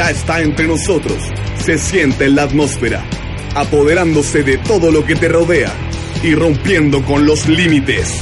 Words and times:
ya 0.00 0.10
está 0.10 0.40
entre 0.40 0.66
nosotros. 0.66 1.18
Se 1.62 1.76
siente 1.76 2.24
en 2.24 2.36
la 2.36 2.44
atmósfera, 2.44 3.04
apoderándose 3.54 4.42
de 4.42 4.56
todo 4.56 4.90
lo 4.90 5.04
que 5.04 5.14
te 5.14 5.28
rodea 5.28 5.70
y 6.22 6.34
rompiendo 6.34 7.04
con 7.04 7.26
los 7.26 7.46
límites. 7.46 8.18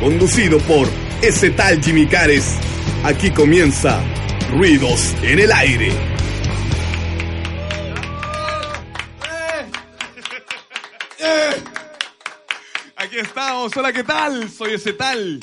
Conducido 0.00 0.58
por 0.60 0.88
ese 1.20 1.50
tal 1.50 1.82
Jimmy 1.82 2.06
Cares, 2.06 2.56
aquí 3.04 3.30
comienza 3.30 4.00
Ruidos 4.50 5.14
en 5.22 5.40
el 5.40 5.52
Aire. 5.52 6.15
Estamos, 13.16 13.74
hola, 13.74 13.94
¿qué 13.94 14.04
tal? 14.04 14.50
Soy 14.50 14.74
ese 14.74 14.92
tal. 14.92 15.40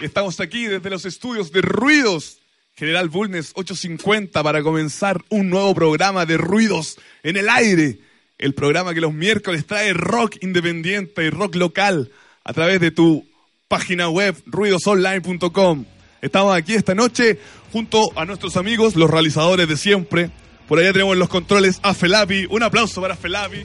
Estamos 0.00 0.40
aquí 0.40 0.64
desde 0.64 0.90
los 0.90 1.04
estudios 1.04 1.52
de 1.52 1.62
Ruidos 1.62 2.38
General 2.74 3.08
Bulnes 3.08 3.52
850 3.54 4.42
para 4.42 4.60
comenzar 4.64 5.22
un 5.28 5.48
nuevo 5.48 5.72
programa 5.72 6.26
de 6.26 6.36
ruidos 6.36 6.98
en 7.22 7.36
el 7.36 7.48
aire. 7.48 8.00
El 8.38 8.54
programa 8.54 8.92
que 8.92 9.00
los 9.00 9.14
miércoles 9.14 9.64
trae 9.68 9.92
rock 9.92 10.38
independiente 10.40 11.24
y 11.24 11.30
rock 11.30 11.54
local 11.54 12.10
a 12.42 12.52
través 12.54 12.80
de 12.80 12.90
tu 12.90 13.24
página 13.68 14.08
web 14.08 14.34
ruidosonline.com. 14.46 15.84
Estamos 16.22 16.56
aquí 16.56 16.74
esta 16.74 16.96
noche 16.96 17.38
junto 17.70 18.10
a 18.18 18.24
nuestros 18.24 18.56
amigos, 18.56 18.96
los 18.96 19.08
realizadores 19.08 19.68
de 19.68 19.76
siempre. 19.76 20.32
Por 20.66 20.80
allá 20.80 20.92
tenemos 20.92 21.16
los 21.16 21.28
controles 21.28 21.78
a 21.84 21.94
Felapi. 21.94 22.48
Un 22.50 22.64
aplauso 22.64 23.00
para 23.00 23.14
Felapi. 23.14 23.64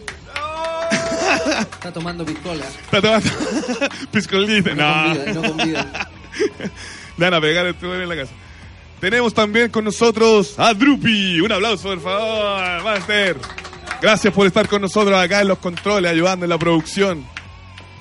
Está 1.61 1.91
tomando 1.91 2.25
piscola. 2.25 2.65
Está 2.65 3.01
tomando 3.01 3.29
piscolita. 4.11 4.73
No, 4.75 5.13
No. 5.13 5.15
convida, 5.15 5.33
no 5.33 5.41
convida. 5.43 6.09
Le 7.17 7.25
van 7.25 7.33
a 7.33 7.41
pegar 7.41 7.65
este 7.65 7.85
en 7.85 8.09
la 8.09 8.15
casa. 8.15 8.31
Tenemos 8.99 9.33
también 9.33 9.69
con 9.69 9.83
nosotros 9.85 10.55
a 10.57 10.73
Drupi. 10.73 11.39
Un 11.41 11.51
aplauso, 11.51 11.89
por 11.89 12.01
favor, 12.01 12.83
Master. 12.83 13.37
Gracias 14.01 14.33
por 14.33 14.45
estar 14.47 14.67
con 14.67 14.81
nosotros 14.81 15.17
acá 15.19 15.41
en 15.41 15.47
los 15.47 15.57
controles, 15.59 16.11
ayudando 16.11 16.45
en 16.45 16.49
la 16.49 16.57
producción. 16.57 17.25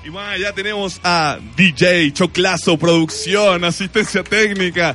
Y 0.05 0.11
más, 0.11 0.39
ya 0.39 0.53
tenemos 0.53 1.01
a 1.03 1.39
DJ 1.57 2.13
Choclazo 2.13 2.79
Producción, 2.79 3.65
asistencia 3.65 4.23
técnica. 4.23 4.95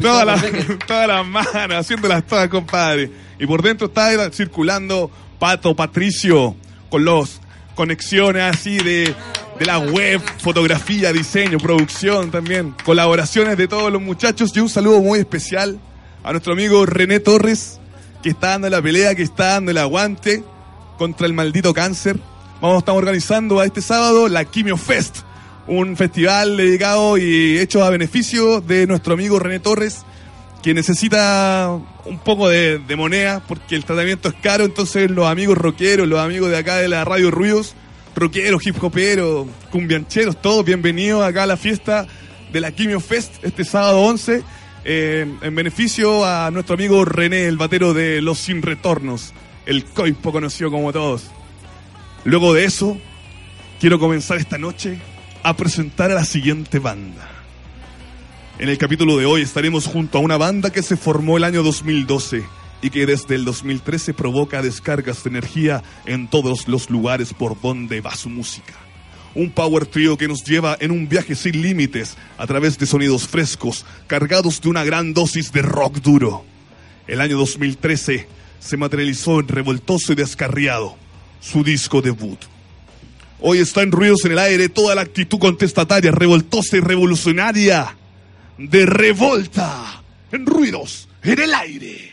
Todas 0.00 0.26
las 0.26 0.44
todas 0.86 1.06
las 1.08 1.26
manos, 1.26 1.76
haciéndolas 1.78 2.26
todas, 2.26 2.48
compadre. 2.48 3.10
Y 3.38 3.46
por 3.46 3.62
dentro 3.62 3.86
está 3.86 4.30
circulando 4.32 5.10
Pato 5.38 5.74
Patricio 5.76 6.56
con 6.90 7.04
los 7.04 7.40
conexiones 7.78 8.42
así 8.42 8.76
de, 8.78 9.14
de 9.56 9.64
la 9.64 9.78
web, 9.78 10.20
fotografía, 10.38 11.12
diseño, 11.12 11.58
producción 11.58 12.32
también, 12.32 12.74
colaboraciones 12.84 13.56
de 13.56 13.68
todos 13.68 13.92
los 13.92 14.02
muchachos 14.02 14.50
y 14.56 14.58
un 14.58 14.68
saludo 14.68 15.00
muy 15.00 15.20
especial 15.20 15.78
a 16.24 16.32
nuestro 16.32 16.54
amigo 16.54 16.84
René 16.86 17.20
Torres, 17.20 17.78
que 18.20 18.30
está 18.30 18.48
dando 18.48 18.68
la 18.68 18.82
pelea, 18.82 19.14
que 19.14 19.22
está 19.22 19.50
dando 19.50 19.70
el 19.70 19.78
aguante 19.78 20.42
contra 20.98 21.28
el 21.28 21.34
maldito 21.34 21.72
cáncer. 21.72 22.18
Vamos, 22.60 22.78
estamos 22.78 22.98
organizando 22.98 23.62
este 23.62 23.80
sábado 23.80 24.26
la 24.26 24.44
Quimio 24.44 24.76
Fest, 24.76 25.18
un 25.68 25.96
festival 25.96 26.56
dedicado 26.56 27.16
y 27.16 27.58
hecho 27.58 27.84
a 27.84 27.90
beneficio 27.90 28.60
de 28.60 28.88
nuestro 28.88 29.14
amigo 29.14 29.38
René 29.38 29.60
Torres, 29.60 29.98
que 30.62 30.74
necesita 30.74 31.78
un 32.04 32.18
poco 32.18 32.48
de, 32.48 32.80
moneda 32.96 33.42
porque 33.46 33.76
el 33.76 33.84
tratamiento 33.84 34.28
es 34.28 34.34
caro, 34.34 34.64
entonces 34.64 35.10
los 35.10 35.26
amigos 35.26 35.56
rockeros, 35.56 36.08
los 36.08 36.20
amigos 36.20 36.50
de 36.50 36.58
acá 36.58 36.76
de 36.76 36.88
la 36.88 37.04
Radio 37.04 37.30
Ruidos, 37.30 37.74
rockeros, 38.16 38.66
hip 38.66 38.82
hoperos, 38.82 39.46
cumbiancheros, 39.70 40.40
todos 40.40 40.64
bienvenidos 40.64 41.22
acá 41.22 41.44
a 41.44 41.46
la 41.46 41.56
fiesta 41.56 42.06
de 42.52 42.60
la 42.60 42.72
Quimio 42.72 43.00
Fest 43.00 43.44
este 43.44 43.64
sábado 43.64 44.00
11, 44.00 44.42
eh, 44.84 45.26
en 45.42 45.54
beneficio 45.54 46.24
a 46.24 46.50
nuestro 46.50 46.74
amigo 46.74 47.04
René, 47.04 47.44
el 47.46 47.56
batero 47.56 47.94
de 47.94 48.20
Los 48.20 48.38
Sin 48.38 48.62
Retornos, 48.62 49.34
el 49.66 49.84
coipo 49.84 50.32
conocido 50.32 50.70
como 50.70 50.92
todos. 50.92 51.30
Luego 52.24 52.52
de 52.52 52.64
eso, 52.64 52.98
quiero 53.78 53.98
comenzar 53.98 54.38
esta 54.38 54.58
noche 54.58 54.98
a 55.42 55.56
presentar 55.56 56.10
a 56.10 56.14
la 56.14 56.24
siguiente 56.24 56.78
banda. 56.78 57.37
En 58.58 58.68
el 58.68 58.76
capítulo 58.76 59.16
de 59.16 59.24
hoy 59.24 59.42
estaremos 59.42 59.86
junto 59.86 60.18
a 60.18 60.20
una 60.20 60.36
banda 60.36 60.70
que 60.72 60.82
se 60.82 60.96
formó 60.96 61.36
el 61.36 61.44
año 61.44 61.62
2012 61.62 62.42
y 62.82 62.90
que 62.90 63.06
desde 63.06 63.36
el 63.36 63.44
2013 63.44 64.14
provoca 64.14 64.62
descargas 64.62 65.22
de 65.22 65.30
energía 65.30 65.84
en 66.06 66.26
todos 66.26 66.66
los 66.66 66.90
lugares 66.90 67.32
por 67.32 67.60
donde 67.60 68.00
va 68.00 68.16
su 68.16 68.28
música. 68.28 68.74
Un 69.36 69.52
power 69.52 69.86
trio 69.86 70.18
que 70.18 70.26
nos 70.26 70.42
lleva 70.42 70.76
en 70.80 70.90
un 70.90 71.08
viaje 71.08 71.36
sin 71.36 71.62
límites 71.62 72.16
a 72.36 72.48
través 72.48 72.76
de 72.78 72.86
sonidos 72.86 73.28
frescos, 73.28 73.86
cargados 74.08 74.60
de 74.60 74.70
una 74.70 74.82
gran 74.82 75.14
dosis 75.14 75.52
de 75.52 75.62
rock 75.62 75.98
duro. 75.98 76.44
El 77.06 77.20
año 77.20 77.38
2013 77.38 78.26
se 78.58 78.76
materializó 78.76 79.38
en 79.38 79.46
Revoltoso 79.46 80.14
y 80.14 80.16
Descarriado, 80.16 80.96
su 81.40 81.62
disco 81.62 82.02
debut. 82.02 82.40
Hoy 83.40 83.58
está 83.58 83.82
en 83.82 83.92
Ruidos 83.92 84.24
en 84.24 84.32
el 84.32 84.40
Aire 84.40 84.68
toda 84.68 84.96
la 84.96 85.02
actitud 85.02 85.38
contestataria, 85.38 86.10
revoltosa 86.10 86.76
y 86.76 86.80
revolucionaria 86.80 87.94
de 88.58 88.86
revolta 88.86 90.02
en 90.32 90.44
Ruidos 90.44 91.08
en 91.22 91.40
el 91.40 91.54
Aire. 91.54 92.07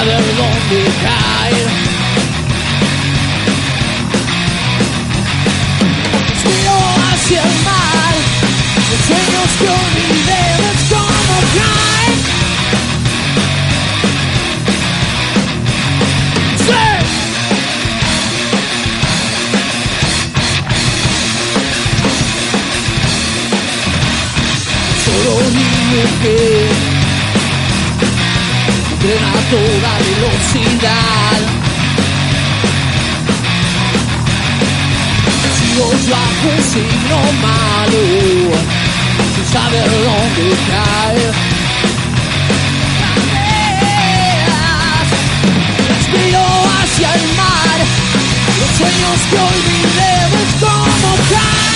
Saber 0.00 0.24
dónde 0.36 0.80
caer. 1.02 1.68
Miro 6.46 6.76
hacia 7.12 7.40
el 7.42 7.54
mar, 7.64 8.14
los 8.90 9.00
sueños 9.06 9.50
que 9.58 9.68
olvidé, 9.80 10.44
ves 10.62 10.80
cómo 10.88 11.36
caen. 11.56 12.14
Sí. 16.66 16.82
solo 25.04 25.32
dime 25.50 26.02
que 26.22 26.36
tren 26.40 26.69
a 26.69 26.69
toda 29.50 29.92
velocidad. 29.98 31.38
Sigo 35.58 35.86
bajo 36.08 36.48
un 36.56 36.62
signo 36.72 37.18
malo, 37.42 38.02
sin 39.34 39.46
saber 39.52 39.90
dónde 39.90 40.56
caer. 40.70 41.32
Respiro 45.88 46.44
hacia 46.78 47.08
el 47.14 47.24
mar, 47.36 47.78
los 48.60 48.70
sueños 48.78 49.18
que 49.30 49.38
olvidé, 49.50 50.14
ves 50.32 50.52
cómo 50.60 51.10
caen. 51.28 51.69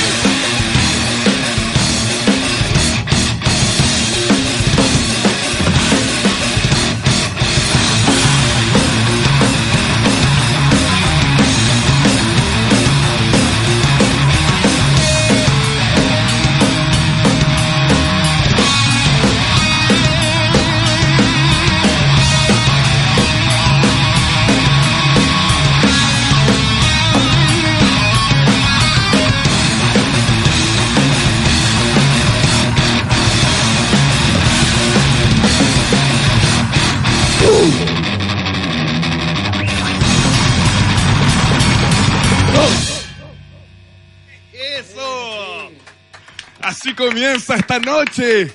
Comienza 47.25 47.57
esta 47.57 47.79
noche. 47.79 48.53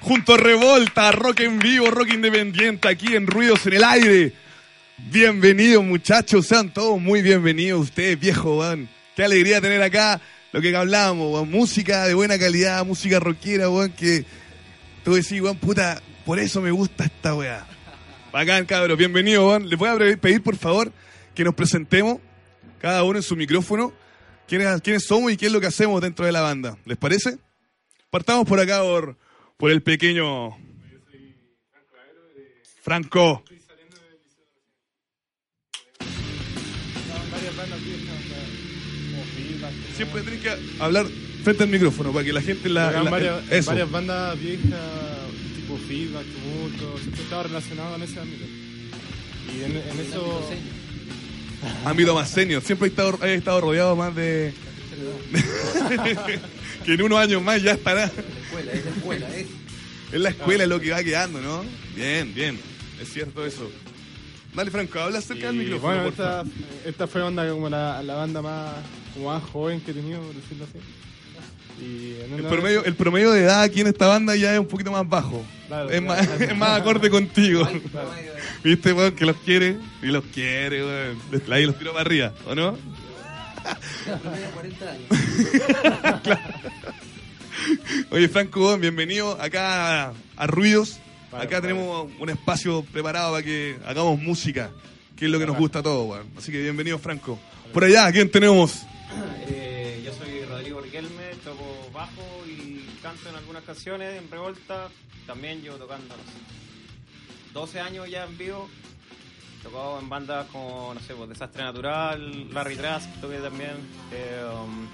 Junto 0.00 0.34
a 0.34 0.36
Revolta, 0.36 1.12
rock 1.12 1.40
en 1.40 1.60
vivo, 1.60 1.92
rock 1.92 2.14
independiente, 2.14 2.88
aquí 2.88 3.14
en 3.14 3.26
Ruidos 3.26 3.64
en 3.66 3.74
el 3.74 3.84
Aire. 3.84 4.32
Bienvenidos 4.96 5.84
muchachos, 5.84 6.46
sean 6.46 6.72
todos 6.72 7.00
muy 7.00 7.22
bienvenidos 7.22 7.82
ustedes, 7.82 8.18
viejo, 8.18 8.58
weón. 8.58 8.88
Qué 9.14 9.22
alegría 9.22 9.60
tener 9.60 9.80
acá 9.80 10.20
lo 10.50 10.60
que 10.60 10.74
hablábamos. 10.74 11.46
Música 11.46 12.06
de 12.08 12.14
buena 12.14 12.36
calidad, 12.36 12.84
música 12.84 13.20
rockera, 13.20 13.70
weón, 13.70 13.92
que 13.92 14.24
tú 15.04 15.14
decís, 15.14 15.40
weón, 15.40 15.58
puta, 15.58 16.02
por 16.24 16.40
eso 16.40 16.60
me 16.60 16.72
gusta 16.72 17.04
esta 17.04 17.36
weá. 17.36 17.64
Bacán, 18.32 18.66
cabros, 18.66 18.98
bienvenidos, 18.98 19.46
weón. 19.46 19.68
Les 19.68 19.78
voy 19.78 19.88
a 19.88 20.18
pedir, 20.18 20.42
por 20.42 20.56
favor, 20.56 20.90
que 21.32 21.44
nos 21.44 21.54
presentemos, 21.54 22.18
cada 22.80 23.04
uno 23.04 23.20
en 23.20 23.22
su 23.22 23.36
micrófono, 23.36 23.92
quiénes, 24.48 24.80
quiénes 24.80 25.04
somos 25.04 25.30
y 25.30 25.36
qué 25.36 25.46
es 25.46 25.52
lo 25.52 25.60
que 25.60 25.68
hacemos 25.68 26.00
dentro 26.00 26.26
de 26.26 26.32
la 26.32 26.40
banda. 26.40 26.76
¿Les 26.86 26.98
parece? 26.98 27.38
Partamos 28.10 28.46
por 28.46 28.58
acá, 28.60 28.80
por, 28.82 29.16
por 29.56 29.70
el 29.70 29.82
pequeño... 29.82 30.56
Franco. 32.82 33.44
Siempre 39.96 40.22
tenés 40.22 40.40
que 40.40 40.50
hablar 40.80 41.06
frente 41.44 41.62
al 41.64 41.68
micrófono 41.68 42.12
para 42.12 42.24
que 42.24 42.32
la 42.32 42.40
gente 42.42 42.68
la... 42.68 42.90
La- 42.90 43.10
varias, 43.10 43.42
eso. 43.50 43.70
varias 43.70 43.90
bandas 43.90 44.38
viejas, 44.40 44.80
tipo 45.56 45.76
feedback, 45.86 46.24
tumulto, 46.26 46.98
siempre 46.98 47.22
estaba 47.22 47.42
relacionado 47.44 47.96
en 47.96 48.02
ese 48.02 48.20
ámbito. 48.20 48.44
Y 49.54 49.64
en, 49.64 49.76
en 49.76 50.00
eso. 50.06 50.48
ámbito 51.84 52.14
más 52.14 52.30
senior. 52.30 52.62
Siempre 52.62 52.88
he 52.88 52.90
estado, 52.90 53.18
he 53.24 53.34
estado 53.34 53.60
rodeado 53.60 53.96
más 53.96 54.14
de... 54.14 54.52
que 56.84 56.94
en 56.94 57.02
unos 57.02 57.18
años 57.18 57.42
más 57.42 57.62
ya 57.62 57.72
estará. 57.72 58.04
Escuela, 58.04 58.72
es 58.72 58.84
la 58.84 58.90
escuela, 58.90 59.36
es. 59.36 59.46
Es 60.12 60.20
la 60.20 60.30
escuela 60.30 60.66
lo 60.66 60.80
que 60.80 60.90
va 60.90 61.02
quedando, 61.04 61.40
¿no? 61.40 61.64
Bien, 61.94 62.34
bien. 62.34 62.58
Es 63.00 63.12
cierto 63.12 63.46
eso. 63.46 63.70
Dale, 64.54 64.70
Franco, 64.70 64.98
habla 64.98 65.18
acerca 65.18 65.46
del 65.46 65.56
micrófono. 65.56 65.94
bueno, 65.94 66.08
esta, 66.08 66.44
esta 66.84 67.06
fue 67.06 67.22
onda 67.22 67.48
como 67.48 67.68
la, 67.68 68.02
la 68.02 68.14
banda 68.14 68.42
más, 68.42 68.74
como 69.14 69.32
más 69.32 69.42
joven 69.44 69.80
que 69.80 69.92
he 69.92 69.94
tenido, 69.94 70.20
por 70.20 70.34
decirlo 70.34 70.64
así. 70.64 70.78
Y 71.80 72.16
El 72.34 72.44
promedio, 72.44 72.84
el 72.84 72.94
promedio 72.94 73.30
de 73.30 73.44
edad 73.44 73.62
aquí 73.62 73.80
en 73.80 73.86
esta 73.86 74.06
banda 74.06 74.36
ya 74.36 74.52
es 74.52 74.60
un 74.60 74.66
poquito 74.66 74.90
más 74.90 75.08
bajo. 75.08 75.42
Claro, 75.68 75.88
es, 75.88 76.00
claro, 76.00 76.06
más, 76.06 76.26
claro. 76.26 76.44
es 76.44 76.56
más 76.56 76.80
acorde 76.80 77.08
contigo. 77.10 77.66
Claro. 77.90 78.10
¿Viste, 78.64 78.92
weón? 78.92 79.12
Que 79.12 79.24
los 79.24 79.36
quiere 79.36 79.76
y 80.02 80.06
los 80.06 80.24
quiere, 80.24 80.84
weón. 80.84 81.18
Ahí 81.50 81.64
los 81.64 81.78
tiro 81.78 81.92
para 81.92 82.02
arriba, 82.02 82.34
¿o 82.46 82.54
no? 82.54 82.76
Promedio 84.22 84.50
40 84.54 84.90
años. 84.90 85.08
Oye, 88.10 88.28
Franco, 88.28 88.78
bienvenido 88.78 89.40
acá 89.40 90.12
a, 90.36 90.46
Ruidos. 90.46 90.98
Vale, 91.30 91.44
acá 91.44 91.60
vale. 91.60 91.74
tenemos 91.74 92.10
un 92.18 92.30
espacio 92.30 92.82
preparado 92.84 93.32
para 93.32 93.42
que 93.42 93.78
hagamos 93.86 94.20
música, 94.20 94.70
que 95.16 95.26
es 95.26 95.30
lo 95.30 95.38
que 95.38 95.46
nos 95.46 95.56
gusta 95.56 95.80
a 95.80 95.82
todos. 95.82 96.24
Así 96.36 96.50
que 96.50 96.60
bienvenido, 96.60 96.98
Franco. 96.98 97.38
Por 97.72 97.84
allá, 97.84 98.10
¿quién 98.10 98.30
tenemos? 98.30 98.82
Eh, 99.48 100.02
yo 100.04 100.12
soy 100.12 100.44
Rodrigo 100.44 100.80
Riquelme, 100.80 101.34
toco 101.44 101.90
bajo 101.92 102.22
y 102.46 102.84
canto 103.02 103.28
en 103.28 103.36
algunas 103.36 103.62
canciones 103.64 104.18
en 104.18 104.30
Revolta. 104.30 104.88
También 105.26 105.62
llevo 105.62 105.76
tocando, 105.76 106.16
no 106.16 106.22
sé, 106.22 107.52
12 107.52 107.80
años 107.80 108.10
ya 108.10 108.24
en 108.24 108.38
vivo. 108.38 108.68
Tocado 109.62 109.98
en 110.00 110.08
bandas 110.08 110.46
como, 110.46 110.94
no 110.94 111.00
sé, 111.00 111.14
pues, 111.14 111.28
Desastre 111.28 111.62
Natural, 111.62 112.52
Larry 112.52 112.76
Trask, 112.76 113.08
toqué 113.20 113.36
también. 113.38 113.72
eh, 114.12 114.44
um, 114.54 114.86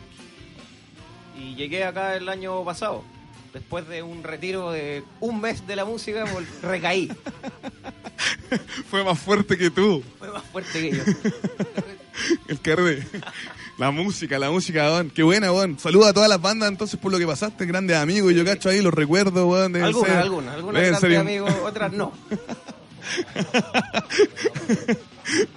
y 1.40 1.54
llegué 1.54 1.84
acá 1.84 2.16
el 2.16 2.28
año 2.28 2.64
pasado. 2.64 3.04
Después 3.52 3.88
de 3.88 4.02
un 4.02 4.22
retiro 4.22 4.70
de 4.70 5.04
un 5.20 5.40
mes 5.40 5.66
de 5.66 5.76
la 5.76 5.84
música, 5.84 6.24
recaí. 6.62 7.10
Fue 8.90 9.04
más 9.04 9.18
fuerte 9.18 9.56
que 9.56 9.70
tú. 9.70 10.02
Fue 10.18 10.30
más 10.30 10.42
fuerte 10.44 10.80
que 10.80 10.96
yo. 10.96 11.02
El 12.48 12.60
carrete. 12.60 13.20
La 13.78 13.90
música, 13.90 14.38
la 14.38 14.50
música, 14.50 14.84
weón. 14.90 15.10
Qué 15.10 15.22
buena, 15.22 15.52
weón. 15.52 15.78
Saluda 15.78 16.10
a 16.10 16.12
todas 16.12 16.28
las 16.28 16.40
bandas 16.40 16.68
entonces 16.70 16.98
por 16.98 17.12
lo 17.12 17.18
que 17.18 17.26
pasaste, 17.26 17.66
grandes 17.66 17.96
amigos. 17.96 18.32
Yo 18.34 18.44
cacho 18.44 18.68
ahí 18.70 18.80
los 18.80 18.92
recuerdos, 18.94 19.34
deben 19.34 19.82
Algunas, 19.82 20.16
algunas, 20.16 20.54
algunas 20.54 20.82
grandes 20.82 21.18
amigos, 21.18 21.52
otras 21.64 21.92
no. 21.92 22.12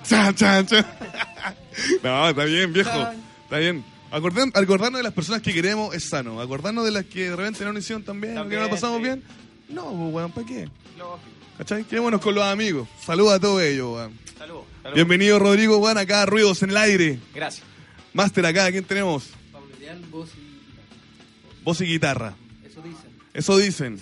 Chan, 0.03 0.36
chan, 0.36 0.65
chan. 0.65 0.86
No, 2.03 2.29
está 2.29 2.44
bien, 2.44 2.74
viejo. 2.74 2.89
Está 3.44 3.58
bien. 3.58 3.86
Acordar- 4.12 4.51
acordarnos 4.53 5.00
de 5.00 5.03
las 5.03 5.13
personas 5.13 5.41
que 5.41 5.53
queremos 5.53 5.96
es 5.96 6.10
sano. 6.10 6.41
Acordarnos 6.41 6.84
de 6.84 6.91
las 6.91 7.06
que 7.06 7.29
de 7.29 7.36
repente 7.36 7.63
no 7.63 7.72
nos 7.74 7.84
hicieron 7.84 8.03
tan 8.03 8.20
bien, 8.20 8.34
que 8.34 8.38
no 8.38 8.41
También, 8.44 8.63
la 8.63 8.70
pasamos 8.70 8.98
sí. 8.98 9.03
bien. 9.03 9.24
No, 9.70 9.86
pues, 9.86 10.13
weón, 10.13 10.32
¿para 10.32 10.48
qué? 10.48 10.68
Lógico. 10.98 11.20
¿Cachai? 11.58 11.84
Quedémonos 11.86 12.20
con 12.20 12.36
los 12.36 12.44
amigos. 12.44 12.88
Saluda 13.06 13.36
a 13.36 13.39
todos 13.39 13.62
ellos, 13.62 13.96
weón. 13.96 14.13
Saludos. 14.38 14.65
saludos. 14.82 14.96
Bienvenido, 14.96 15.39
Rodrigo, 15.39 15.77
weón, 15.77 15.98
acá 15.98 16.24
a 16.24 16.25
Ruidos 16.25 16.62
en 16.63 16.72
el 16.72 16.77
Aire. 16.77 17.20
Gracias. 17.34 17.65
Máster 18.13 18.46
acá, 18.46 18.70
¿quién 18.72 18.84
tenemos? 18.84 19.29
Pablo 19.53 19.70
Leal, 19.79 20.00
voz 20.12 20.29
y. 20.36 21.63
Voz 21.63 21.79
y 21.82 21.86
guitarra. 21.86 22.34
Eso 22.65 22.82
dicen. 22.82 23.10
Eso 23.34 23.58
dicen. 23.58 24.00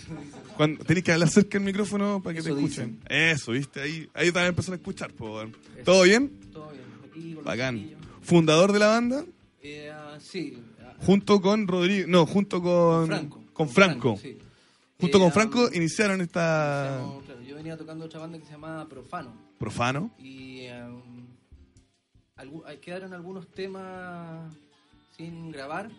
Cuando, 0.58 0.84
tenés 0.84 1.04
que 1.04 1.12
hablar 1.12 1.30
cerca 1.30 1.58
del 1.58 1.66
micrófono 1.66 2.22
para 2.22 2.34
que 2.34 2.40
Eso 2.40 2.50
te 2.54 2.56
escuchen. 2.56 3.00
Eso, 3.08 3.52
¿viste? 3.54 3.82
Ahí, 3.82 4.10
ahí 4.14 4.28
también 4.32 4.48
empiezan 4.48 4.74
a 4.74 4.78
escuchar. 4.78 5.12
¿Todo 5.14 6.04
bien? 6.04 6.32
Todo 6.52 6.70
bien. 6.72 6.84
Aquí 7.06 7.22
con 7.30 7.36
los 7.36 7.44
Bacán. 7.46 7.90
Fundador 8.22 8.72
de 8.74 8.80
la 8.80 8.88
banda, 8.88 9.24
Eh, 9.62 9.90
ah, 9.94 10.18
sí. 10.20 10.58
ah, 10.82 10.94
junto 11.00 11.40
con 11.42 11.68
Rodrigo, 11.68 12.08
no, 12.08 12.26
junto 12.26 12.62
con 12.62 13.08
Franco. 13.08 13.44
Con 13.54 13.70
Franco. 13.70 14.18
sí. 14.22 14.38
Junto 15.00 15.18
Eh, 15.18 15.22
con 15.22 15.30
ah, 15.30 15.32
Franco 15.32 15.70
iniciaron 15.74 16.22
esta 16.22 17.00
claro, 17.26 17.42
yo 17.48 17.56
venía 17.56 17.78
tocando 17.78 18.06
otra 18.06 18.20
banda 18.20 18.40
que 18.40 18.46
se 18.46 18.52
llama 18.52 18.88
Profano. 18.90 19.32
profano. 19.60 20.12
Y 20.20 20.68
um, 20.70 21.28
quedaron 22.82 23.14
algunos 23.14 23.48
temas 23.48 24.52
sin 25.16 25.52
grabar 25.52 25.90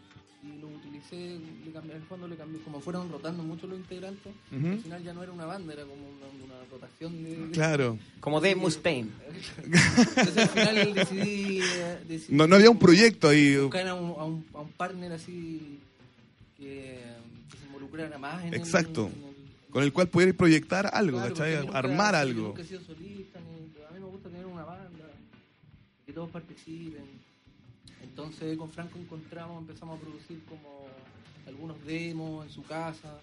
y 0.42 0.60
lo 0.60 0.68
utilicé, 0.68 1.38
le 1.64 1.72
cambié, 1.72 1.92
en 1.96 2.00
el 2.00 2.06
fondo 2.06 2.28
le 2.28 2.36
cambié, 2.36 2.60
como 2.62 2.80
fueron 2.80 3.10
rotando 3.10 3.42
mucho 3.42 3.66
los 3.66 3.78
integrantes, 3.78 4.32
al 4.52 4.78
final 4.80 5.02
ya 5.02 5.12
no 5.12 5.22
era 5.22 5.32
una 5.32 5.46
banda, 5.46 5.72
era 5.72 5.82
como 5.82 5.94
una, 5.94 6.26
una 6.44 6.64
rotación 6.70 7.24
de... 7.24 7.36
de- 7.36 7.50
Claro. 7.50 7.98
Como 8.20 8.40
Dave 8.40 8.54
Mustaine. 8.56 9.10
Entonces 9.64 10.38
al 10.38 10.48
final 10.48 10.94
decidí, 10.94 11.60
eh, 11.60 11.98
decidí 12.06 12.36
No, 12.36 12.46
no 12.46 12.56
había 12.56 12.70
un 12.70 12.78
proyecto 12.78 13.28
ahí. 13.28 13.56
buscar 13.56 13.88
a 13.88 13.94
un, 13.94 14.10
a 14.18 14.24
un, 14.24 14.46
a 14.54 14.60
un 14.60 14.72
partner 14.72 15.12
así 15.12 15.78
que, 16.56 17.02
que 17.50 17.56
se 17.56 17.66
involucrara 17.66 18.16
más 18.18 18.42
en 18.44 18.54
el- 18.54 18.60
Exacto. 18.60 19.06
en 19.14 19.22
el- 19.24 19.70
Con 19.72 19.82
el 19.82 19.92
cual 19.92 20.08
pudierais 20.08 20.36
proyectar 20.36 20.88
algo, 20.94 21.18
Claro, 21.18 21.34
¿cachai? 21.34 21.56
nunca- 21.66 21.78
Armar 21.78 22.14
algo. 22.14 22.48
Nunca 22.48 22.62
he 22.62 22.64
sido 22.64 22.80
solista, 22.82 23.40
ni- 23.40 23.84
a 23.84 23.90
mí 23.92 23.98
me 24.00 24.06
gusta 24.06 24.28
tener 24.28 24.46
una 24.46 24.64
banda, 24.64 24.88
que 26.06 26.12
todos 26.12 26.30
participen. 26.30 27.04
Entonces 28.02 28.56
con 28.56 28.70
Franco 28.70 28.98
encontramos, 28.98 29.60
empezamos 29.60 29.98
a 29.98 30.02
producir 30.02 30.42
como 30.44 30.86
algunos 31.46 31.84
demos 31.84 32.46
en 32.46 32.52
su 32.52 32.62
casa. 32.62 33.20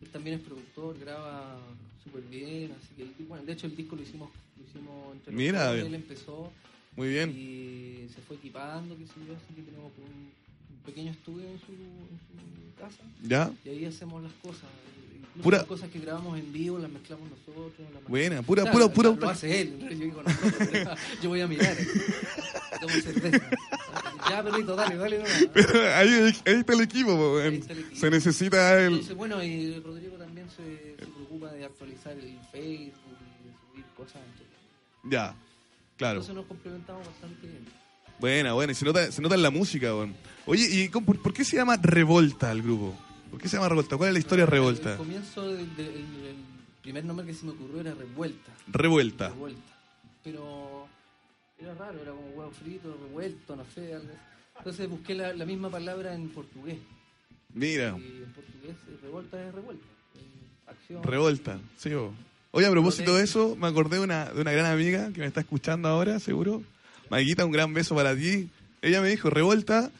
Él 0.00 0.08
también 0.08 0.36
es 0.36 0.42
productor, 0.42 0.98
graba 0.98 1.58
súper 2.02 2.22
bien, 2.22 2.72
así 2.72 2.94
que 2.96 3.24
bueno, 3.24 3.44
de 3.44 3.52
hecho 3.52 3.66
el 3.66 3.76
disco 3.76 3.96
lo 3.96 4.02
hicimos, 4.02 4.30
lo 4.56 4.64
hicimos 4.64 5.12
entre 5.14 5.32
los 5.32 5.38
Mira, 5.38 5.72
él 5.72 5.94
empezó 5.94 6.50
Muy 6.96 7.08
bien. 7.08 7.30
y 7.30 8.08
se 8.08 8.20
fue 8.22 8.36
equipando, 8.36 8.96
qué 8.96 9.06
sé 9.06 9.12
yo, 9.26 9.34
así 9.34 9.54
que 9.54 9.62
tenemos 9.62 9.92
un 9.98 10.80
pequeño 10.86 11.10
estudio 11.10 11.46
en 11.46 11.58
su, 11.60 11.72
en 11.72 12.18
su 12.18 12.80
casa 12.80 13.02
¿Ya? 13.22 13.52
y 13.64 13.68
ahí 13.68 13.84
hacemos 13.84 14.22
las 14.22 14.32
cosas. 14.34 14.70
Pura- 15.42 15.58
las 15.58 15.66
cosas 15.66 15.88
que 15.90 15.98
grabamos 16.00 16.38
en 16.38 16.52
vivo 16.52 16.78
las 16.78 16.90
mezclamos 16.90 17.28
nosotros. 17.30 17.72
las 17.94 18.04
Buena, 18.08 18.42
pura, 18.42 18.62
Claro, 18.62 18.90
pura, 18.90 19.10
pura. 19.12 19.26
Lo 19.26 19.30
hace 19.30 19.60
él, 19.62 19.78
yo 19.78 19.88
digo 19.88 20.22
nosotros, 20.22 20.68
pero 20.72 20.90
yo 21.22 21.28
voy 21.28 21.40
a 21.40 21.46
mirar. 21.46 21.76
Tomo 22.80 22.94
cerveza. 22.94 23.50
Ya, 24.28 24.42
perrito, 24.42 24.76
dale, 24.76 24.96
dale. 24.96 25.18
No, 25.18 25.24
ahí, 25.94 26.08
ahí 26.46 26.54
está 26.54 26.72
el 26.72 26.80
equipo, 26.80 27.16
po, 27.16 27.38
Ahí 27.38 27.56
está 27.56 27.72
el 27.72 27.78
equipo. 27.80 27.96
Se 27.96 28.10
necesita 28.10 28.78
el. 28.80 28.92
Entonces, 28.92 29.16
bueno, 29.16 29.42
y 29.42 29.78
Rodrigo 29.80 30.16
también 30.16 30.48
se, 30.50 30.96
se 30.98 31.06
preocupa 31.06 31.52
de 31.52 31.64
actualizar 31.64 32.12
el 32.12 32.38
Facebook 32.52 33.16
y 33.20 33.48
de 33.48 33.54
subir 33.72 33.84
cosas. 33.96 34.20
Ya, 35.04 35.34
claro. 35.96 36.14
entonces 36.20 36.34
nos 36.34 36.46
complementamos 36.46 37.06
bastante 37.06 37.46
bien. 37.46 37.64
Buena, 38.18 38.52
buena. 38.52 38.72
Y 38.72 38.74
se 38.74 38.84
nota, 38.84 39.10
se 39.10 39.22
nota 39.22 39.34
en 39.34 39.42
la 39.42 39.50
música, 39.50 39.94
weón. 39.94 40.14
Oye, 40.44 40.68
¿y 40.70 40.88
por, 40.88 41.22
por 41.22 41.32
qué 41.32 41.44
se 41.44 41.56
llama 41.56 41.76
Revolta 41.76 42.52
el 42.52 42.62
grupo? 42.62 42.94
¿Por 43.30 43.40
qué 43.40 43.48
se 43.48 43.56
llama 43.56 43.68
Revolta? 43.68 43.96
¿Cuál 43.96 44.08
es 44.08 44.12
la 44.14 44.18
historia 44.18 44.44
de 44.44 44.48
El 44.48 44.52
Revolta? 44.52 44.96
comienzo, 44.96 45.46
del 45.48 45.76
del- 45.76 45.86
el, 45.86 45.94
el 46.26 46.36
primer 46.82 47.04
nombre 47.04 47.26
que 47.26 47.34
se 47.34 47.44
me 47.46 47.52
ocurrió 47.52 47.80
era 47.80 47.94
Revuelta. 47.94 48.52
Revuelta. 48.68 49.28
revuelta. 49.30 49.60
Pero 50.24 50.86
era 51.58 51.74
raro, 51.74 52.00
era 52.02 52.10
como 52.12 52.28
huevo 52.30 52.50
frito, 52.50 52.96
revuelto, 53.08 53.56
no 53.56 53.64
sé. 53.74 53.94
algo 53.94 54.08
así. 54.08 54.18
Entonces 54.58 54.88
busqué 54.90 55.14
la, 55.14 55.32
la 55.32 55.44
misma 55.46 55.70
palabra 55.70 56.14
en 56.14 56.28
portugués. 56.28 56.78
Mira, 57.54 57.96
Y 57.98 58.22
en 58.22 58.32
portugués 58.34 58.76
eh, 58.88 58.98
revuelta 59.02 59.42
es 59.48 59.54
revuelta. 59.54 59.84
Eh, 60.16 60.70
Acción. 60.70 61.02
Revolta. 61.02 61.58
Sí, 61.78 61.94
bo. 61.94 62.12
Oye, 62.52 62.66
a 62.66 62.70
propósito 62.70 63.14
de 63.14 63.22
eso, 63.24 63.54
me 63.56 63.68
acordé 63.68 63.96
de 63.98 64.02
una, 64.04 64.26
de 64.32 64.40
una 64.40 64.50
gran 64.52 64.66
amiga 64.66 65.12
que 65.12 65.20
me 65.20 65.26
está 65.26 65.40
escuchando 65.40 65.88
ahora, 65.88 66.18
seguro. 66.18 66.62
Maguita, 67.08 67.44
un 67.44 67.52
gran 67.52 67.72
beso 67.72 67.94
para 67.94 68.14
ti. 68.16 68.50
Ella 68.82 69.00
me 69.00 69.08
dijo, 69.08 69.30
Revolta, 69.30 69.90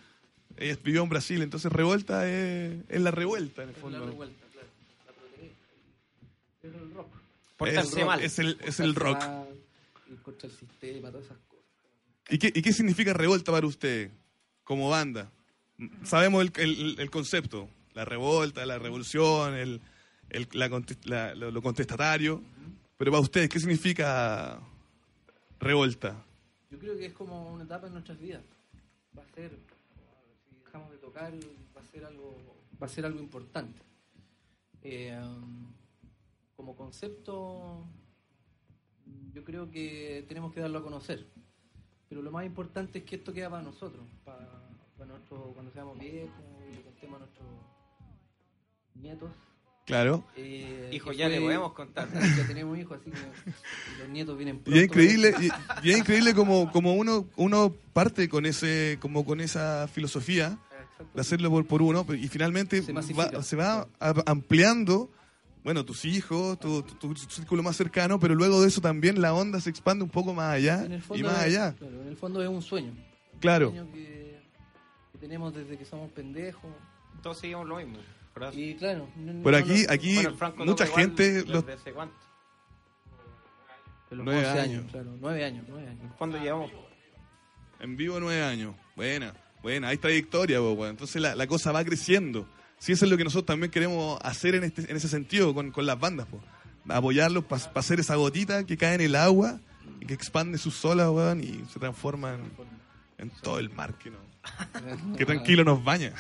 ella 0.61 0.79
vivió 0.85 1.03
en 1.03 1.09
Brasil, 1.09 1.43
entonces 1.43 1.73
Revolta 1.73 2.29
es, 2.29 2.75
es 2.89 3.01
la 3.01 3.11
revuelta, 3.11 3.63
en 3.63 3.71
el 3.71 3.75
Es 3.75 3.79
la 3.79 3.83
fondo. 3.83 4.07
revuelta, 4.07 4.47
claro. 4.53 4.69
La 5.07 5.13
protesta. 5.13 5.65
Es 6.63 6.75
el 6.75 6.95
rock. 6.95 7.09
Es- 7.67 8.07
mal. 8.07 8.23
Es 8.23 8.39
el, 8.39 8.59
es 8.65 8.81
el 8.81 8.95
rock. 8.95 9.19
Mal, 9.19 9.49
contra 10.23 10.49
el 10.49 10.55
sistema, 10.57 11.11
todas 11.11 11.27
esas 11.27 11.39
cosas. 11.49 11.65
¿Y 12.29 12.39
qué, 12.39 12.53
¿Y 12.55 12.63
qué 12.63 12.73
significa 12.73 13.13
revolta 13.13 13.51
para 13.53 13.67
usted 13.67 14.11
como 14.65 14.89
banda? 14.91 15.31
Sabemos 16.05 16.43
el, 16.45 16.53
el- 16.57 16.97
el 17.01 17.11
concepto, 17.11 17.69
la 17.95 18.05
revolta, 18.05 18.65
la 18.67 18.79
revolución, 18.79 19.55
el, 19.55 19.81
el- 20.29 20.49
la 20.53 20.69
la- 21.05 21.35
lo, 21.35 21.51
lo 21.51 21.63
contestatario, 21.63 22.43
pero 22.99 23.11
para 23.13 23.23
ustedes, 23.23 23.49
¿qué 23.49 23.59
significa 23.59 24.61
revolta? 25.59 26.23
Yo 26.71 26.79
creo 26.79 26.97
que 26.99 27.07
es 27.07 27.13
como 27.15 27.53
una 27.53 27.65
etapa 27.65 27.87
en 27.87 27.95
nuestras 27.95 28.19
vidas. 28.21 28.43
Va 29.19 29.23
a 29.23 29.35
ser, 29.35 29.51
tocar, 31.21 31.33
va 31.77 31.81
a 31.81 31.85
ser 31.85 32.05
algo, 32.05 32.37
va 32.81 32.87
a 32.87 32.89
ser 32.89 33.05
algo 33.05 33.21
importante. 33.21 33.83
Eh, 34.83 35.19
como 36.57 36.77
concepto, 36.77 37.85
yo 39.33 39.45
creo 39.45 39.71
que 39.71 40.25
tenemos 40.29 40.53
que 40.53 40.61
darlo 40.61 40.79
a 40.79 40.83
conocer. 40.83 41.27
Pero 42.09 42.23
lo 42.23 42.31
más 42.31 42.45
importante 42.45 42.99
es 42.99 43.05
que 43.05 43.17
esto 43.17 43.33
queda 43.33 43.51
para 43.51 43.63
nosotros, 43.63 44.05
para, 44.25 44.49
para 44.99 45.11
nuestro, 45.13 45.53
cuando 45.55 45.71
seamos 45.73 45.99
viejos 45.99 46.35
y 46.71 46.77
le 46.77 46.83
contemos 46.83 47.17
a 47.17 47.19
nuestros 47.21 47.49
nietos. 48.95 49.31
Claro. 49.87 50.25
Eh, 50.37 50.91
Hijo, 50.93 51.13
ya 51.13 51.29
le 51.29 51.41
podemos 51.41 51.73
contar. 51.73 52.09
Ya 52.37 52.47
tenemos 52.47 52.79
hijos, 52.79 52.99
así 53.01 53.11
que 53.11 54.01
los 54.01 54.09
nietos 54.09 54.37
vienen 54.37 54.59
pronto. 54.59 54.77
Y 54.77 54.79
es 54.79 54.85
increíble, 54.87 55.35
y, 55.41 55.87
y 55.87 55.93
es 55.93 55.99
increíble 55.99 56.35
como, 56.35 56.71
como 56.71 56.95
uno, 56.95 57.29
uno 57.37 57.75
parte 57.93 58.29
con 58.29 58.45
ese, 58.45 58.99
como 59.01 59.25
con 59.25 59.41
esa 59.41 59.89
filosofía. 59.89 60.59
De 61.15 61.21
hacerlo 61.21 61.51
por, 61.51 61.67
por 61.67 61.83
uno, 61.83 62.07
y 62.15 62.29
finalmente 62.29 62.83
Se 62.83 62.93
va- 62.93 63.43
se 63.43 63.57
va 63.57 63.89
ampliando, 64.27 65.11
bueno, 65.65 65.85
tus 65.85 66.05
hijos, 66.05 66.59
tu, 66.59 66.83
tu- 66.83 66.95
tu 66.97 67.15
círculo 67.17 67.63
más 67.63 67.77
cercano, 67.77 68.19
pero 68.21 68.35
luego 68.35 68.61
de 68.63 68.69
eso 68.69 68.81
también 68.81 69.21
la 69.21 69.35
onda 69.35 69.61
se 69.61 69.71
expande 69.71 70.05
un 70.05 70.11
poco 70.11 70.33
más 70.35 70.55
allá 70.55 70.85
En 70.85 70.93
el 70.93 71.03
y 71.15 71.23
más 71.23 71.39
es- 71.39 71.57
allá. 71.57 71.75
claro, 71.77 72.03
en 72.03 72.09
el 72.09 72.17
fondo 72.17 72.43
es 72.43 72.49
un 72.49 72.63
sueño. 72.63 72.93
Claro. 73.41 73.69
Un 73.71 73.77
sueño 73.77 73.93
que, 73.93 74.41
que 75.13 75.19
tenemos 75.19 75.55
desde 75.55 75.77
que 75.79 75.85
somos 75.85 76.11
pendejos. 76.13 76.71
Todos 77.23 77.39
seguimos 77.39 77.67
lo 77.67 77.77
mismo. 77.77 77.99
Y 78.55 78.75
claro. 78.77 79.09
no- 79.17 79.43
Por 79.43 79.53
no- 79.53 79.59
aquí, 79.59 79.83
no- 79.87 79.93
aquí 79.93 80.15
Bueno, 80.15 80.29
el 80.31 80.37
Franco 80.37 80.65
mucha 80.65 80.87
igual 80.87 81.01
gente, 81.03 81.33
desde 81.33 81.49
los- 81.53 81.69
hace 81.69 81.93
cuánto. 81.93 82.15
de 84.09 84.17
los 84.17 84.25
nueve 84.25 84.47
11 84.47 84.61
años. 84.61 84.85
Claro, 84.91 85.17
nueve 85.21 85.45
años, 85.45 85.65
nueve 85.69 85.89
años. 85.89 86.13
¿Cuándo 86.17 86.39
llevamos? 86.39 86.71
en 87.81 87.97
vivo 87.97 88.21
nueve 88.21 88.43
años, 88.43 88.75
buena, 88.95 89.33
buena, 89.63 89.89
hay 89.89 89.97
trayectoria, 89.99 90.59
po, 90.59 90.73
weón. 90.73 90.91
entonces 90.91 91.21
la, 91.21 91.35
la 91.35 91.47
cosa 91.47 91.73
va 91.73 91.85
creciendo. 91.85 92.47
Sí, 92.79 92.93
eso 92.93 93.05
es 93.05 93.11
lo 93.11 93.17
que 93.19 93.25
nosotros 93.25 93.47
también 93.47 93.71
queremos 93.71 94.19
hacer 94.23 94.55
en, 94.55 94.65
este, 94.65 94.91
en 94.91 94.97
ese 94.97 95.09
sentido 95.09 95.53
con, 95.55 95.71
con 95.71 95.85
las 95.87 95.99
bandas, 96.01 96.27
po. 96.27 96.41
apoyarlos 96.89 97.45
para 97.45 97.63
hacer 97.75 98.01
esa 98.01 98.15
gotita 98.17 98.65
que 98.65 98.77
cae 98.77 98.95
en 98.95 99.03
el 99.03 99.17
agua 99.17 99.59
y 100.01 100.07
que 100.07 100.15
expande 100.15 100.57
sus 100.59 100.83
olas 100.85 101.09
weón, 101.11 101.43
y 101.45 101.65
se 101.73 101.79
transforma 101.79 102.35
en, 102.35 102.41
en 103.19 103.31
todo 103.43 103.59
el 103.59 103.69
mar 103.71 103.95
que, 103.99 104.11
no, 104.11 105.17
que 105.17 105.27
tranquilo 105.27 105.63
nos 105.65 105.85
baña. 105.85 106.15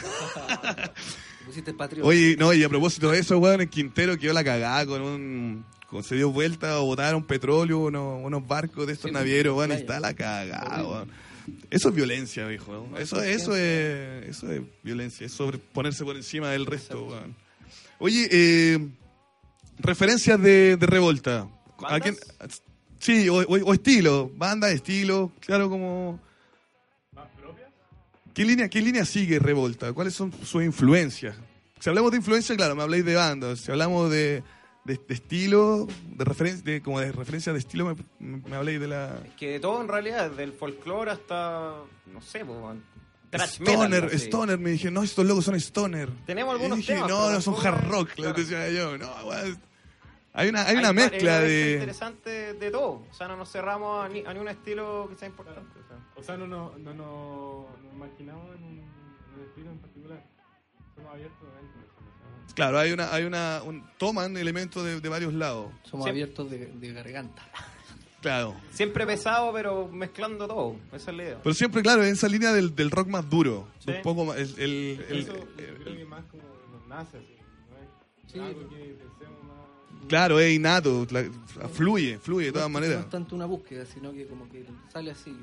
Oye, 2.03 2.37
no, 2.39 2.53
y 2.53 2.63
a 2.63 2.69
propósito 2.69 3.11
de 3.11 3.19
eso, 3.21 3.39
weón, 3.39 3.61
el 3.63 3.69
Quintero 3.71 4.17
quedó 4.19 4.33
la 4.33 4.45
cagada 4.45 4.85
con 4.87 5.01
un. 5.03 5.65
con- 5.89 6.05
se 6.05 6.15
dio 6.15 6.31
vuelta 6.31 6.79
o 6.81 6.85
botaron 6.85 7.25
petróleo, 7.25 7.79
unos, 7.79 8.21
unos 8.23 8.47
barcos 8.47 8.87
de 8.87 8.93
estos 8.93 9.09
Sí, 9.09 9.15
navieros, 9.15 9.57
weón, 9.57 9.73
y 9.73 9.75
está 9.75 9.99
la 9.99 10.15
cagada, 10.15 10.83
weón. 10.85 11.11
Eso 11.71 11.89
es 11.91 11.95
violencia, 11.95 12.47
viejo. 12.47 12.73
¿no? 12.91 12.99
Eso, 12.99 13.23
eso, 13.23 13.55
es, 13.57 14.27
eso 14.29 14.51
es 14.53 14.61
violencia, 14.83 15.27
es 15.27 15.33
sobre 15.33 15.59
ponerse 15.59 16.05
por 16.05 16.17
encima 16.17 16.51
del 16.51 16.67
resto, 16.67 17.05
weón. 17.07 17.35
Oye, 17.99 18.29
eh, 18.31 18.79
referencias 19.79 20.41
de, 20.41 20.77
de 20.77 20.87
revolta. 20.87 21.49
¿A 21.83 21.99
Sí, 22.99 23.29
o, 23.31 23.37
o- 23.37 23.65
o 23.65 23.73
estilo, 23.75 24.31
banda, 24.37 24.71
estilo, 24.71 25.33
claro, 25.41 25.71
como. 25.71 26.21
¿Qué 28.35 28.45
línea, 28.45 28.69
¿Qué 28.69 28.81
línea 28.81 29.05
sigue 29.05 29.39
Revolta? 29.39 29.93
¿Cuáles 29.93 30.15
son 30.15 30.33
sus 30.45 30.63
influencias? 30.63 31.35
Si 31.81 31.89
hablamos 31.89 32.11
de 32.13 32.19
influencia, 32.19 32.55
claro, 32.57 32.77
me 32.77 32.83
habláis 32.83 33.05
de 33.05 33.15
bandas. 33.15 33.61
Si 33.61 33.71
hablamos 33.71 34.11
de, 34.11 34.43
de- 34.95 35.01
de 35.09 35.15
estilo, 35.15 35.87
de 36.17 36.25
referencia, 36.25 36.63
de, 36.65 36.83
como 36.83 37.01
de 37.01 37.13
referencia 37.13 37.53
de 37.53 37.59
estilo, 37.59 37.85
me, 37.87 37.95
me, 38.19 38.39
me 38.49 38.57
habláis 38.57 38.81
de 38.81 38.89
la 38.89 39.19
Que 39.39 39.53
de 39.53 39.61
todo 39.61 39.81
en 39.81 39.89
realidad, 39.89 40.31
desde 40.31 40.43
el 40.45 40.53
folclore 40.53 41.11
hasta, 41.11 41.75
no 42.07 42.21
sé, 42.21 42.45
pues, 42.45 42.59
thrash 43.31 43.61
metal, 43.61 43.75
stoner, 43.75 44.03
no 44.05 44.09
sé. 44.11 44.17
stoner. 44.17 44.59
Me 44.59 44.71
dije, 44.71 44.91
no, 44.91 45.03
estos 45.03 45.25
locos 45.25 45.45
son 45.45 45.55
stoner. 45.57 46.11
Tenemos 46.27 46.53
Y 46.53 46.57
algunos 46.57 46.79
dije, 46.79 46.95
temas, 46.95 47.09
no, 47.09 47.31
no 47.31 47.41
son 47.41 47.55
hard 47.65 47.89
rock, 47.89 48.11
claro. 48.15 48.35
decía 48.35 48.69
yo. 48.71 48.99
No, 48.99 49.09
weón. 49.27 49.59
hay 50.33 50.49
una, 50.49 50.63
hay 50.67 50.77
una 50.77 50.89
Hay 50.89 50.95
mezcla 50.95 51.33
variedades 51.39 51.49
de. 51.49 51.73
interesante 51.75 52.55
de 52.55 52.71
todo. 52.71 53.05
O 53.11 53.15
sea, 53.15 53.29
no 53.29 53.37
nos 53.37 53.51
cerramos 53.51 54.05
a 54.05 54.09
ni, 54.09 54.21
a 54.27 54.35
ni 54.35 54.41
un 54.41 54.49
estilo 54.49 55.07
que 55.11 55.17
sea 55.17 55.29
importante. 55.29 55.61
o 55.79 55.87
sea. 55.89 55.97
O 56.17 56.23
sea, 56.23 56.37
no 56.37 56.47
nos 56.49 56.77
no, 56.79 56.93
no, 56.95 57.67
nos 57.85 57.95
marginamos 57.95 58.47
en 58.57 58.63
un, 58.65 58.79
en 58.79 59.39
un 59.41 59.47
estilo 59.49 59.71
en 59.71 59.79
particular. 59.79 60.25
Somos 60.97 61.13
abiertos 61.15 61.49
a. 61.49 61.80
Claro, 62.55 62.79
hay 62.79 62.93
una, 62.93 63.13
hay 63.15 63.25
una, 63.25 63.63
un- 63.65 63.85
toman 63.99 64.37
elementos 64.37 64.85
de, 64.85 65.01
de 65.01 65.09
varios 65.09 65.33
lados. 65.35 65.73
Somos 65.85 66.07
abiertos 66.07 66.51
de, 66.51 66.67
de 66.67 66.93
garganta. 66.93 67.43
Claro. 68.21 68.55
Siempre 68.73 69.07
pesado, 69.07 69.51
pero 69.53 69.89
mezclando 69.89 70.47
todo. 70.47 70.77
Esa 70.93 71.11
es 71.11 71.17
la 71.17 71.23
idea. 71.23 71.39
Pero 71.43 71.55
siempre, 71.55 71.81
claro, 71.83 72.05
en 72.05 72.13
esa 72.13 72.29
línea 72.29 72.53
del, 72.53 72.75
del 72.77 72.91
rock 72.91 73.09
más 73.09 73.29
duro. 73.31 73.67
Sí. 73.79 73.93
Un 73.93 74.03
poco 74.03 74.25
más. 74.27 74.37
El, 74.37 74.55
el- 74.59 75.05
el- 75.09 75.19
Eso 75.21 75.33
el- 75.35 75.67
yo 75.67 75.75
creo 75.85 75.97
que 75.97 76.05
más 76.05 76.25
como 76.31 76.43
nos 76.73 76.87
nace 76.87 77.17
así. 77.17 77.37
¿no 77.71 77.77
es 78.27 78.33
Sí. 78.33 78.39
algo 78.39 78.69
que 78.69 78.77
pensemos 78.77 79.43
más. 79.45 80.07
claro, 80.09 80.39
es 80.39 80.53
innato. 80.55 81.07
la- 81.11 81.69
fluye, 81.71 82.19
fluye 82.19 82.47
de 82.47 82.53
todas 82.53 82.69
No 82.69 82.75
maneras. 82.75 83.01
es 83.05 83.09
tanto 83.11 83.35
una 83.35 83.47
búsqueda, 83.47 83.87
sino 83.87 84.13
que 84.13 84.27
como 84.27 84.49
que 84.51 84.67
sale 84.93 85.11
así. 85.13 85.35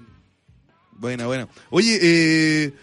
Buena, 0.91 1.25
buena. 1.25 1.47
Oye, 1.71 1.97
eh, 2.01 2.73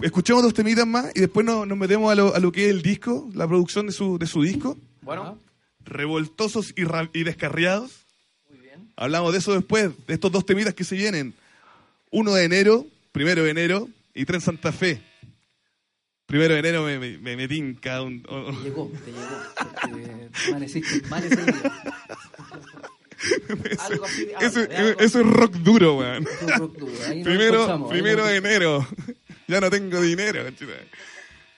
Escuchemos 0.00 0.42
dos 0.42 0.54
temitas 0.54 0.86
más 0.86 1.10
y 1.14 1.20
después 1.20 1.44
nos, 1.46 1.66
nos 1.66 1.76
metemos 1.78 2.10
a 2.10 2.14
lo, 2.14 2.34
a 2.34 2.38
lo 2.38 2.52
que 2.52 2.64
es 2.66 2.70
el 2.70 2.82
disco, 2.82 3.28
la 3.34 3.46
producción 3.46 3.86
de 3.86 3.92
su, 3.92 4.18
de 4.18 4.26
su 4.26 4.42
disco. 4.42 4.76
Bueno, 5.02 5.38
Revoltosos 5.84 6.72
y, 6.76 6.84
ra- 6.84 7.10
y 7.12 7.22
descarriados. 7.24 8.06
Muy 8.50 8.58
bien. 8.60 8.90
Hablamos 8.96 9.32
de 9.32 9.38
eso 9.38 9.52
después, 9.54 9.90
de 10.06 10.14
estos 10.14 10.32
dos 10.32 10.44
temitas 10.44 10.74
que 10.74 10.82
se 10.84 10.96
vienen. 10.96 11.34
1 12.10 12.32
de 12.34 12.44
enero, 12.44 12.86
primero 13.12 13.44
de 13.44 13.50
enero, 13.50 13.88
y 14.14 14.24
Tren 14.24 14.40
Santa 14.40 14.72
Fe. 14.72 15.00
Primero 16.26 16.54
de 16.54 16.60
enero 16.60 16.82
me, 16.82 16.98
me, 16.98 17.18
me- 17.18 17.36
me 17.36 17.46
tinca 17.46 18.02
un- 18.02 18.26
un- 18.28 18.56
Te 18.56 18.62
llegó, 18.64 18.90
te 19.04 19.12
llegó. 19.12 19.26
Porque 19.80 20.28
tú 20.32 20.50
amaneciste 20.50 21.08
mal 21.08 21.22
ese 21.24 21.36
día. 21.44 21.72
algo 23.78 24.04
así 24.04 24.24
de- 24.26 24.34
Eso, 24.40 24.60
de 24.66 24.76
algo- 24.76 25.00
eso 25.00 25.20
es 25.20 25.26
rock 25.26 25.52
duro, 25.56 25.98
weón. 25.98 26.26
Un 26.42 26.48
rock 26.58 26.76
duro. 26.78 26.92
Ahí 27.08 27.22
Primero, 27.22 27.88
primero 27.88 28.26
de 28.26 28.36
enero. 28.36 28.86
Ya 29.48 29.60
no 29.60 29.70
tengo 29.70 30.00
dinero. 30.00 30.44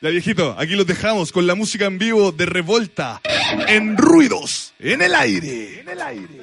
Ya 0.01 0.11
viejito, 0.11 0.55
aquí 0.59 0.77
los 0.77 0.87
dejamos 0.87 1.33
con 1.33 1.47
la 1.47 1.55
música 1.55 1.87
en 1.87 1.99
vivo 1.99 2.33
de 2.33 2.47
Revolta. 2.47 3.21
En 3.67 3.97
ruidos, 3.97 4.75
en 4.79 5.03
el 5.03 5.15
aire. 5.15 5.81
En 5.81 5.89
el 5.89 6.01
aire. 6.01 6.41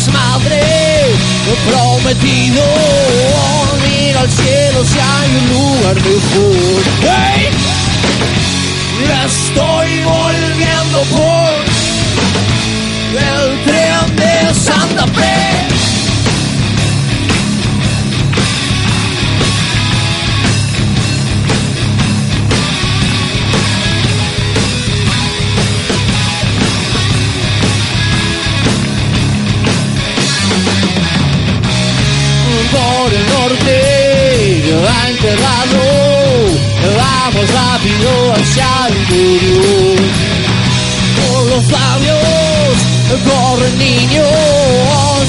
Desmadre 0.00 0.62
prometido. 1.68 2.62
Mira 3.86 4.20
al 4.20 4.30
cielo 4.30 4.84
si 4.84 4.98
hay 4.98 5.30
un 5.36 5.48
lugar 5.48 5.94
mejor. 5.96 6.82
¡Hey! 7.02 7.48
Estoy 9.26 10.02
volviendo 10.02 10.98
por 11.10 11.29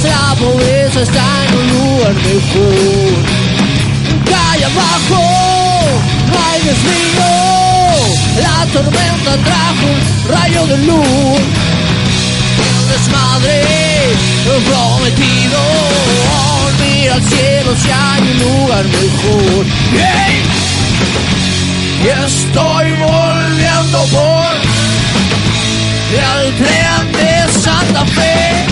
niños 0.04 0.20
la 0.20 0.36
pobreza 0.36 1.02
está 1.02 1.46
en 1.46 1.56
un 1.60 1.68
lugar 1.70 2.14
mejor 2.14 3.14
calle 4.26 4.66
abajo 4.66 5.22
hay 6.50 6.62
desvío 6.62 7.32
la 8.42 8.66
tormenta 8.74 9.32
trajo 9.44 9.86
un 9.92 10.34
rayo 10.34 10.68
de 10.68 10.78
luz 10.86 11.42
el 12.58 12.90
desmadre 12.90 13.92
prometido. 14.60 15.60
Mira 16.80 17.14
al 17.16 17.24
cielo 17.24 17.76
si 17.76 17.90
hay 17.90 18.22
un 18.22 18.40
lugar 18.40 18.86
mejor. 18.86 19.66
¡Hey! 19.94 20.44
Estoy 22.26 22.92
volviendo 22.94 24.00
por 24.12 24.52
el 26.12 26.56
tren 26.56 27.12
de 27.12 27.60
Santa 27.60 28.06
Fe. 28.06 28.71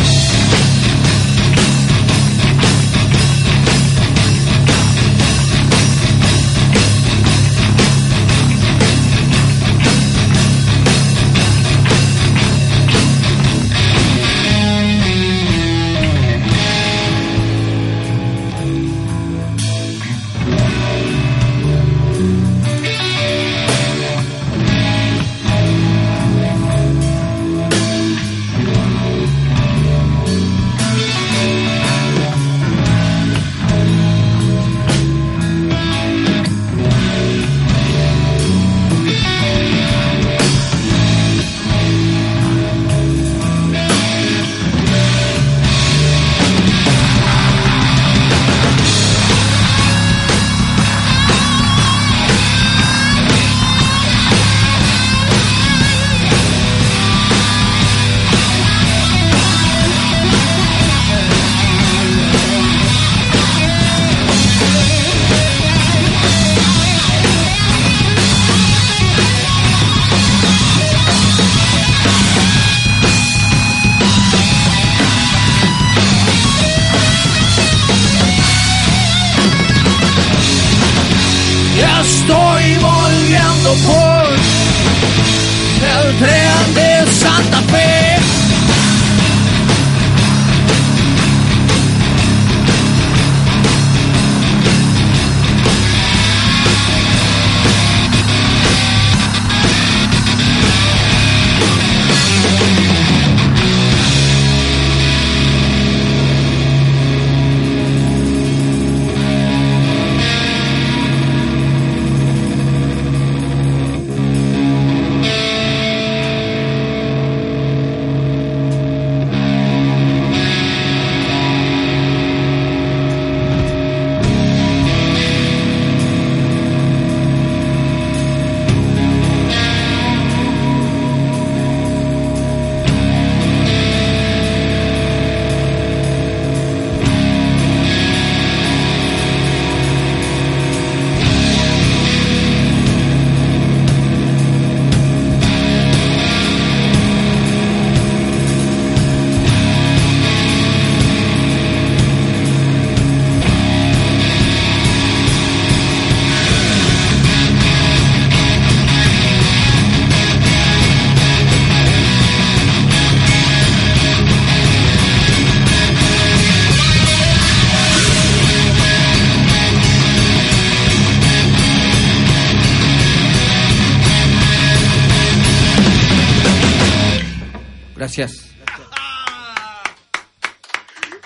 Gracias. 178.00 178.32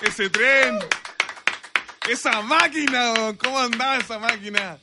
Ese 0.02 0.28
tren. 0.28 0.80
Esa 2.10 2.42
máquina, 2.42 3.12
weón. 3.12 3.36
¿cómo 3.36 3.60
andaba 3.60 3.98
esa 3.98 4.18
máquina? 4.18 4.80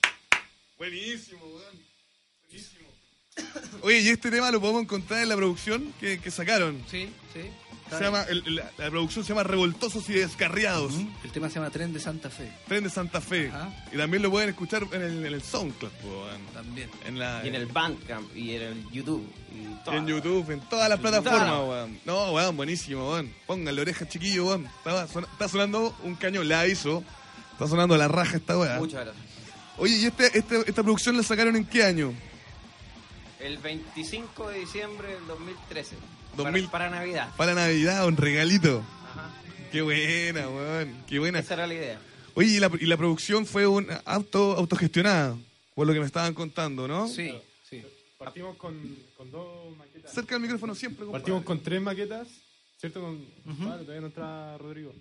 Buenísimo, 0.78 1.44
weón. 1.44 1.86
Buenísimo. 2.48 2.88
Oye, 3.82 4.00
¿y 4.00 4.08
este 4.08 4.32
tema 4.32 4.52
lo 4.52 4.62
podemos 4.62 4.84
encontrar 4.84 5.22
en 5.22 5.28
la 5.28 5.36
producción 5.36 5.94
que, 6.00 6.22
que 6.22 6.32
sacaron? 6.32 6.82
Sí, 6.90 7.14
sí. 7.34 7.52
Se 7.98 8.04
llama, 8.04 8.24
el- 8.24 8.44
el- 8.46 8.56
la 8.56 8.90
producción 8.90 9.24
se 9.26 9.30
llama 9.30 9.44
Revoltosos 9.44 10.10
y 10.10 10.14
Descarriados. 10.14 10.94
El 11.24 11.32
tema 11.32 11.50
se 11.50 11.56
llama 11.56 11.70
Tren 11.70 11.92
de 11.94 12.00
Santa 12.00 12.30
Fe. 12.30 12.52
Tren 12.68 12.84
de 12.84 12.90
Santa 12.90 13.20
Fe. 13.22 13.50
Ajá. 13.50 13.70
Y 13.92 13.98
también 13.98 14.24
lo 14.24 14.32
pueden 14.32 14.50
escuchar 14.50 14.88
en 14.92 15.02
el, 15.02 15.26
en 15.26 15.34
el 15.34 15.42
SoundCloud. 15.42 15.92
También. 16.54 16.90
en, 17.06 17.20
la, 17.20 17.42
Y 17.44 17.50
en 17.50 17.56
el 17.56 17.66
Bandcamp 17.68 18.36
y 18.36 18.56
en 18.56 18.62
el 18.62 18.90
YouTube. 18.92 19.26
Y 19.54 19.66
toda 19.84 19.98
en 19.98 20.08
YouTube, 20.08 20.50
en 20.52 20.62
todas 20.62 20.88
las 20.90 21.00
plataformas, 21.00 21.50
weón. 21.68 22.00
No, 22.06 22.32
weón, 22.32 22.56
buenísimo, 22.58 23.12
weón. 23.12 23.34
Pónganle 23.46 23.82
oreja, 23.82 24.08
chiquillo, 24.08 24.46
weón. 24.48 24.66
Estaba 24.66 25.08
son- 25.08 25.26
está 25.26 25.48
sonando 25.48 25.96
un 26.04 26.16
cañón, 26.16 26.48
la 26.48 26.66
hizo. 26.68 27.04
Está 27.54 27.68
sonando 27.68 27.98
la 27.98 28.08
raja 28.08 28.38
esta 28.38 28.58
weá. 28.58 28.78
Muchas 28.80 29.06
gracias. 29.06 29.26
Oye, 29.78 29.96
¿y 29.98 30.06
este, 30.06 30.38
este- 30.38 30.60
esta 30.68 30.84
producción 30.84 31.18
la 31.18 31.24
sacaron 31.24 31.56
en 31.56 31.66
qué 31.66 31.84
año? 31.84 32.14
El 33.40 33.58
25 33.58 34.50
de 34.50 34.60
diciembre 34.60 35.08
del 35.16 35.28
2013. 35.28 35.96
2000. 36.38 36.66
Para, 36.66 36.72
para 36.72 36.90
Navidad. 36.90 37.36
Para 37.38 37.54
Navidad, 37.54 38.06
un 38.08 38.18
regalito. 38.18 38.80
Ajá. 38.80 39.32
Qué 39.72 39.82
buena, 39.82 40.50
weón. 40.50 41.04
Qué 41.08 41.20
buena. 41.20 41.40
Esa 41.40 41.54
era 41.56 41.68
la 41.68 41.74
idea. 41.74 42.00
Oye, 42.34 42.50
y 42.50 42.60
la, 42.60 42.72
y 42.80 42.86
la 42.86 42.98
producción 42.98 43.46
fue 43.46 43.68
un 43.68 43.88
auto 44.06 44.54
autogestionada, 44.54 45.36
por 45.76 45.86
lo 45.88 45.94
que 45.94 46.00
me 46.00 46.06
estaban 46.06 46.34
contando, 46.34 46.88
¿no? 46.88 47.08
Sí, 47.08 47.34
sí. 47.70 47.84
Partimos 48.18 48.56
con, 48.58 48.98
con 49.18 49.30
dos 49.32 49.76
maquetas. 49.78 50.14
Cerca 50.14 50.36
del 50.36 50.42
micrófono 50.44 50.74
siempre, 50.76 51.06
compadre. 51.06 51.22
Partimos 51.22 51.44
con 51.44 51.62
tres 51.62 51.82
maquetas, 51.82 52.28
¿cierto? 52.78 53.02
Con, 53.02 53.26
Vale, 53.46 53.82
todavía 53.84 54.02
no 54.02 54.08
está 54.08 54.58
Rodrigo. 54.58 54.94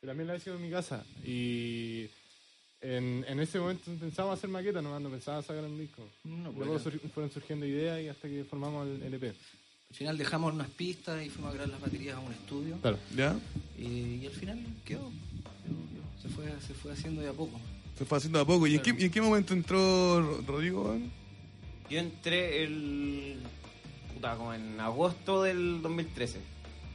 Que 0.00 0.06
también 0.08 0.26
la 0.26 0.34
he 0.34 0.38
hecho 0.38 0.54
en 0.56 0.62
mi 0.62 0.70
casa. 0.70 1.04
Y 1.24 2.08
en, 2.80 3.24
en 3.28 3.38
ese 3.38 3.60
momento 3.60 3.88
pensábamos 4.00 4.38
hacer 4.38 4.50
maquetas, 4.50 4.82
no, 4.82 4.98
no 4.98 5.08
pensaba 5.10 5.40
sacar 5.42 5.62
un 5.62 5.78
disco. 5.78 6.02
No, 6.24 6.50
Luego 6.50 6.72
pues, 6.72 6.82
sur- 6.82 7.10
fueron 7.14 7.30
surgiendo 7.30 7.64
ideas 7.64 8.00
y 8.02 8.08
hasta 8.08 8.26
que 8.26 8.42
formamos 8.44 8.88
el 8.88 9.02
LP. 9.04 9.34
Al 9.92 9.96
final 9.98 10.18
dejamos 10.18 10.54
unas 10.54 10.68
pistas 10.68 11.22
y 11.24 11.28
fuimos 11.28 11.50
a 11.50 11.54
grabar 11.54 11.70
las 11.70 11.80
baterías 11.80 12.16
a 12.16 12.20
un 12.20 12.32
estudio. 12.32 12.76
Claro. 12.80 12.98
¿Ya? 13.14 13.36
Y, 13.78 14.20
y 14.22 14.26
al 14.26 14.32
final 14.32 14.58
quedó. 14.84 15.10
Se, 16.20 16.28
fue, 16.30 16.46
se 16.66 16.72
fue 16.74 16.92
haciendo 16.92 17.20
de 17.20 17.28
a 17.28 17.32
poco. 17.32 17.60
Se 17.98 18.04
fue 18.04 18.18
haciendo 18.18 18.40
a 18.40 18.44
poco. 18.46 18.66
¿Y 18.66 18.76
en, 18.76 18.82
qué, 18.82 18.94
y 18.98 19.04
en 19.04 19.10
qué 19.10 19.20
momento 19.20 19.52
entró 19.52 20.20
Ro- 20.20 20.42
Rodrigo? 20.46 20.96
Yo 21.90 21.98
entré 21.98 22.64
el. 22.64 23.36
puta, 24.14 24.34
como 24.36 24.54
en 24.54 24.80
agosto 24.80 25.42
del 25.42 25.82
2013. 25.82 26.38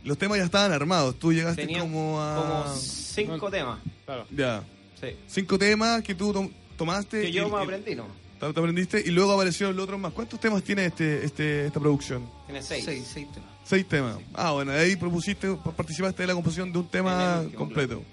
Los 0.03 0.17
temas 0.17 0.39
ya 0.39 0.45
estaban 0.45 0.71
armados. 0.71 1.19
Tú 1.19 1.31
llegaste 1.33 1.61
Tenía 1.63 1.81
como 1.81 2.19
a... 2.21 2.35
como 2.65 2.75
cinco 2.77 3.37
No. 3.45 3.51
temas. 3.51 3.79
Claro. 4.05 4.25
Ya. 4.35 4.63
Sí. 4.99 5.07
Cinco 5.27 5.59
temas 5.59 6.01
que 6.01 6.15
tú 6.15 6.33
tom- 6.33 6.49
tomaste. 6.77 7.21
Que 7.21 7.31
yo 7.31 7.47
y- 7.47 7.51
me 7.51 7.57
aprendí, 7.61 7.93
¿no? 7.95 8.07
Te 8.39 8.53
te 8.53 8.59
aprendiste 8.59 9.01
y 9.05 9.09
luego 9.11 9.33
aparecieron 9.33 9.75
los 9.75 9.83
otros 9.85 9.99
más. 9.99 10.13
¿Cuántos 10.13 10.39
temas 10.39 10.61
tiene 10.63 10.85
este, 10.85 11.25
este, 11.25 11.65
esta 11.67 11.79
producción? 11.79 12.29
Tiene 12.45 12.61
seis. 12.61 12.85
Seis, 12.85 13.09
seis 13.11 13.27
temas. 13.31 13.49
Seis 13.63 13.87
temas. 13.87 14.17
Ah, 14.33 14.51
bueno, 14.51 14.71
ahí 14.71 14.95
propusiste, 14.95 15.53
participaste 15.75 16.23
de 16.23 16.27
la 16.27 16.33
composición 16.33 16.71
de 16.71 16.77
un 16.79 16.87
tema 16.87 17.43
completo. 17.55 18.03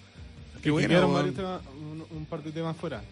Qué 0.63 0.69
Y 0.71 0.73
bueno. 0.73 0.89
quedaron 0.89 1.13
varios 1.13 1.35
temas, 1.35 1.61
un, 1.79 2.05
un 2.11 2.25
par 2.27 2.43
de 2.43 2.51
temas 2.53 2.77
fuera. 2.77 3.03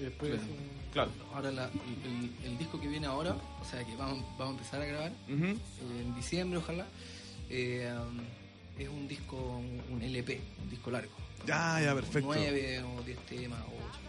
Y 0.00 0.04
después. 0.04 0.30
Claro. 0.32 0.46
Claro. 0.92 1.10
Ahora 1.34 1.50
la- 1.52 1.64
el, 1.68 2.30
el 2.50 2.56
disco 2.58 2.80
que 2.80 2.88
viene 2.88 3.06
ahora, 3.06 3.36
o 3.60 3.64
sea 3.70 3.84
que 3.84 3.94
vamos, 3.96 4.24
vamos 4.38 4.54
a 4.54 4.58
empezar 4.58 4.80
a 4.80 4.86
grabar 4.86 5.12
eh, 5.28 5.56
en 6.00 6.14
diciembre 6.14 6.58
ojalá, 6.58 6.86
eh, 7.50 7.92
um, 8.08 8.20
es 8.80 8.88
un 8.88 9.06
disco, 9.06 9.60
un 9.90 10.00
LP, 10.00 10.40
un 10.62 10.70
disco 10.70 10.90
largo. 10.90 11.10
Ya, 11.46 11.80
ya, 11.82 11.94
perfecto. 11.94 12.28
Nueve 12.32 12.82
o 12.82 13.02
diez 13.02 13.18
temas 13.26 13.60
o 13.60 13.64
ocho. 13.74 14.00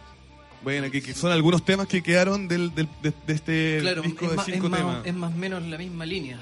Bueno, 0.62 0.90
que, 0.90 1.00
que 1.02 1.14
son 1.14 1.30
algunos 1.32 1.64
temas 1.64 1.86
que 1.86 2.02
quedaron 2.02 2.48
del, 2.48 2.74
del- 2.74 2.88
de, 3.02 3.12
de 3.26 3.32
este 3.32 3.78
Claro, 3.80 4.02
disco 4.02 4.24
es, 4.24 4.30
de 4.32 4.36
más, 4.36 4.46
cinco 4.46 4.64
es, 4.66 4.70
más, 4.70 4.80
temas. 4.80 5.06
es 5.06 5.14
más 5.14 5.32
o 5.32 5.36
menos 5.36 5.62
la 5.64 5.78
misma 5.78 6.04
línea. 6.06 6.40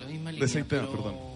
La 0.00 0.06
misma 0.06 0.32
línea. 0.32 0.48
seis 0.48 0.66
temas, 0.66 0.86
pero 0.90 1.02
perdón. 1.02 1.28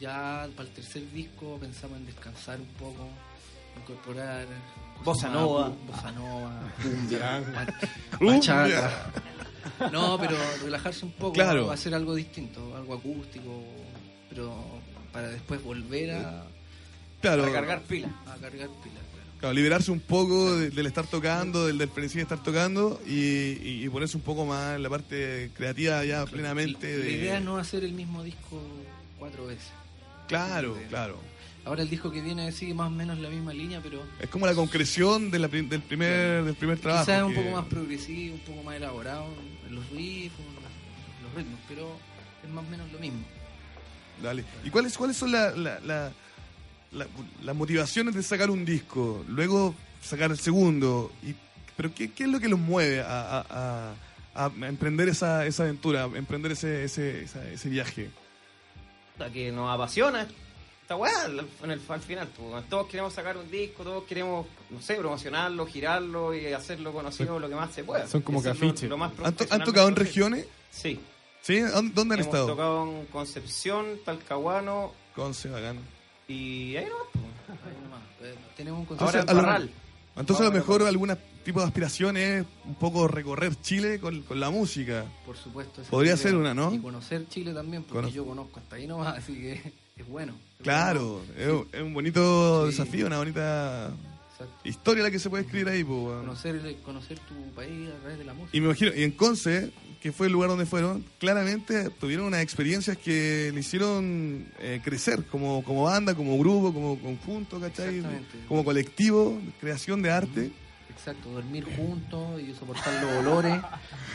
Ya 0.00 0.48
para 0.56 0.68
el 0.68 0.74
tercer 0.74 1.10
disco 1.12 1.58
pensamos 1.60 1.98
en 1.98 2.06
descansar 2.06 2.58
un 2.60 2.66
poco, 2.78 3.08
incorporar. 3.80 4.46
Bossa 5.04 5.28
más, 5.28 5.36
nova. 5.36 5.72
Bossa 5.86 6.12
nova, 6.12 6.72
cumbia, 6.82 7.18
ba- 7.40 7.66
Cumbia. 8.18 8.38
bachata. 8.38 9.12
No, 9.92 10.18
pero 10.18 10.36
relajarse 10.62 11.04
un 11.04 11.12
poco, 11.12 11.32
Claro. 11.34 11.70
hacer 11.70 11.94
algo 11.94 12.14
distinto, 12.14 12.76
algo 12.76 12.94
acústico, 12.94 13.62
pero 14.28 14.54
para 15.12 15.28
después 15.28 15.62
volver 15.62 16.12
a, 16.12 16.44
Claro, 17.20 17.42
Para 17.42 17.54
cargar 17.54 17.80
pilas. 17.82 18.10
a 18.26 18.34
cargar 18.36 18.68
pilas. 18.82 19.02
claro. 19.12 19.23
Claro, 19.44 19.54
liberarse 19.54 19.90
un 19.90 20.00
poco 20.00 20.56
de- 20.56 20.70
del 20.70 20.86
estar 20.86 21.06
tocando, 21.06 21.66
del, 21.66 21.76
del 21.76 21.90
frenesí 21.90 22.16
de 22.16 22.22
estar 22.22 22.42
tocando 22.42 22.98
y, 23.06 23.12
y- 23.12 23.84
y 23.84 23.88
ponerse 23.90 24.16
un 24.16 24.22
poco 24.22 24.46
más 24.46 24.76
en 24.76 24.82
la 24.82 24.88
parte 24.88 25.50
creativa 25.54 26.02
ya 26.04 26.24
plenamente. 26.24 26.96
La 26.98 27.04
de... 27.04 27.12
idea 27.12 27.38
es 27.38 27.44
no 27.44 27.58
hacer 27.58 27.84
el 27.84 27.92
mismo 27.92 28.22
disco 28.22 28.62
cuatro 29.18 29.46
veces. 29.46 29.66
Claro, 30.28 30.74
de- 30.74 30.86
claro. 30.86 31.18
Ahora 31.66 31.82
el 31.82 31.90
disco 31.90 32.10
que 32.10 32.20
viene 32.22 32.50
sigue 32.52 32.72
más 32.74 32.86
o 32.88 32.90
menos 32.90 33.18
la 33.18 33.28
misma 33.28 33.52
línea, 33.52 33.80
pero 33.82 34.02
Es 34.18 34.28
como 34.30 34.46
la 34.46 34.54
concreción 34.54 35.30
de 35.30 35.38
la 35.38 35.48
del 35.48 35.82
primer 35.82 36.44
del 36.44 36.54
primer 36.54 36.78
trabajo. 36.78 37.04
quizás 37.04 37.18
es 37.18 37.24
un 37.24 37.34
que- 37.34 37.40
poco 37.42 37.50
más 37.56 37.66
progresivo, 37.66 38.34
un 38.36 38.40
poco 38.40 38.62
más 38.62 38.76
elaborado 38.76 39.26
en 39.68 39.74
los 39.74 39.90
riffs, 39.90 40.38
en 40.38 40.54
los, 40.54 40.64
los 41.24 41.34
ritmos, 41.36 41.60
pero 41.68 41.96
es 42.42 42.50
más 42.50 42.64
o 42.64 42.70
menos 42.70 42.90
lo 42.92 42.98
mismo. 42.98 43.20
Dale. 44.22 44.44
¿Y 44.64 44.70
cuáles 44.70 44.96
cuáles 44.96 45.16
son 45.18 45.32
la- 45.32 45.50
la- 45.50 45.80
la- 45.80 46.12
la- 46.94 47.06
las 47.42 47.54
motivaciones 47.56 48.14
de 48.14 48.22
sacar 48.22 48.50
un 48.50 48.64
disco? 48.64 49.24
Luego 49.28 49.74
sacar 50.02 50.30
el 50.30 50.38
segundo. 50.38 51.10
Y, 51.22 51.34
¿Pero 51.76 51.92
qué, 51.94 52.12
qué 52.12 52.24
es 52.24 52.28
lo 52.30 52.38
que 52.40 52.48
los 52.48 52.58
mueve 52.58 53.00
a, 53.00 53.40
a- 53.40 53.94
a- 54.34 54.44
a 54.46 54.50
emprender 54.68 55.08
esa, 55.08 55.44
esa 55.46 55.64
aventura, 55.64 56.04
a 56.04 56.16
emprender 56.16 56.52
ese, 56.52 56.84
ese, 56.84 57.24
esa- 57.24 57.48
ese 57.50 57.68
viaje? 57.68 58.10
Puta, 59.12 59.30
que 59.30 59.50
nos 59.52 59.72
apasiona 59.72 60.26
esta 60.82 60.96
weá 60.96 61.24
al, 61.24 61.40
en 61.62 61.70
el, 61.70 61.80
al 61.88 62.00
final. 62.00 62.28
pues, 62.36 62.68
todos 62.68 62.86
queremos 62.88 63.12
sacar 63.12 63.36
un 63.36 63.50
disco, 63.50 63.82
todos 63.84 64.04
queremos, 64.04 64.46
no 64.70 64.80
sé, 64.82 64.94
promocionarlo, 64.96 65.66
girarlo 65.66 66.34
y 66.34 66.46
hacerlo 66.52 66.92
conocido 66.92 67.38
lo 67.38 67.48
que 67.48 67.54
más 67.54 67.72
se 67.72 67.84
pueda. 67.84 68.06
Son 68.06 68.22
como 68.22 68.38
es 68.40 68.44
cafiches. 68.44 68.90
¿Han, 69.22 69.34
to- 69.34 69.46
han 69.50 69.64
tocado 69.64 69.88
en 69.88 69.96
regiones? 69.96 70.46
Sí. 70.70 71.00
¿Sí? 71.42 71.60
¿Dónde 71.60 72.00
han 72.00 72.12
Hemos 72.12 72.20
estado? 72.26 72.46
tocado 72.46 72.84
en 72.88 73.06
Concepción, 73.06 73.98
Talcahuano 74.04 74.92
Conce, 75.14 75.48
bacán. 75.48 75.78
Y 76.28 76.76
ahí 76.76 76.86
no. 76.86 76.96
pues. 77.12 77.58
Ahí 77.64 77.82
nomás. 77.82 78.00
Eh, 78.22 78.34
Tenemos 78.56 78.78
un 78.80 78.92
Entonces, 78.92 79.16
Ahora 79.16 79.22
en 79.22 79.28
a 79.28 79.32
lo- 79.34 79.42
Parral. 79.42 79.70
Entonces 80.16 80.46
a 80.46 80.48
lo 80.48 80.54
mejor 80.54 80.78
pues. 80.78 80.88
algún 80.88 81.16
tipo 81.44 81.60
de 81.60 81.66
aspiración 81.66 82.16
es 82.16 82.44
un 82.64 82.74
poco 82.76 83.08
recorrer 83.08 83.54
Chile 83.60 83.98
con, 83.98 84.22
con 84.22 84.38
la 84.38 84.48
música. 84.50 85.04
Por 85.26 85.36
supuesto. 85.36 85.82
Podría 85.90 86.16
ser 86.16 86.36
una, 86.36 86.54
¿no? 86.54 86.72
Y 86.72 86.78
conocer 86.78 87.26
Chile 87.28 87.52
también, 87.52 87.82
porque 87.82 87.94
Cono- 88.02 88.08
yo 88.14 88.24
conozco 88.24 88.60
hasta 88.60 88.76
ahí 88.76 88.86
nomás, 88.86 89.18
así 89.18 89.34
que 89.34 89.72
es 89.96 90.08
bueno. 90.08 90.34
Es 90.58 90.62
Claro, 90.62 91.20
bueno. 91.36 91.66
es, 91.72 91.74
es 91.80 91.82
un 91.82 91.92
bonito 91.94 92.62
Sí. 92.62 92.70
desafío, 92.76 93.06
una 93.08 93.18
bonita 93.18 93.90
Exacto. 94.32 94.68
historia 94.68 95.02
la 95.02 95.10
que 95.10 95.18
se 95.18 95.28
puede 95.28 95.42
escribir 95.44 95.68
ahí. 95.68 95.82
pues, 95.84 95.98
weón. 95.98 96.20
Conocer, 96.20 96.76
conocer 96.84 97.18
tu 97.18 97.34
país 97.54 97.88
a 97.90 97.98
través 98.00 98.18
de 98.18 98.24
la 98.24 98.34
música. 98.34 98.56
Y 98.56 98.60
me 98.60 98.66
imagino, 98.66 98.92
y 98.94 99.02
en 99.02 99.10
Conce, 99.12 99.72
que 100.04 100.12
fue 100.12 100.26
el 100.26 100.34
lugar 100.34 100.50
donde 100.50 100.66
fueron, 100.66 101.02
claramente 101.18 101.88
tuvieron 101.98 102.26
unas 102.26 102.42
experiencias 102.42 102.98
que 102.98 103.50
le 103.54 103.60
hicieron 103.60 104.46
eh, 104.58 104.82
crecer 104.84 105.24
como, 105.24 105.64
como 105.64 105.84
banda, 105.84 106.14
como 106.14 106.38
grupo, 106.38 106.74
como 106.74 106.98
conjunto, 107.00 107.58
¿cachai? 107.58 107.96
Exactamente. 107.96 108.36
Como 108.46 108.62
colectivo, 108.66 109.40
creación 109.62 110.02
de 110.02 110.10
arte. 110.10 110.50
Exacto, 110.90 111.30
dormir 111.30 111.64
juntos 111.74 112.38
y 112.38 112.52
soportar 112.52 113.02
los 113.02 113.12
olores, 113.26 113.56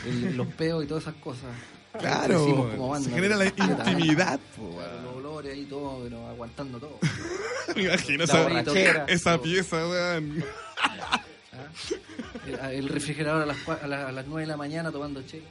el- 0.06 0.36
los 0.36 0.46
peos 0.54 0.84
y 0.84 0.86
todas 0.86 1.02
esas 1.02 1.16
cosas. 1.16 1.50
Claro, 1.98 2.46
como 2.76 2.88
banda, 2.90 3.08
se 3.08 3.14
genera 3.16 3.34
la 3.36 3.46
intimidad. 3.46 4.38
po, 4.56 4.70
Claro, 4.76 4.92
weón. 4.92 5.04
los 5.06 5.14
olores 5.16 5.52
ahí 5.54 5.64
todo, 5.64 6.04
pero 6.04 6.24
aguantando 6.28 6.78
todo. 6.78 6.98
Me 7.74 7.82
imagino 7.82 8.22
esa, 8.22 8.42
borrachera. 8.44 9.06
esa 9.08 9.42
pieza, 9.42 9.76
weón. 9.88 10.44
¿ah? 10.78 11.20
El, 12.46 12.74
el 12.76 12.88
refrigerador 12.88 13.42
a 13.42 13.46
las, 13.46 13.68
a, 13.68 13.86
la- 13.88 14.06
a 14.08 14.12
las 14.12 14.26
9 14.28 14.42
de 14.42 14.46
la 14.46 14.56
mañana 14.56 14.92
tomando 14.92 15.20
chela. 15.26 15.46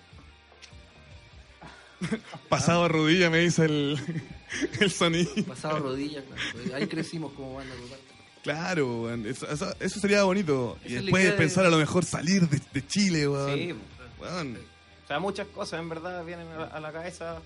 Pasado 2.50 2.84
a 2.84 2.88
rodilla 2.88 3.30
me 3.30 3.40
dice 3.40 3.66
el, 3.66 4.00
el 4.80 4.92
sonido. 4.92 5.30
Pasado 5.48 5.80
rodillas, 5.80 6.24
claro. 6.26 6.76
Ahí 6.76 6.88
crecimos 6.88 7.32
como 7.34 7.56
banda 7.56 7.74
total. 7.76 8.00
Claro, 8.44 9.02
weón. 9.04 9.26
Eso, 9.26 9.50
eso- 9.52 9.74
eso 9.80 10.00
sería 10.00 10.24
bonito. 10.24 10.78
Y 10.86 10.94
después 10.94 11.24
de- 11.24 11.32
pensar 11.34 11.66
a 11.66 11.70
lo 11.70 11.78
mejor 11.78 12.06
salir 12.06 12.48
de, 12.48 12.60
de 12.74 12.88
Chile, 12.88 13.28
weón. 13.28 13.56
Sí. 13.58 13.74
Weón. 14.22 14.58
O 15.04 15.08
sea, 15.08 15.20
muchas 15.20 15.48
cosas 15.48 15.80
en 15.80 15.90
verdad 15.90 16.24
vienen 16.26 16.48
a 16.50 16.58
la, 16.60 16.66
a 16.66 16.80
la 16.80 16.92
cabeza 16.92 17.42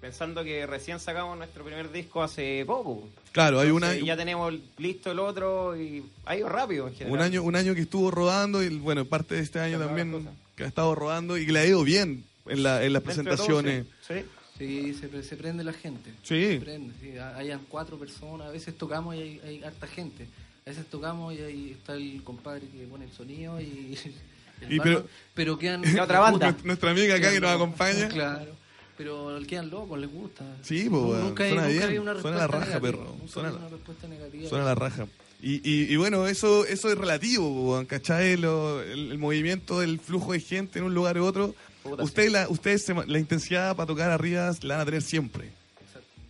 pensando 0.00 0.44
que 0.44 0.66
recién 0.66 1.00
sacamos 1.00 1.36
nuestro 1.38 1.64
primer 1.64 1.90
disco 1.90 2.22
hace 2.22 2.62
poco. 2.66 3.08
Claro, 3.32 3.58
hay 3.60 3.70
una, 3.70 3.86
Entonces, 3.88 4.06
ya 4.06 4.16
tenemos 4.16 4.52
listo 4.78 5.10
el 5.10 5.18
otro 5.18 5.76
y 5.80 6.04
ha 6.26 6.36
ido 6.36 6.48
rápido 6.48 6.86
en 6.88 6.94
general. 6.94 7.18
un 7.18 7.24
año 7.24 7.42
un 7.42 7.56
año 7.56 7.74
que 7.74 7.80
estuvo 7.80 8.10
rodando 8.10 8.62
y 8.62 8.68
bueno, 8.78 9.06
parte 9.06 9.34
de 9.36 9.40
este 9.40 9.60
año 9.60 9.78
también 9.78 10.28
que 10.56 10.64
ha 10.64 10.66
estado 10.66 10.94
rodando 10.94 11.38
y 11.38 11.46
que 11.46 11.52
le 11.52 11.60
ha 11.60 11.66
ido 11.66 11.82
bien 11.84 12.22
en, 12.46 12.62
la, 12.62 12.84
en 12.84 12.92
las 12.92 13.02
de 13.04 13.08
todo, 13.14 13.24
presentaciones. 13.24 13.86
sí. 14.06 14.14
Sí. 14.14 14.24
Sí, 14.56 14.94
se, 14.94 15.08
pre- 15.08 15.24
se 15.24 15.36
prende 15.36 15.64
la 15.64 15.72
gente. 15.72 16.10
Sí. 16.22 16.52
Se 16.54 16.60
prende, 16.60 16.94
sí. 17.02 17.18
Ha- 17.18 17.36
Hayan 17.36 17.60
cuatro 17.68 17.98
personas, 17.98 18.46
a 18.46 18.50
veces 18.50 18.76
tocamos 18.78 19.16
y 19.16 19.18
hay, 19.18 19.40
hay 19.44 19.64
harta 19.64 19.88
gente. 19.88 20.28
A 20.64 20.70
veces 20.70 20.86
tocamos 20.86 21.34
y 21.34 21.38
ahí 21.42 21.70
está 21.72 21.94
el 21.94 22.22
compadre 22.22 22.62
que 22.68 22.84
pone 22.86 23.06
el 23.06 23.10
sonido 23.12 23.60
y... 23.60 23.98
el 24.60 24.72
Y 24.72 24.78
barman, 24.78 24.94
pero- 24.96 25.08
pero 25.34 25.58
quedan... 25.58 25.82
Otra 26.00 26.20
banda. 26.20 26.56
Nuestra- 26.64 26.92
amiga 26.92 27.16
acá 27.16 27.32
que 27.32 27.40
nos 27.40 27.50
acompaña. 27.50 28.08
Claro. 28.08 28.52
Pero 28.96 29.36
quedan 29.48 29.70
locos, 29.70 29.98
les 29.98 30.08
gusta. 30.12 30.44
Sí, 30.62 30.86
pues, 30.88 31.20
nunca 31.20 31.42
hay, 31.42 31.50
suena 31.50 31.62
nunca 31.66 31.72
bien, 31.78 31.88
hay 31.90 31.98
una 31.98 32.12
suena 32.12 32.12
respuesta 32.12 32.38
la 32.38 32.46
raja, 32.46 32.66
negativa, 32.66 32.80
perro, 32.92 33.16
nunca 33.18 33.32
suena 33.32 33.48
hay 33.48 33.54
la- 33.54 33.60
una 33.60 33.68
respuesta 33.70 34.06
negativa. 34.08 34.48
Suena 34.48 34.64
la 34.66 34.74
raja. 34.76 35.06
Y, 35.42 35.54
y, 35.68 35.92
y 35.92 35.96
bueno, 35.96 36.26
eso 36.28 36.64
eso 36.64 36.88
es 36.92 36.96
relativo, 36.96 37.84
¿cachai? 37.88 38.36
Lo- 38.36 38.80
el, 38.82 39.10
el 39.10 39.18
movimiento, 39.18 39.82
el 39.82 39.98
flujo 39.98 40.32
de 40.32 40.38
gente 40.38 40.78
en 40.78 40.84
un 40.84 40.94
lugar 40.94 41.18
u 41.18 41.24
otro. 41.24 41.56
Puta, 41.84 42.02
Usted, 42.02 42.30
la, 42.30 42.48
ustedes 42.48 42.84
se 42.84 42.94
la 42.94 43.18
intensidad 43.18 43.76
para 43.76 43.86
tocar 43.86 44.10
arriba 44.10 44.50
la 44.62 44.74
van 44.74 44.82
a 44.82 44.84
tener 44.86 45.02
siempre. 45.02 45.50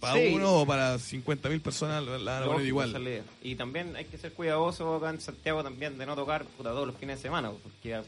Para 0.01 0.15
Sí. 0.21 0.33
uno 0.35 0.61
o 0.61 0.67
para 0.67 0.99
50.000 0.99 1.63
personas 1.63 2.05
la 2.05 2.11
van 2.13 2.19
a 2.19 2.47
poner 2.47 2.47
Lógico, 2.47 2.67
igual. 2.67 3.23
Y 3.43 3.55
también 3.55 3.97
hay 3.97 4.05
que 4.05 4.19
ser 4.19 4.33
cuidadoso 4.35 4.97
acá 4.97 5.09
en 5.11 5.21
Santiago 5.21 5.63
también 5.63 5.97
de 5.97 6.05
no 6.05 6.15
tocar 6.15 6.45
puta, 6.45 6.71
todos 6.71 6.87
los 6.87 6.97
fines 6.97 7.17
de 7.19 7.23
semana, 7.23 7.51
porque 7.51 7.89
ya 7.89 8.03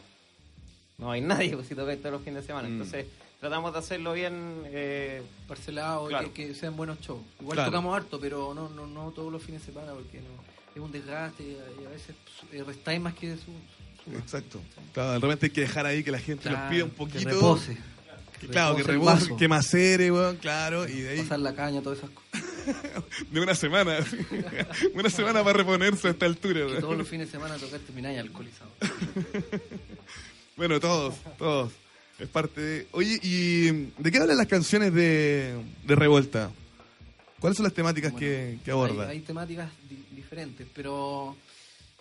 no 0.98 1.10
hay 1.10 1.20
nadie 1.22 1.54
pues, 1.54 1.68
si 1.68 1.74
tocáis 1.74 2.00
todos 2.00 2.12
los 2.12 2.22
fines 2.22 2.42
de 2.42 2.46
semana. 2.48 2.68
Mm. 2.68 2.72
Entonces 2.72 3.06
tratamos 3.40 3.72
de 3.72 3.78
hacerlo 3.78 4.12
bien. 4.12 4.62
Eh, 4.66 5.22
Parcelado, 5.48 6.08
Claro. 6.08 6.32
que, 6.34 6.48
que 6.48 6.54
sean 6.54 6.76
buenos 6.76 7.00
shows. 7.00 7.22
Igual 7.40 7.56
Claro. 7.56 7.70
tocamos 7.70 7.96
harto, 7.96 8.20
pero 8.20 8.52
no, 8.52 8.68
no, 8.68 8.86
no 8.86 9.10
todos 9.12 9.32
los 9.32 9.42
fines 9.42 9.64
de 9.64 9.72
semana 9.72 9.92
porque 9.94 10.18
no, 10.20 10.26
es 10.74 10.82
un 10.82 10.92
desgaste 10.92 11.42
y 11.44 11.52
a, 11.54 11.82
y 11.82 11.86
a 11.86 11.88
veces 11.88 12.14
eh, 12.52 12.62
restáis 12.66 13.00
más 13.00 13.14
que 13.14 13.36
su. 13.36 13.52
Exacto. 14.14 14.60
Claro, 14.92 15.12
de 15.12 15.18
repente 15.18 15.46
hay 15.46 15.50
que 15.52 15.60
dejar 15.62 15.86
ahí 15.86 16.02
que 16.04 16.10
la 16.10 16.18
gente 16.18 16.42
Claro, 16.48 16.58
nos 16.60 16.70
pida 16.70 16.84
un 16.84 16.90
que 16.90 16.96
poquito. 16.96 17.28
repose. 17.28 17.76
Que, 18.40 18.48
claro, 18.48 18.76
que 18.76 18.82
rebose, 18.82 19.34
que 19.36 19.48
macere, 19.48 20.12
weón, 20.12 20.36
claro. 20.36 20.86
Y 20.86 21.00
de 21.00 21.08
ahí, 21.08 21.18
Pasar 21.22 21.38
la 21.40 21.54
caña, 21.54 21.80
todas 21.80 21.98
esas 21.98 22.10
cosas. 22.10 22.44
de 23.30 23.40
una 23.40 23.54
semana. 23.54 23.98
una 24.94 25.08
semana 25.08 25.42
para 25.42 25.56
reponerse 25.56 26.08
a 26.08 26.10
esta 26.10 26.26
altura, 26.26 26.60
Que 26.60 26.66
weón. 26.66 26.80
todos 26.80 26.98
los 26.98 27.08
fines 27.08 27.28
de 27.28 27.32
semana 27.32 27.56
tocar 27.56 27.80
termináis 27.80 28.18
alcoholizado. 28.20 28.70
Bueno, 30.56 30.80
todos, 30.80 31.14
todos. 31.38 31.72
Es 32.18 32.28
parte 32.28 32.60
de... 32.62 32.86
Oye, 32.92 33.18
¿y 33.22 33.66
de 33.98 34.10
qué 34.10 34.18
hablan 34.18 34.38
las 34.38 34.46
canciones 34.46 34.92
de, 34.94 35.54
de 35.84 35.94
Revolta? 35.94 36.50
¿Cuáles 37.40 37.58
son 37.58 37.64
las 37.64 37.74
temáticas 37.74 38.12
Bueno, 38.12 38.26
que, 38.26 38.58
que 38.64 38.70
aborda? 38.70 39.04
Hay, 39.08 39.18
hay 39.18 39.20
temáticas 39.20 39.70
di- 39.88 40.02
diferentes, 40.16 40.66
pero 40.74 41.36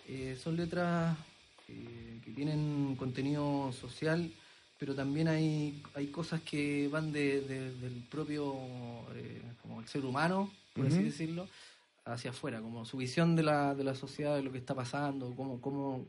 eh, 0.08 0.38
son 0.42 0.56
letras 0.56 1.18
eh, 1.68 2.20
que 2.24 2.32
tienen 2.32 2.96
contenido 2.98 3.72
social, 3.74 4.32
pero 4.78 4.94
también 4.96 5.28
hay, 5.28 5.82
hay 5.94 6.08
cosas 6.08 6.42
que 6.42 6.88
van 6.90 7.12
de, 7.12 7.42
de- 7.42 7.74
del 7.76 8.04
propio, 8.10 8.54
eh, 9.16 9.42
como 9.62 9.80
el 9.80 9.88
ser 9.88 10.04
humano, 10.06 10.52
por 10.74 10.86
así 10.88 10.98
decirlo, 11.04 11.48
hacia 12.04 12.32
afuera, 12.32 12.62
como 12.62 12.86
su 12.86 12.98
visión 12.98 13.36
de 13.36 13.44
la, 13.44 13.74
de 13.74 13.84
la 13.84 13.96
sociedad, 13.96 14.36
de 14.36 14.44
lo 14.44 14.52
que 14.52 14.58
está 14.60 14.76
pasando, 14.76 15.34
cómo, 15.36 15.60
cómo, 15.62 16.06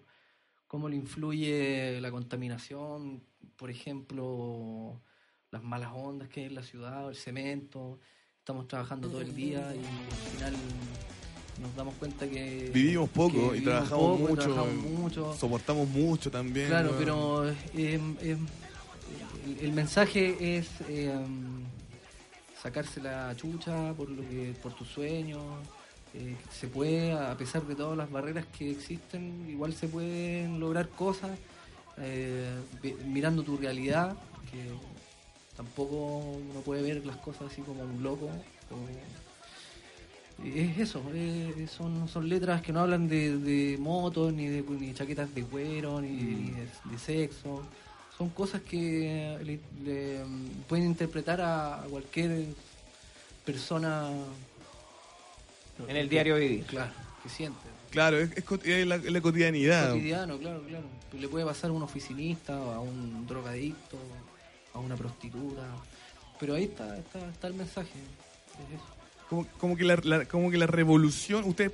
cómo 0.67 0.89
le 0.89 0.97
influye 0.97 2.01
la 2.01 2.11
contaminación, 2.11 3.23
por 3.57 3.71
ejemplo, 3.71 5.01
las 5.53 5.63
malas 5.63 5.93
ondas 5.95 6.29
que 6.29 6.41
hay 6.41 6.47
en 6.47 6.55
la 6.57 6.63
ciudad, 6.63 7.09
el 7.09 7.17
cemento. 7.17 7.99
Estamos 8.41 8.69
trabajando 8.69 9.09
todo 9.09 9.21
el 9.23 9.35
día 9.35 9.75
y 9.75 9.79
al 9.79 10.31
final 10.33 10.55
nos 11.61 11.75
damos 11.77 11.95
cuenta 11.95 12.29
que 12.29 12.71
Vivimos 12.73 13.09
poco 13.11 13.33
que 13.53 13.57
y 13.59 13.61
vivimos 13.61 13.65
trabajamos 13.65 14.19
poco, 14.19 14.29
mucho. 14.31 14.43
trabajamos 14.43 14.75
mucho. 14.77 15.35
Soportamos 15.39 15.89
mucho 15.89 16.31
también. 16.31 16.69
Claro, 16.69 16.95
pero 16.99 17.49
eh, 17.49 17.55
eh, 17.75 18.37
el, 19.47 19.59
el 19.61 19.73
mensaje 19.73 20.59
es 20.59 20.69
eh, 20.89 21.15
sacarse 22.63 23.01
la 23.01 23.35
chucha 23.37 23.93
por 23.95 24.09
lo 24.11 24.23
que 24.29 24.55
por 24.63 24.75
tus 24.75 24.89
sueños. 24.89 25.43
eh, 26.15 26.35
se 26.51 26.67
puede, 26.69 27.13
a 27.13 27.37
pesar 27.37 27.63
de 27.67 27.75
todas 27.75 27.97
las 27.97 28.11
barreras 28.11 28.47
que 28.57 28.71
existen, 28.71 29.47
igual 29.51 29.75
se 29.75 29.87
pueden 29.89 30.59
lograr 30.59 30.89
cosas 30.89 31.39
eh, 31.99 32.49
mirando 33.07 33.43
tu 33.43 33.57
realidad, 33.57 34.17
que 34.51 34.59
tampoco 35.57 36.19
uno 36.51 36.61
puede 36.61 36.83
ver 36.83 37.05
las 37.07 37.17
cosas 37.19 37.51
así 37.53 37.63
como 37.63 37.83
un 37.83 38.03
loco. 38.03 38.29
Es 40.45 40.79
eso, 40.79 41.03
eh, 41.15 41.67
son, 41.75 42.09
son 42.09 42.29
letras 42.29 42.61
que 42.63 42.73
no 42.73 42.81
hablan 42.81 43.09
de, 43.09 43.39
de 43.39 43.79
motos, 43.79 44.33
ni 44.33 44.47
de 44.49 44.63
ni 44.63 44.93
chaquetas 44.95 45.35
de 45.35 45.43
cuero, 45.43 46.01
ni, 46.01 46.11
ni 46.11 46.51
de, 46.51 46.69
de 46.85 46.99
sexo. 46.99 47.63
Son 48.17 48.29
cosas 48.31 48.63
que 48.63 49.39
le, 49.43 49.61
le, 49.85 50.25
mm, 50.25 50.49
pueden 50.69 50.87
interpretar 50.87 51.41
a, 51.41 51.83
a 51.83 51.85
cualquier 51.85 52.47
persona. 53.45 54.11
en 55.89 55.97
el 55.97 56.09
diario 56.09 56.37
vivir. 56.37 56.65
Claro, 56.67 56.93
que 57.23 57.29
siente. 57.29 57.59
Claro, 57.91 58.19
es, 58.19 58.31
es 58.33 58.45
es 58.65 58.87
la, 58.87 58.97
es 58.97 59.11
la 59.11 59.21
cotidianidad. 59.21 59.93
Cotidiano, 59.93 60.39
claro, 60.39 60.63
claro. 60.63 60.85
Le 61.19 61.29
puede 61.29 61.47
pasar 61.47 61.71
a 61.71 61.73
un 61.73 61.83
oficinista, 61.83 62.61
o 62.61 62.73
a 62.73 62.81
un 62.81 63.27
drogadicto, 63.27 63.97
a 64.75 64.79
una 64.79 64.97
prostituta. 64.97 65.63
Pero 66.39 66.55
ahí 66.55 66.65
está, 66.65 66.99
está, 66.99 67.27
está 67.31 67.47
el 67.47 67.55
mensaje. 67.55 67.89
Es 67.89 68.75
eso. 68.75 68.97
Como, 69.29 69.47
como 69.59 69.77
que 69.77 69.85
la, 69.85 69.97
la- 70.05 70.25
como 70.27 70.51
que 70.51 70.59
la 70.59 70.67
revolución, 70.67 71.45
ustedes 71.45 71.73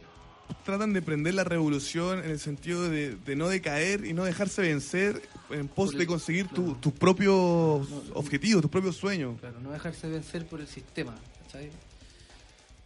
tratan 0.64 0.92
de 0.92 1.02
prender 1.02 1.34
la 1.34 1.44
revolución 1.44 2.18
en 2.24 2.30
el 2.30 2.38
sentido 2.40 2.88
de, 2.88 3.16
de 3.16 3.36
no 3.36 3.48
decaer 3.48 4.04
y 4.04 4.12
no 4.12 4.24
dejarse 4.24 4.62
vencer 4.62 5.22
en 5.50 5.68
pos 5.68 5.92
el- 5.92 5.98
de 5.98 6.06
conseguir 6.06 6.48
tu- 6.48 6.64
claro. 6.64 6.78
tus 6.80 6.92
propios 6.92 7.88
No, 7.90 8.02
objetivos, 8.14 8.62
tus 8.62 8.70
propios 8.70 8.96
sueños. 8.96 9.38
Claro, 9.40 9.60
no 9.60 9.70
dejarse 9.72 10.08
vencer 10.08 10.46
por 10.46 10.60
el 10.60 10.66
sistema, 10.68 11.14
¿cachai? 11.44 11.70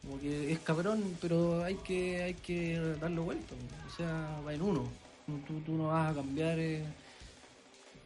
Como 0.03 0.21
que 0.21 0.53
es 0.53 0.59
cabrón, 0.61 1.03
pero 1.21 1.65
hay 1.65 1.75
que 1.77 2.23
hay 2.23 2.35
que 2.35 2.79
darlo 3.01 3.23
vuelta. 3.25 3.55
O 3.93 3.97
sea, 3.97 4.41
va 4.47 4.55
en 4.55 4.63
uno. 4.63 4.85
Tú, 5.49 5.61
tú- 5.67 5.73
no 5.77 5.89
vas 5.89 6.13
a 6.13 6.15
cambiar 6.15 6.59
eh, 6.61 6.85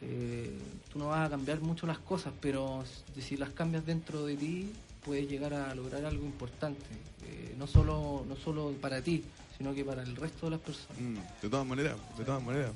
eh, 0.00 0.58
tú 0.90 0.98
no 0.98 1.08
vas 1.08 1.26
a 1.26 1.30
cambiar 1.30 1.60
mucho 1.60 1.86
las 1.86 1.98
cosas, 1.98 2.32
pero 2.40 2.84
si 3.18 3.36
las 3.36 3.50
cambias 3.50 3.84
dentro 3.84 4.24
de 4.24 4.36
ti, 4.36 4.72
puedes 5.04 5.28
llegar 5.28 5.54
a 5.54 5.74
lograr 5.74 6.04
algo 6.04 6.24
importante. 6.24 6.84
Eh, 7.26 7.54
no 7.58 7.66
solo 7.66 8.24
no 8.28 8.36
solo 8.36 8.72
para 8.80 9.00
ti, 9.02 9.24
sino 9.56 9.74
que 9.74 9.84
para 9.84 10.02
el 10.02 10.16
resto 10.16 10.46
de 10.46 10.50
las 10.52 10.60
personas. 10.60 10.98
Mm, 11.00 11.14
de 11.42 11.48
todas 11.50 11.66
maneras, 11.66 11.96
de 12.18 12.24
todas 12.24 12.42
maneras. 12.42 12.72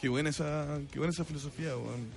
Qué 0.00 0.08
buena 0.08 0.30
esa, 0.30 0.78
qué 0.90 0.98
buena 0.98 1.12
esa 1.12 1.24
filosofía, 1.24 1.76
weón. 1.76 2.08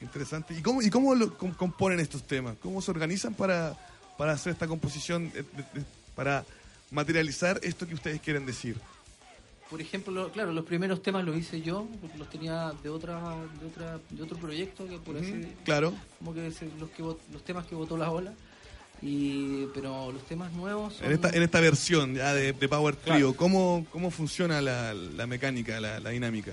Interesante. 0.00 0.54
¿Y 0.58 0.62
cómo, 0.62 0.82
y 0.82 0.90
cómo 0.90 1.14
lo 1.14 1.36
com- 1.38 1.52
componen 1.54 2.00
estos 2.00 2.22
temas? 2.24 2.56
¿Cómo 2.60 2.82
se 2.82 2.90
organizan 2.90 3.34
para, 3.34 3.76
para 4.18 4.32
hacer 4.32 4.52
esta 4.52 4.66
composición, 4.66 5.30
de- 5.30 5.42
de- 5.42 5.62
de- 5.74 5.84
para 6.16 6.44
materializar 6.90 7.60
esto 7.62 7.86
que 7.86 7.94
ustedes 7.94 8.20
quieren 8.20 8.44
decir? 8.44 8.76
Por 9.70 9.80
ejemplo, 9.80 10.12
lo- 10.12 10.32
claro, 10.32 10.52
los 10.52 10.64
primeros 10.64 11.02
temas 11.02 11.24
los 11.24 11.36
hice 11.36 11.62
yo, 11.62 11.86
porque 12.00 12.18
los 12.18 12.28
tenía 12.28 12.72
de 12.82 12.88
otra 12.90 13.20
de 13.60 13.66
otra 13.66 14.00
de 14.10 14.22
otro 14.22 14.36
proyecto 14.38 14.86
que 14.88 14.98
por 14.98 15.16
así 15.16 15.46
Claro. 15.64 15.94
como 16.18 16.34
que 16.34 16.52
los 16.78 16.90
que 16.90 17.02
los 17.02 17.44
temas 17.44 17.66
que 17.66 17.74
votó 17.74 17.96
la 17.96 18.10
ola 18.10 18.32
y 19.02 19.66
pero 19.74 20.12
los 20.12 20.22
temas 20.24 20.52
nuevos 20.52 20.94
son 20.94 21.06
En 21.06 21.12
esta, 21.12 21.30
en 21.30 21.42
esta 21.42 21.60
versión 21.60 22.14
ya 22.14 22.32
de, 22.34 22.52
de 22.52 22.68
Power 22.68 22.94
Trio, 22.96 23.14
Claro. 23.16 23.34
¿cómo, 23.36 23.86
¿cómo 23.90 24.10
funciona 24.10 24.60
la, 24.60 24.94
la 24.94 25.26
mecánica, 25.26 25.80
la, 25.80 25.98
la 26.00 26.10
dinámica? 26.10 26.52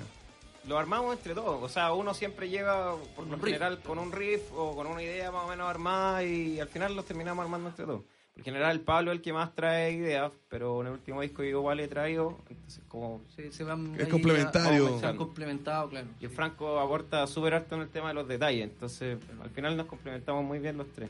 Lo 0.67 0.77
armamos 0.77 1.15
entre 1.15 1.33
todos. 1.33 1.63
O 1.63 1.69
sea, 1.69 1.93
uno 1.93 2.13
siempre 2.13 2.49
llega, 2.49 2.93
por 3.15 3.25
lo 3.27 3.39
general, 3.39 3.79
con 3.81 3.97
un 3.97 4.11
riff 4.11 4.41
o 4.55 4.75
con 4.75 4.87
una 4.87 5.01
idea 5.01 5.31
más 5.31 5.45
o 5.45 5.47
menos 5.47 5.67
armada 5.67 6.23
y 6.23 6.59
al 6.59 6.67
final 6.67 6.95
los 6.95 7.05
terminamos 7.05 7.43
armando 7.43 7.69
entre 7.69 7.85
todos. 7.85 8.01
Por 8.35 8.43
general, 8.43 8.71
el 8.71 8.81
Pablo 8.81 9.11
es 9.11 9.17
el 9.17 9.21
que 9.21 9.33
más 9.33 9.53
trae 9.55 9.91
ideas, 9.93 10.31
pero 10.47 10.79
en 10.81 10.87
el 10.87 10.93
último 10.93 11.21
disco 11.21 11.43
yo 11.43 11.49
igual 11.49 11.79
he 11.79 11.87
traído. 11.87 12.37
Entonces, 12.49 12.81
como. 12.87 13.21
se, 13.35 13.51
se 13.51 13.63
van 13.63 13.95
Es 13.99 14.07
complementario. 14.07 14.93
ya- 14.95 14.99
se 14.99 15.05
han 15.07 15.17
complementado, 15.17 15.89
claro. 15.89 16.07
Y 16.21 16.25
el 16.25 16.31
Franco 16.31 16.79
aporta 16.79 17.25
súper 17.27 17.55
harto 17.55 17.75
en 17.75 17.81
el 17.81 17.89
tema 17.89 18.09
de 18.09 18.13
los 18.13 18.27
detalles. 18.27 18.63
Entonces, 18.65 19.17
al 19.43 19.49
final 19.49 19.75
nos 19.75 19.87
complementamos 19.87 20.43
muy 20.45 20.59
bien 20.59 20.77
los 20.77 20.87
tres. 20.95 21.09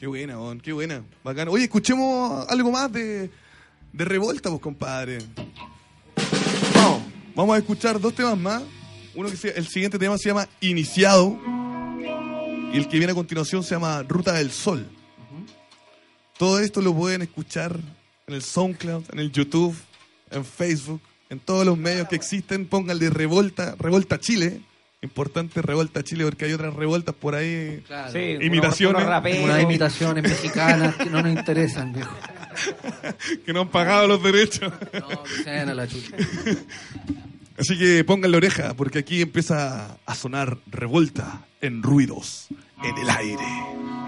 Qué 0.00 0.06
buena, 0.06 0.38
weón, 0.40 0.60
qué 0.60 0.72
buena. 0.72 1.04
Bacán. 1.22 1.48
Oye, 1.48 1.64
escuchemos 1.64 2.46
algo 2.48 2.70
más 2.72 2.90
de, 2.90 3.30
de 3.92 4.04
Revolta, 4.06 4.48
pues, 4.48 4.62
compadre. 4.62 5.18
Vamos, 6.74 7.02
vamos 7.34 7.54
a 7.54 7.58
escuchar 7.58 8.00
dos 8.00 8.14
temas 8.14 8.38
más. 8.38 8.62
Uno 9.14 9.28
que 9.28 9.36
se- 9.36 9.56
el 9.58 9.66
siguiente 9.68 9.98
tema 9.98 10.16
se 10.16 10.30
llama 10.30 10.48
Iniciado. 10.62 11.38
Y 12.72 12.78
el 12.78 12.88
que 12.88 12.96
viene 12.96 13.12
a 13.12 13.14
continuación 13.14 13.62
se 13.62 13.74
llama 13.74 14.02
Ruta 14.04 14.32
del 14.32 14.50
Sol. 14.50 14.88
Todo 16.38 16.60
esto 16.60 16.80
lo 16.80 16.94
pueden 16.94 17.20
escuchar 17.20 17.78
en 18.26 18.34
el 18.34 18.42
SoundCloud, 18.42 19.04
en 19.12 19.18
el 19.18 19.30
YouTube, 19.30 19.76
en 20.30 20.46
Facebook, 20.46 21.02
en 21.28 21.40
todos 21.40 21.66
los 21.66 21.76
medios 21.76 22.08
que 22.08 22.16
existen. 22.16 22.66
Pónganle 22.66 23.10
Revolta, 23.10 23.74
Revolta 23.78 24.18
Chile. 24.18 24.62
Importante 25.02 25.62
Revolta 25.62 26.02
Chile 26.02 26.24
porque 26.24 26.44
hay 26.44 26.52
otras 26.52 26.74
revoltas 26.74 27.14
por 27.14 27.34
ahí. 27.34 27.82
Claro. 27.86 28.12
Sí, 28.12 28.36
Imitaciones. 28.42 29.02
Unas 29.02 29.62
imitaciones 29.62 30.22
mexicanas 30.22 30.94
que 30.96 31.06
no 31.08 31.22
nos 31.22 31.32
interesan, 31.32 31.92
viejo. 31.92 32.14
que 33.46 33.52
no 33.52 33.62
han 33.62 33.68
pagado 33.68 34.06
los 34.06 34.22
derechos. 34.22 34.72
No, 34.92 35.22
que 35.22 35.42
se 35.42 35.50
a 35.50 35.74
la 35.74 35.88
chucha. 35.88 36.16
Así 37.58 37.78
que 37.78 38.04
pongan 38.04 38.30
la 38.30 38.38
oreja, 38.38 38.74
porque 38.74 39.00
aquí 39.00 39.20
empieza 39.20 39.98
a 40.04 40.14
sonar 40.14 40.58
revolta 40.66 41.46
en 41.60 41.82
ruidos 41.82 42.48
en 42.82 42.96
el 42.96 43.10
aire. 43.10 43.99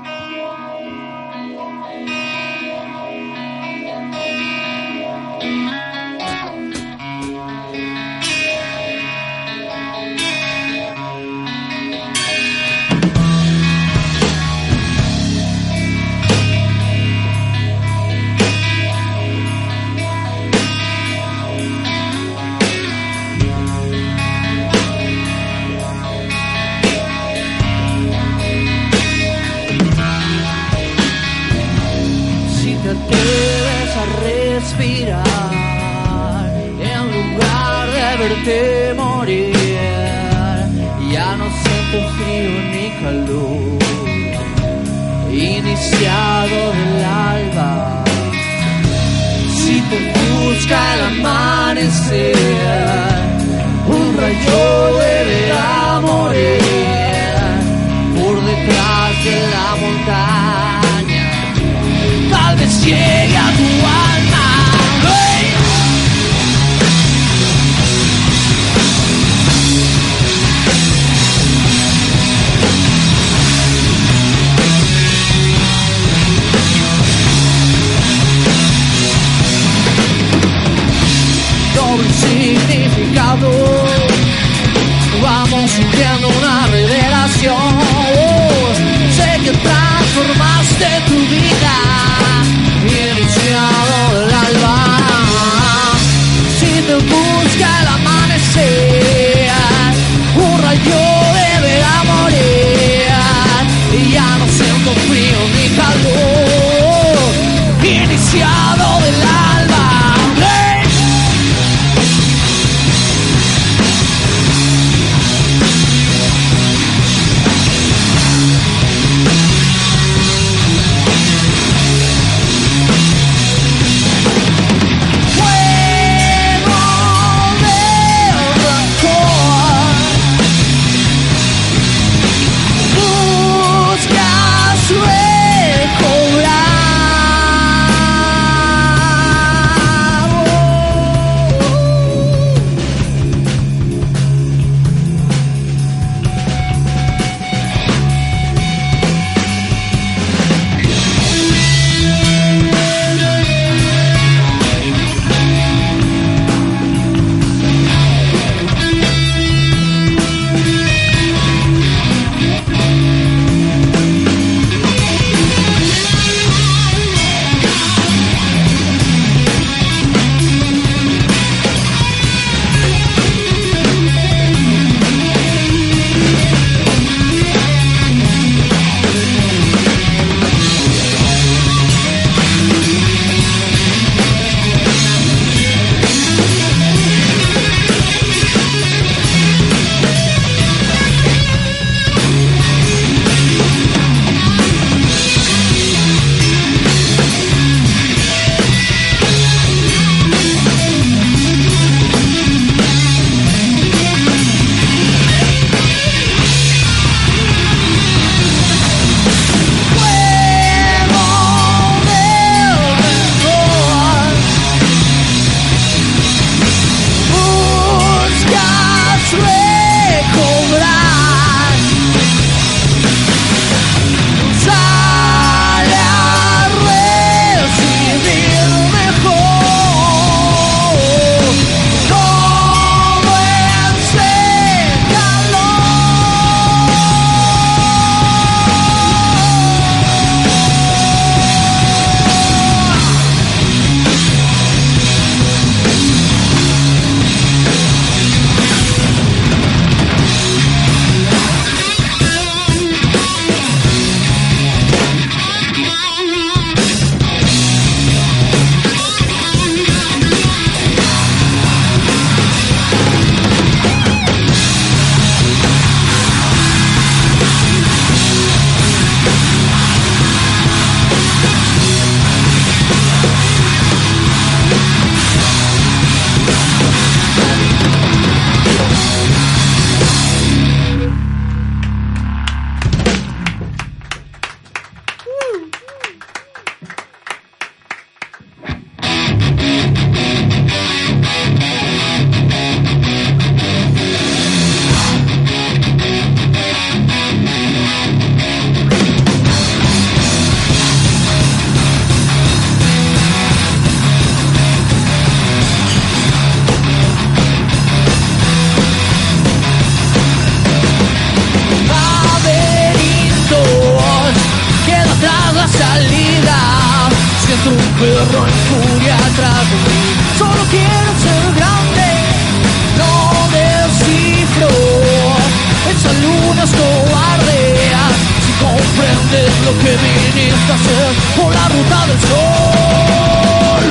por 331.36 331.52
la 331.52 331.68
ruta 331.68 332.06
del 332.06 332.20
sol. 332.20 333.84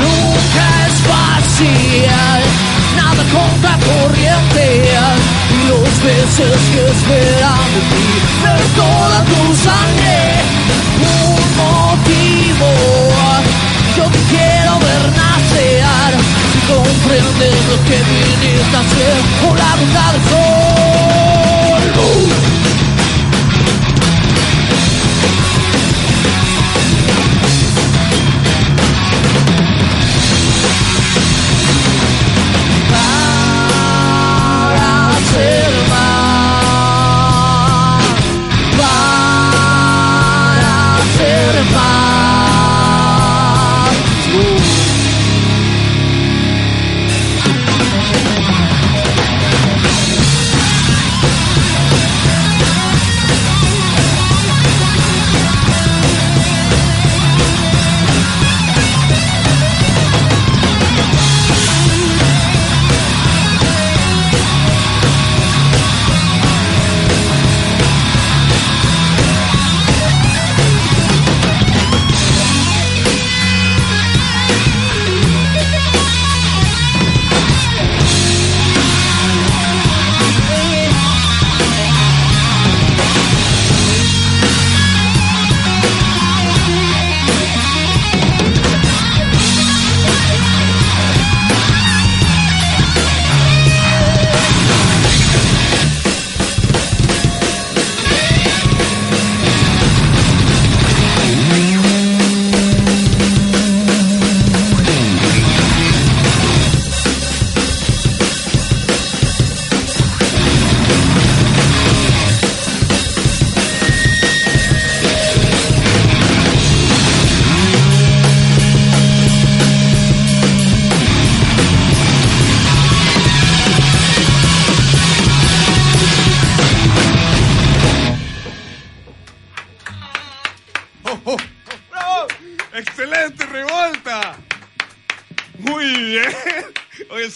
Nunca 0.00 0.66
es 0.86 0.96
parcial, 1.12 2.42
nada 2.96 3.22
contra 3.32 3.72
corriente. 3.86 4.64
Y 5.50 5.68
los 5.68 6.02
veces 6.02 6.58
que 6.72 6.80
esperan 6.90 7.66
de 7.74 7.80
ti, 7.92 8.08
ver 8.42 8.64
toda 8.76 9.24
tu 9.24 9.54
sangre. 9.54 10.25
Que 17.84 17.96
viniste 18.02 18.76
a 18.76 18.82
ruta 19.42 20.12
del 20.12 20.22
sol. 20.30 20.45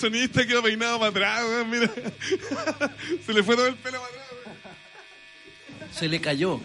Sonidista 0.01 0.47
quedó 0.47 0.63
peinado 0.63 0.99
para 0.99 1.11
atrás, 1.11 1.45
weón, 1.45 1.71
mira. 1.71 1.91
Se 3.27 3.33
le 3.33 3.43
fue 3.43 3.57
todo 3.57 3.67
el 3.67 3.77
pelo 3.77 4.01
para 4.01 4.13
atrás, 4.13 4.27
weón. 4.45 5.95
Se 5.95 6.09
le 6.09 6.21
cayó. 6.21 6.61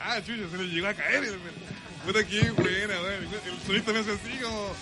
Ah, 0.00 0.18
chucha, 0.24 0.48
se 0.50 0.56
le 0.58 0.64
llegó 0.68 0.86
a 0.88 0.94
caer. 0.94 1.24
el- 1.24 1.38
Puta 2.06 2.24
que 2.26 2.50
buena, 2.52 3.00
weón. 3.02 3.28
El 3.46 3.66
sonista 3.66 3.92
me 3.92 3.98
hace 4.00 4.12
así 4.12 4.38
como... 4.42 4.72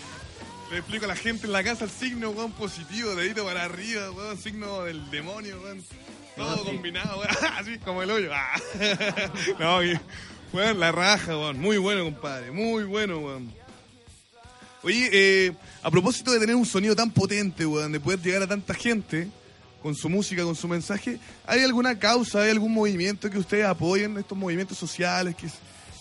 Le 0.71 0.79
explico 0.79 1.07
a 1.07 1.09
la 1.09 1.16
gente 1.16 1.47
en 1.47 1.53
la 1.53 1.64
casa 1.64 1.85
el 1.85 1.91
signo, 1.91 2.31
weón, 2.31 2.53
positivo, 2.53 3.14
dedito 3.14 3.45
para 3.45 3.64
arriba, 3.64 4.11
weón, 4.11 4.37
signo 4.39 4.85
del 4.85 5.11
demonio, 5.11 5.59
weón. 5.62 5.83
Todo 6.37 6.62
combinado, 6.64 7.19
weón. 7.21 7.31
Así 7.57 7.79
como 7.79 8.03
el 8.03 8.11
hoyo. 8.11 8.31
Ah. 8.33 8.61
No, 9.59 9.79
weón, 10.53 10.79
la 10.79 10.93
raja, 10.93 11.37
weón. 11.37 11.59
Muy 11.59 11.79
bueno, 11.79 12.05
compadre. 12.05 12.51
Muy 12.53 12.85
bueno, 12.85 13.19
weón. 13.19 13.53
Oye, 14.83 15.11
eh, 15.12 15.53
a 15.83 15.91
propósito 15.91 16.31
de 16.33 16.39
tener 16.39 16.55
un 16.55 16.66
sonido 16.66 16.95
tan 16.95 17.11
potente, 17.11 17.66
weón, 17.66 17.93
de 17.93 18.01
poder 18.01 18.20
llegar 18.20 18.43
a 18.43 18.47
tanta 18.47 18.74
gente 18.74 19.29
con 19.83 19.95
su 19.95 20.09
música, 20.09 20.43
con 20.43 20.57
su 20.57 20.68
mensaje, 20.68 21.18
¿hay 21.47 21.62
alguna 21.62 21.99
causa, 21.99 22.43
hay 22.43 22.51
algún 22.51 22.72
movimiento 22.72 23.31
que 23.31 23.39
ustedes 23.39 23.64
apoyen, 23.64 24.16
estos 24.18 24.37
movimientos 24.37 24.76
sociales 24.76 25.35
que, 25.37 25.49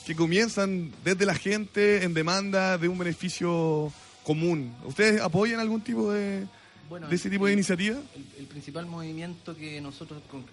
que 0.06 0.16
comienzan 0.16 0.92
desde 1.04 1.26
la 1.26 1.36
gente 1.36 2.04
en 2.04 2.14
demanda 2.14 2.78
de 2.78 2.88
un 2.88 2.98
beneficio 2.98 3.92
común? 4.24 4.76
¿Ustedes 4.86 5.22
apoyan 5.22 5.60
algún 5.60 5.82
tipo 5.82 6.12
de, 6.12 6.46
Bueno, 6.90 7.08
de 7.08 7.16
ese 7.16 7.30
tipo 7.30 7.46
de 7.46 7.54
iniciativa? 7.54 7.98
El, 8.16 8.26
el 8.40 8.46
principal 8.46 8.86
movimiento 8.86 9.56
que 9.56 9.80
nosotros 9.82 10.22
con 10.30 10.44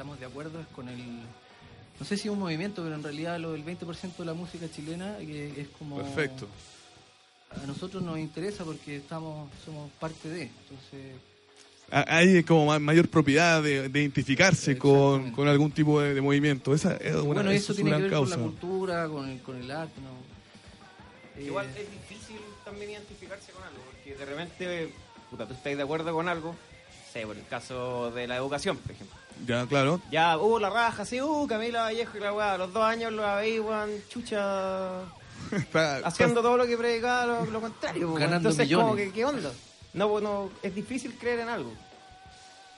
estamos 0.00 0.18
de 0.18 0.24
acuerdo 0.24 0.60
es 0.60 0.66
con 0.68 0.88
el. 0.88 0.98
No 1.98 2.06
sé 2.06 2.16
si 2.16 2.28
es 2.28 2.32
un 2.32 2.38
movimiento, 2.38 2.82
pero 2.82 2.94
en 2.94 3.02
realidad 3.02 3.38
lo 3.38 3.52
del 3.52 3.62
20% 3.62 4.16
de 4.16 4.24
la 4.24 4.32
música 4.32 4.66
chilena 4.70 5.18
que 5.18 5.60
es 5.60 5.68
como. 5.78 5.98
Perfecto. 5.98 6.48
A 7.50 7.66
nosotros 7.66 8.02
nos 8.02 8.18
interesa 8.18 8.64
porque 8.64 8.96
estamos 8.96 9.50
somos 9.64 9.90
parte 9.98 10.28
de. 10.28 10.42
Entonces, 10.42 11.16
Ah, 11.92 12.04
Hay 12.06 12.44
como 12.44 12.66
ma- 12.66 12.78
mayor 12.78 13.08
propiedad 13.08 13.60
de, 13.60 13.88
de 13.88 14.00
identificarse 14.00 14.78
con, 14.78 15.32
con 15.32 15.48
algún 15.48 15.72
tipo 15.72 16.00
de, 16.00 16.14
de 16.14 16.20
movimiento. 16.20 16.72
Esa 16.72 16.94
es 16.96 17.16
una, 17.16 17.22
bueno, 17.24 17.50
eso 17.50 17.50
eso 17.50 17.72
es 17.72 17.76
tiene 17.76 17.90
una 17.90 17.96
que 17.96 18.02
ver 18.04 18.12
causa. 18.12 18.36
con 18.36 18.44
la 18.44 18.50
cultura, 18.50 19.08
con 19.08 19.28
el, 19.28 19.40
con 19.40 19.56
el 19.56 19.70
arte. 19.72 20.00
¿no? 20.00 21.40
Eh, 21.40 21.46
Igual 21.46 21.66
es 21.66 21.90
difícil 21.90 22.36
también 22.64 22.92
identificarse 22.92 23.50
con 23.50 23.64
algo, 23.64 23.80
porque 23.90 24.14
de 24.14 24.24
repente, 24.24 24.94
puta, 25.30 25.46
tú 25.48 25.54
estás 25.54 25.76
de 25.76 25.82
acuerdo 25.82 26.12
con 26.14 26.28
algo, 26.28 26.54
sé, 27.12 27.26
por 27.26 27.36
el 27.36 27.44
caso 27.48 28.12
de 28.12 28.28
la 28.28 28.36
educación, 28.36 28.76
por 28.76 28.92
ejemplo. 28.92 29.16
Ya, 29.44 29.66
claro. 29.66 30.00
Ya, 30.12 30.38
uh, 30.38 30.58
la 30.60 30.70
raja, 30.70 31.04
sí, 31.04 31.20
uh, 31.20 31.46
Camila 31.48 31.82
Vallejo 31.82 32.16
y 32.16 32.20
la 32.20 32.32
weá, 32.32 32.56
los 32.56 32.72
dos 32.72 32.84
años 32.84 33.12
lo 33.12 33.22
weón, 33.24 33.90
chucha, 34.08 35.00
Está- 35.52 35.98
haciendo 35.98 36.42
todo 36.42 36.56
lo 36.56 36.66
que 36.66 36.76
predicaba, 36.76 37.26
lo, 37.26 37.46
lo 37.46 37.60
contrario, 37.60 38.08
weón. 38.08 38.20
Ganando 38.20 38.50
Entonces, 38.50 38.74
como 38.74 38.88
millones. 38.94 39.08
que, 39.08 39.14
¿qué 39.14 39.24
onda? 39.24 39.52
No, 39.94 40.08
pues, 40.08 40.22
no, 40.22 40.50
es 40.62 40.74
difícil 40.74 41.14
creer 41.18 41.40
en 41.40 41.48
algo. 41.48 41.72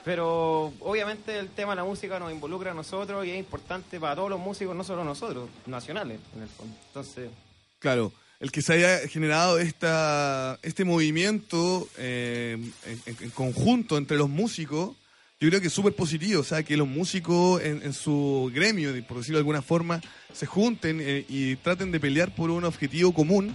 Pero 0.05 0.73
obviamente 0.81 1.39
el 1.39 1.49
tema 1.51 1.73
de 1.73 1.77
la 1.77 1.85
música 1.85 2.19
nos 2.19 2.33
involucra 2.33 2.73
a 2.73 2.75
nosotros 2.75 3.25
y 3.25 3.31
es 3.31 3.39
importante 3.39 4.01
para 4.01 4.17
todos 4.17 4.31
los 4.31 4.41
músicos, 4.41 4.75
no 4.75 4.83
solo 4.83 5.05
nosotros, 5.05 5.49
nacionales, 5.67 6.19
en 6.35 6.43
el 6.43 6.49
fondo. 6.49 6.75
Entonces, 6.89 7.31
Claro, 7.79 8.13
el 8.41 8.51
que 8.51 8.63
se 8.63 8.73
haya 8.75 9.09
generado 9.09 9.59
esta, 9.61 10.59
este 10.63 10.85
movimiento 10.85 11.89
eh, 11.99 12.59
en 13.07 13.31
conjunto 13.31 13.97
entre 13.97 14.17
los 14.17 14.29
músicos, 14.29 14.97
yo 15.43 15.49
creo 15.49 15.61
que 15.61 15.67
es 15.67 15.73
súper 15.73 15.95
positivo. 15.95 16.41
O 16.41 16.45
sea, 16.45 16.63
que 16.63 16.77
los 16.77 16.87
músicos 16.87 17.61
en, 17.63 17.93
su 17.93 18.51
gremio, 18.55 18.91
por 19.07 19.17
decirlo 19.19 19.39
de 19.39 19.41
alguna 19.41 19.61
forma, 19.61 20.01
se 20.33 20.47
junten 20.47 20.99
eh, 21.01 21.25
y 21.29 21.57
traten 21.57 21.91
de 21.91 21.99
pelear 21.99 22.33
por 22.35 22.51
un 22.51 22.65
objetivo 22.65 23.13
común, 23.13 23.53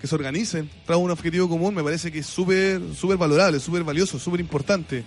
que 0.00 0.06
se 0.06 0.14
organicen 0.14 0.68
tras 0.84 0.98
un 0.98 1.10
objetivo 1.10 1.48
común, 1.48 1.74
me 1.74 1.82
parece 1.82 2.12
que 2.12 2.18
es 2.20 2.26
súper 2.26 2.80
súper 2.94 3.16
valorable, 3.16 3.58
súper 3.58 3.84
valioso, 3.84 4.18
súper 4.18 4.40
importante. 4.40 5.02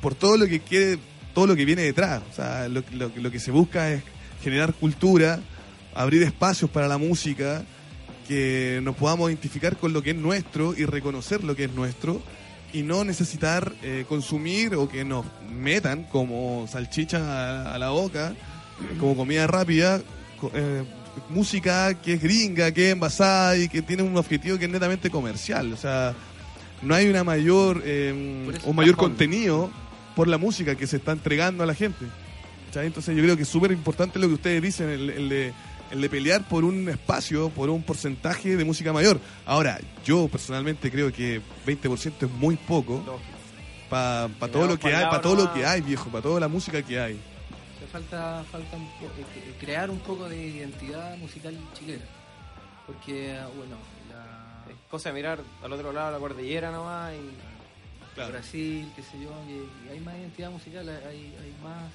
Por 0.00 0.14
todo 0.14 0.38
lo 0.38 0.46
que 0.46 0.60
quiere, 0.60 0.98
todo 1.34 1.46
lo 1.46 1.54
que 1.54 1.64
viene 1.66 1.82
detrás. 1.82 2.22
O 2.30 2.34
sea, 2.34 2.68
lo, 2.68 2.82
lo- 2.92 3.12
lo 3.14 3.30
que 3.30 3.38
se 3.38 3.50
busca 3.50 3.92
es 3.92 4.02
generar 4.42 4.72
cultura, 4.72 5.40
abrir 5.94 6.22
espacios 6.22 6.70
para 6.70 6.88
la 6.88 6.96
música, 6.98 7.64
que 8.28 8.80
nos 8.82 8.96
podamos 8.96 9.28
identificar 9.30 9.76
con 9.76 9.92
lo 9.92 10.02
que 10.02 10.10
es 10.10 10.16
nuestro 10.16 10.74
y 10.76 10.84
reconocer 10.86 11.44
lo 11.44 11.54
que 11.54 11.64
es 11.64 11.72
nuestro 11.72 12.22
y 12.76 12.82
no 12.82 13.04
necesitar 13.04 13.72
eh, 13.82 14.04
consumir 14.06 14.74
o 14.74 14.86
que 14.86 15.02
nos 15.02 15.24
metan 15.50 16.04
como 16.04 16.66
salchicha 16.68 17.18
a, 17.18 17.74
a 17.74 17.78
la 17.78 17.88
boca, 17.88 18.34
como 19.00 19.16
comida 19.16 19.46
rápida, 19.46 20.02
eh, 20.52 20.84
música 21.30 21.94
que 21.94 22.14
es 22.14 22.22
gringa, 22.22 22.72
que 22.72 22.88
es 22.88 22.92
envasada 22.92 23.56
y 23.56 23.70
que 23.70 23.80
tiene 23.80 24.02
un 24.02 24.14
objetivo 24.18 24.58
que 24.58 24.66
es 24.66 24.70
netamente 24.70 25.08
comercial. 25.08 25.72
O 25.72 25.76
sea, 25.78 26.14
no 26.82 26.94
hay 26.94 27.08
una 27.08 27.24
mayor 27.24 27.80
eh, 27.82 28.52
mayor 28.74 28.96
contenido 28.96 29.70
por 30.14 30.28
la 30.28 30.36
música 30.36 30.74
que 30.74 30.86
se 30.86 30.98
está 30.98 31.12
entregando 31.12 31.62
a 31.62 31.66
la 31.66 31.74
gente. 31.74 32.04
Entonces 32.74 33.16
yo 33.16 33.22
creo 33.22 33.36
que 33.38 33.44
es 33.44 33.48
súper 33.48 33.72
importante 33.72 34.18
lo 34.18 34.28
que 34.28 34.34
ustedes 34.34 34.60
dicen, 34.60 34.90
el, 34.90 35.08
el 35.08 35.28
de, 35.30 35.52
el 35.90 36.00
de 36.00 36.08
pelear 36.08 36.42
por 36.48 36.64
un 36.64 36.88
espacio, 36.88 37.48
por 37.50 37.70
un 37.70 37.82
porcentaje 37.82 38.56
de 38.56 38.64
música 38.64 38.92
mayor. 38.92 39.20
Ahora, 39.44 39.78
yo 40.04 40.28
personalmente 40.28 40.90
creo 40.90 41.12
que 41.12 41.40
20% 41.66 42.26
es 42.26 42.30
muy 42.32 42.56
poco. 42.56 43.02
lógico. 43.06 43.36
para 43.88 44.28
todo 44.52 44.66
lo 44.66 44.78
que 44.78 44.94
hay, 44.94 45.04
para 45.04 45.20
todo 45.20 45.36
lo 45.36 45.52
que 45.52 45.64
hay, 45.64 45.80
viejo, 45.80 46.10
para 46.10 46.22
toda 46.22 46.40
la 46.40 46.48
música 46.48 46.82
que 46.82 46.98
hay. 47.00 47.20
Falta, 47.92 48.44
falta 48.50 48.76
un 48.76 48.86
po- 48.98 49.06
eh, 49.06 49.54
crear 49.60 49.88
un 49.90 50.00
poco 50.00 50.28
de 50.28 50.36
identidad 50.48 51.16
musical 51.18 51.56
chilena. 51.72 52.04
Porque, 52.86 53.38
bueno, 53.56 53.76
la, 54.10 54.64
Es 54.70 54.76
cosa 54.90 55.08
de 55.10 55.14
mirar 55.14 55.38
al 55.62 55.72
otro 55.72 55.92
lado 55.92 56.10
la 56.12 56.18
cordillera 56.18 56.70
nomás 56.72 57.14
y 57.14 58.18
Brasil, 58.28 58.90
qué 58.96 59.02
sé 59.02 59.20
yo, 59.22 59.30
y, 59.48 59.86
y 59.88 59.92
hay 59.92 60.00
más 60.00 60.14
identidad 60.16 60.50
musical, 60.50 60.88
hay, 60.88 61.34
hay 61.40 61.54
más 61.62 61.90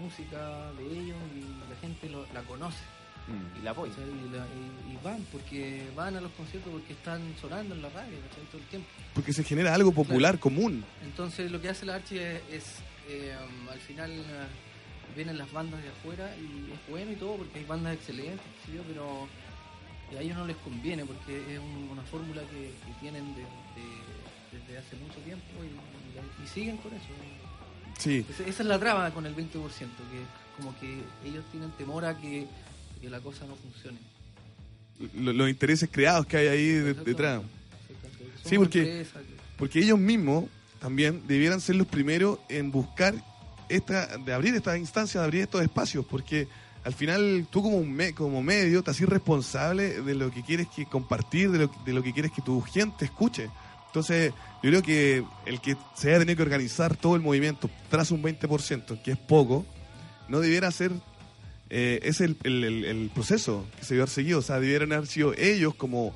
música 0.00 0.70
de 0.78 0.84
ellos 0.84 1.16
y 1.34 1.70
la 1.70 1.76
gente 1.80 2.08
lo- 2.10 2.26
la 2.34 2.42
conoce. 2.42 2.76
Y 3.58 3.62
la 3.64 3.70
apoya. 3.72 3.92
¿cachai? 3.92 4.08
Y, 4.08 4.28
la- 4.36 4.46
y- 4.46 4.92
y 4.94 4.98
van, 5.04 5.24
porque 5.32 5.88
van 5.96 6.16
a 6.16 6.20
los 6.20 6.30
conciertos 6.32 6.72
porque 6.72 6.92
están 6.92 7.20
sonando 7.40 7.74
en 7.74 7.82
la 7.82 7.88
radio 7.90 8.16
todo 8.50 8.60
el 8.60 8.66
tiempo. 8.68 8.88
Porque 9.14 9.32
se 9.32 9.42
genera 9.44 9.74
algo 9.74 9.92
popular, 9.92 10.38
común. 10.38 10.84
Entonces 11.04 11.50
lo 11.50 11.60
que 11.60 11.68
hace 11.68 11.84
la 11.86 11.96
Archi 11.96 12.18
es, 12.18 12.40
es, 12.52 12.64
eh, 13.08 13.34
um, 13.62 13.68
al 13.68 13.78
final 13.80 14.10
eh, 14.12 14.24
vienen 15.14 15.38
las 15.38 15.50
bandas 15.52 15.82
de 15.82 15.88
afuera 15.88 16.34
y 16.36 16.72
es 16.72 16.78
bueno 16.90 17.12
y 17.12 17.16
todo 17.16 17.36
porque 17.36 17.58
hay 17.60 17.64
bandas 17.64 17.94
excelentes, 17.94 18.40
pero 18.88 19.28
a 20.16 20.20
ellos 20.22 20.36
no 20.36 20.46
les 20.46 20.56
conviene 20.58 21.04
porque 21.04 21.54
es 21.54 21.58
un- 21.58 21.88
una 21.90 22.02
fórmula 22.02 22.42
que, 22.42 22.70
que 22.86 22.92
tienen 23.00 23.34
de- 23.34 23.40
de- 23.42 24.58
desde 24.60 24.78
hace 24.78 24.96
mucho 24.96 25.18
tiempo 25.24 25.44
y, 25.62 25.66
y- 25.66 26.44
y 26.44 26.46
siguen 26.48 26.76
con 26.78 26.92
eso. 26.94 27.04
Sí. 27.98 28.24
Esa, 28.28 28.42
esa 28.44 28.62
es 28.62 28.68
la 28.68 28.78
traba 28.78 29.10
con 29.10 29.26
el 29.26 29.34
20%, 29.34 29.48
que 29.50 30.56
como 30.56 30.78
que 30.78 31.00
ellos 31.24 31.44
tienen 31.50 31.70
temor 31.72 32.04
a 32.04 32.16
que, 32.16 32.46
que 33.00 33.10
la 33.10 33.20
cosa 33.20 33.44
no 33.46 33.54
funcione. 33.56 33.98
Lo- 35.14 35.32
los 35.32 35.48
intereses 35.50 35.88
creados 35.92 36.26
que 36.26 36.36
hay 36.38 36.46
ahí 36.48 36.66
de- 36.68 36.94
detrás. 36.94 37.42
Sí, 38.44 38.56
porque- 38.56 39.06
Porque 39.58 39.78
ellos 39.80 39.98
mismos 39.98 40.44
también 40.80 41.22
debieran 41.26 41.60
ser 41.60 41.76
los 41.76 41.86
primeros 41.86 42.38
en 42.48 42.70
buscar 42.70 43.14
esta, 43.68 44.18
de 44.18 44.32
abrir 44.32 44.54
estas 44.54 44.78
instancias, 44.78 45.20
de 45.20 45.24
abrir 45.24 45.42
estos 45.42 45.62
espacios, 45.62 46.04
porque 46.06 46.46
al 46.84 46.92
final 46.92 47.46
tú 47.50 47.62
como 47.62 47.78
un 47.78 47.90
me- 47.92 48.12
como 48.14 48.42
medio 48.42 48.82
te 48.82 48.90
haces 48.90 49.08
responsable 49.08 50.02
de 50.02 50.14
lo 50.14 50.30
que 50.30 50.42
quieres 50.42 50.68
que 50.68 50.84
compartir, 50.86 51.50
de 51.50 51.58
lo, 51.60 51.70
de 51.84 51.92
lo 51.92 52.02
que 52.02 52.12
quieres 52.12 52.30
que 52.32 52.42
tu 52.42 52.60
gente 52.60 53.06
escuche. 53.06 53.48
Entonces, 53.86 54.32
yo 54.62 54.70
creo 54.70 54.82
que 54.82 55.24
el 55.46 55.60
que 55.60 55.74
se 55.96 56.10
haya 56.10 56.18
tenido 56.18 56.36
que 56.36 56.42
organizar 56.42 56.94
todo 56.96 57.16
el 57.16 57.22
movimiento 57.22 57.70
tras 57.90 58.10
un 58.10 58.22
20%, 58.22 59.02
que 59.02 59.12
es 59.12 59.18
poco, 59.18 59.64
no 60.28 60.38
debiera 60.40 60.70
ser 60.70 60.92
eh, 61.70 62.00
es 62.02 62.20
el, 62.20 62.36
el- 62.44 62.64
el- 62.64 62.84
el 62.84 63.10
proceso 63.14 63.66
que 63.78 63.84
se 63.84 63.94
debió 63.94 64.02
haber 64.04 64.14
seguido. 64.14 64.38
O 64.38 64.42
sea, 64.42 64.60
debieran 64.60 64.92
haber 64.92 65.06
sido 65.06 65.34
ellos 65.34 65.74
como, 65.74 66.14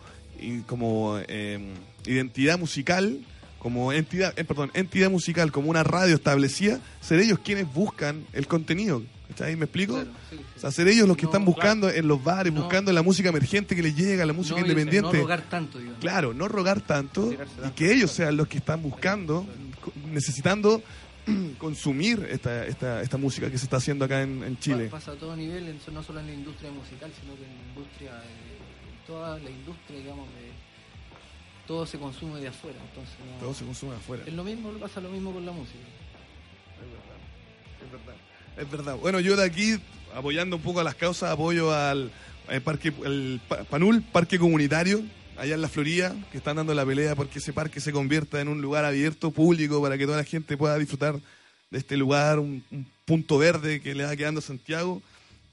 como 0.66 1.18
eh, 1.28 1.59
identidad 2.07 2.59
musical, 2.59 3.18
como 3.59 3.92
entidad, 3.92 4.32
eh, 4.38 4.44
perdón, 4.44 4.70
entidad 4.74 5.11
musical, 5.11 5.53
como 5.53 5.68
una 5.70 5.82
radio 5.82 6.14
establecida, 6.14 6.80
ser 7.01 7.20
ellos 7.20 7.38
quienes 7.44 7.72
buscan 7.72 8.24
el 8.32 8.46
contenido. 8.46 9.03
¿Cachai? 9.28 9.55
¿Me 9.55 9.66
explico? 9.66 9.94
Claro, 9.94 10.11
sí, 10.28 10.36
sí. 10.38 10.42
O 10.57 10.61
sea, 10.61 10.70
ser 10.72 10.88
ellos 10.88 11.07
los 11.07 11.16
que 11.16 11.22
No, 11.22 11.28
están 11.28 11.44
buscando 11.44 11.88
en 11.88 12.09
los 12.09 12.24
bares, 12.24 12.53
No. 12.53 12.62
buscando 12.62 12.92
la 12.92 13.03
música 13.03 13.28
emergente 13.28 13.76
que 13.76 13.82
les 13.82 13.94
llega, 13.94 14.26
la 14.26 14.32
música 14.32 14.57
No, 14.59 14.62
independiente. 14.66 15.12
No 15.18 15.22
rogar 15.22 15.42
tanto, 15.48 15.78
digamos. 15.78 16.01
Claro, 16.01 16.34
no 16.34 16.48
rogar 16.48 16.80
tanto 16.80 17.32
y 17.32 17.70
que 17.76 17.92
ellos 17.92 18.11
sean 18.11 18.36
los 18.36 18.48
que 18.48 18.59
están 18.59 18.82
buscando, 18.82 19.46
necesitando 20.11 20.82
consumir 21.59 22.27
esta, 22.31 22.66
esta, 22.66 23.03
esta 23.03 23.16
música 23.18 23.51
que 23.51 23.59
se 23.59 23.64
está 23.64 23.77
haciendo 23.79 24.05
acá 24.05 24.23
en, 24.23 24.43
en 24.43 24.59
Chile. 24.59 24.87
Pa- 24.87 24.99
Pasa 24.99 25.12
a 25.12 25.14
todo 25.16 25.37
nivel, 25.37 25.79
no 25.93 26.03
solo 26.03 26.21
en 26.21 26.27
la 26.27 26.33
industria 26.33 26.71
musical, 26.71 27.11
sino 27.21 27.35
que 27.37 27.45
en 27.45 27.57
la 27.57 27.62
industria, 27.68 28.11
eh, 28.25 28.59
en 29.01 29.07
toda 29.07 29.39
la 29.39 29.51
industria, 29.51 29.99
digamos, 29.99 30.27
de, 30.29 30.51
todo 31.66 31.87
se 31.87 31.99
consume 31.99 32.41
de 32.41 32.49
afuera. 32.49 32.79
Entonces, 32.89 33.14
no- 33.33 33.41
Todo 33.41 33.55
se 33.55 33.64
consume 33.64 33.95
afuera. 33.97 34.25
es 34.27 34.33
lo 34.35 34.45
mismo, 34.45 34.71
pasa 34.73 35.01
lo 35.01 35.11
mismo 35.11 35.33
con 35.33 35.45
la 35.47 35.53
música. 35.53 35.79
Es 37.85 37.91
verdad. 37.93 38.14
Es 38.57 38.71
verdad. 38.71 38.97
Bueno, 38.97 39.21
yo 39.21 39.37
de 39.37 39.45
aquí, 39.45 39.79
apoyando 40.14 40.57
un 40.57 40.62
poco 40.62 40.81
a 40.81 40.85
las 40.85 40.95
causas, 40.95 41.31
apoyo 41.31 41.73
al, 41.75 42.11
al 42.49 42.62
parque, 42.62 42.93
el 43.05 43.41
Pa- 43.49 43.64
Panul, 43.64 44.03
parque 44.03 44.39
comunitario, 44.39 45.01
allá 45.41 45.55
en 45.55 45.62
la 45.62 45.68
Florida, 45.68 46.14
que 46.30 46.38
están 46.38 46.57
dando 46.57 46.74
la 46.74 46.84
pelea 46.84 47.14
porque 47.16 47.38
ese 47.38 47.53
parque 47.53 47.80
se 47.80 47.93
convierta 47.93 48.41
en 48.41 48.49
un 48.49 48.61
lugar 48.61 48.84
abierto, 48.84 49.30
público, 49.30 49.80
para 49.82 49.97
que 49.97 50.05
toda 50.05 50.18
la 50.18 50.24
gente 50.24 50.57
pueda 50.57 50.78
disfrutar 50.78 51.16
de 51.70 51.78
este 51.78 51.97
lugar, 51.97 52.38
un, 52.38 52.62
un 52.70 52.86
punto 53.05 53.38
verde 53.38 53.80
que 53.80 53.95
le 53.95 54.05
va 54.05 54.14
quedando 54.16 54.41
a 54.41 54.43
Santiago. 54.43 55.03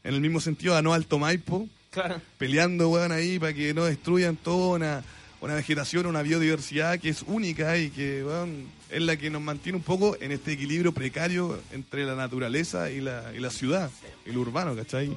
En 0.04 0.14
el 0.14 0.22
mismo 0.22 0.40
sentido, 0.40 0.74
ganó 0.74 0.94
Alto 0.94 1.18
Maipo, 1.20 1.68
Claro. 1.92 2.22
peleando, 2.38 2.90
weón, 2.90 3.12
ahí 3.12 3.40
para 3.40 3.54
que 3.54 3.74
no 3.74 3.86
destruyan 3.86 4.36
toda 4.36 4.76
una, 4.76 5.04
una 5.42 5.56
vegetación, 5.56 6.06
una 6.06 6.22
biodiversidad 6.22 7.00
que 7.00 7.10
es 7.10 7.24
única 7.24 7.78
y 7.78 7.90
que, 7.90 8.24
weón, 8.24 8.66
es 8.92 9.02
la 9.02 9.16
que 9.18 9.30
nos 9.30 9.42
mantiene 9.42 9.78
un 9.78 9.84
poco 9.84 10.18
en 10.20 10.32
este 10.32 10.52
equilibrio 10.54 10.92
precario 10.92 11.60
entre 11.72 12.06
la 12.06 12.16
naturaleza 12.16 12.92
y 12.92 13.00
la, 13.02 13.32
y 13.36 13.40
la 13.40 13.50
ciudad, 13.50 13.90
lo 14.26 14.42
urbano, 14.42 14.76
¿cachai? 14.76 15.16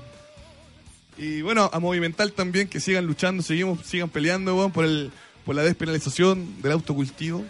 Y 1.21 1.43
bueno, 1.43 1.69
a 1.73 1.79
Movimental 1.81 2.33
también, 2.33 2.67
que 2.69 2.81
sigan 2.81 3.07
luchando, 3.07 3.43
seguimos, 3.43 3.85
sigan 3.87 4.09
peleando, 4.09 4.57
weón, 4.57 4.73
por, 4.73 4.87
el, 4.87 5.13
por 5.45 5.55
la 5.55 5.63
despenalización 5.63 6.63
del 6.63 6.73
autocultivo. 6.73 7.45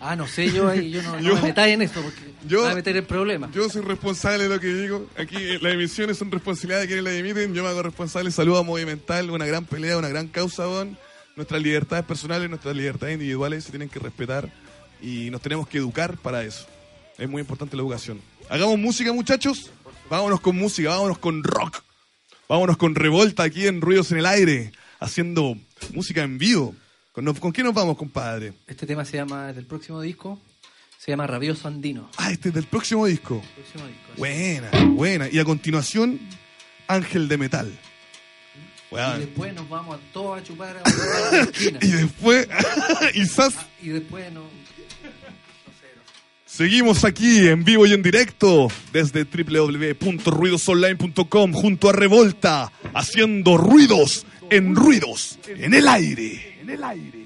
Ah, 0.00 0.14
no 0.16 0.26
sé, 0.26 0.50
yo 0.52 0.68
ahí, 0.68 0.90
yo 0.90 1.02
no, 1.02 1.12
no 1.16 1.20
Yo- 1.20 1.34
me 1.36 1.42
metáis 1.42 1.74
en 1.74 1.82
esto 1.82 2.00
porque 2.02 2.20
yo- 2.46 2.58
me 2.58 2.64
voy 2.64 2.72
a 2.72 2.74
meter 2.76 2.96
en 2.96 3.04
problemas. 3.06 3.50
Yo 3.52 3.68
soy 3.70 3.82
responsable 3.82 4.44
de 4.44 4.48
lo 4.48 4.60
que 4.60 4.68
digo. 4.68 5.06
Aquí 5.18 5.36
eh, 5.36 5.58
las 5.60 5.72
emisiones 5.74 6.18
son 6.18 6.30
responsabilidad 6.30 6.80
de 6.80 6.86
quienes 6.86 7.04
las 7.04 7.14
emiten. 7.14 7.54
Yo 7.54 7.62
me 7.62 7.68
hago 7.70 7.82
responsable. 7.82 8.30
Saludo 8.30 8.58
a 8.58 8.62
Movimental, 8.62 9.30
una 9.30 9.44
gran 9.46 9.64
pelea, 9.64 9.96
una 9.98 10.08
gran 10.08 10.28
causa, 10.28 10.66
weón. 10.68 10.98
Nuestras 11.34 11.60
libertades 11.62 12.04
personales, 12.06 12.48
nuestras 12.48 12.74
libertades 12.76 13.14
individuales 13.14 13.64
se 13.64 13.70
tienen 13.70 13.88
que 13.90 13.98
respetar 13.98 14.50
y 15.02 15.28
nos 15.30 15.42
tenemos 15.42 15.68
que 15.68 15.78
educar 15.78 16.16
para 16.16 16.42
eso. 16.42 16.66
Es 17.18 17.28
muy 17.28 17.40
importante 17.40 17.76
la 17.76 17.82
educación. 17.82 18.20
Hagamos 18.48 18.78
música, 18.78 19.12
muchachos. 19.12 19.70
Vámonos 20.08 20.40
con 20.40 20.56
música, 20.56 20.90
vámonos 20.90 21.18
con 21.18 21.42
rock. 21.44 21.82
Vámonos 22.48 22.76
con 22.76 22.94
revolta 22.94 23.42
aquí 23.42 23.66
en 23.66 23.80
Ruidos 23.80 24.12
en 24.12 24.18
el 24.18 24.26
Aire, 24.26 24.72
haciendo 25.00 25.56
música 25.94 26.22
en 26.22 26.38
vivo. 26.38 26.74
¿Con, 27.12 27.34
¿Con 27.34 27.52
qué 27.52 27.62
nos 27.62 27.74
vamos, 27.74 27.96
compadre? 27.96 28.52
Este 28.66 28.86
tema 28.86 29.04
se 29.04 29.16
llama, 29.16 29.52
del 29.52 29.66
próximo 29.66 30.00
disco, 30.00 30.40
se 30.98 31.10
llama 31.10 31.26
Rabioso 31.26 31.66
Andino. 31.66 32.08
Ah, 32.16 32.30
este 32.30 32.50
es 32.50 32.54
del 32.54 32.66
próximo 32.66 33.06
disco. 33.06 33.42
Próximo 33.54 33.86
disco. 33.86 34.12
Buena, 34.16 34.70
buena. 34.90 35.28
Y 35.28 35.38
a 35.38 35.44
continuación, 35.44 36.20
Ángel 36.86 37.28
de 37.28 37.36
Metal. 37.38 37.78
Y 38.92 39.18
después 39.20 39.52
nos 39.52 39.68
vamos 39.68 39.96
a 39.96 40.12
todos 40.12 40.40
a 40.40 40.44
chupar 40.44 40.76
a 40.76 40.82
la 40.88 41.40
esquina. 41.42 41.78
Y 41.82 41.88
después, 41.88 42.48
quizás 43.12 43.54
Y 43.82 43.88
después 43.88 44.32
no. 44.32 44.44
Seguimos 46.56 47.04
aquí 47.04 47.46
en 47.48 47.64
vivo 47.64 47.84
y 47.84 47.92
en 47.92 48.02
directo 48.02 48.68
desde 48.90 49.24
www.ruidosonline.com 49.24 51.52
junto 51.52 51.90
a 51.90 51.92
Revolta, 51.92 52.72
haciendo 52.94 53.58
ruidos 53.58 54.24
en 54.48 54.74
ruidos 54.74 55.38
en 55.46 55.74
el 55.74 55.86
aire. 55.86 56.56
En 56.62 56.70
el 56.70 56.82
aire. 56.82 57.24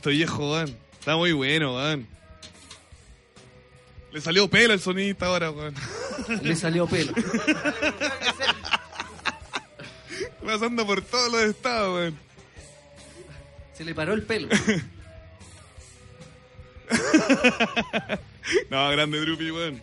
Esto, 0.00 0.08
viejo, 0.08 0.52
weón. 0.52 0.74
Está 0.98 1.14
muy 1.14 1.32
bueno, 1.32 1.76
weón. 1.76 2.06
Le 4.12 4.20
salió 4.22 4.48
pelo 4.48 4.72
el 4.72 4.80
sonista 4.80 5.26
ahora, 5.26 5.50
weón. 5.50 5.74
Le 6.42 6.56
salió 6.56 6.86
pelo. 6.86 7.12
Pasando 10.44 10.86
por 10.86 11.02
todos 11.02 11.30
los 11.30 11.42
estados, 11.42 11.94
weón. 11.94 12.18
Se 13.74 13.84
le 13.84 13.94
paró 13.94 14.14
el 14.14 14.22
pelo. 14.22 14.48
No, 18.68 18.90
grande 18.90 19.20
Drupi, 19.20 19.50
weón. 19.52 19.80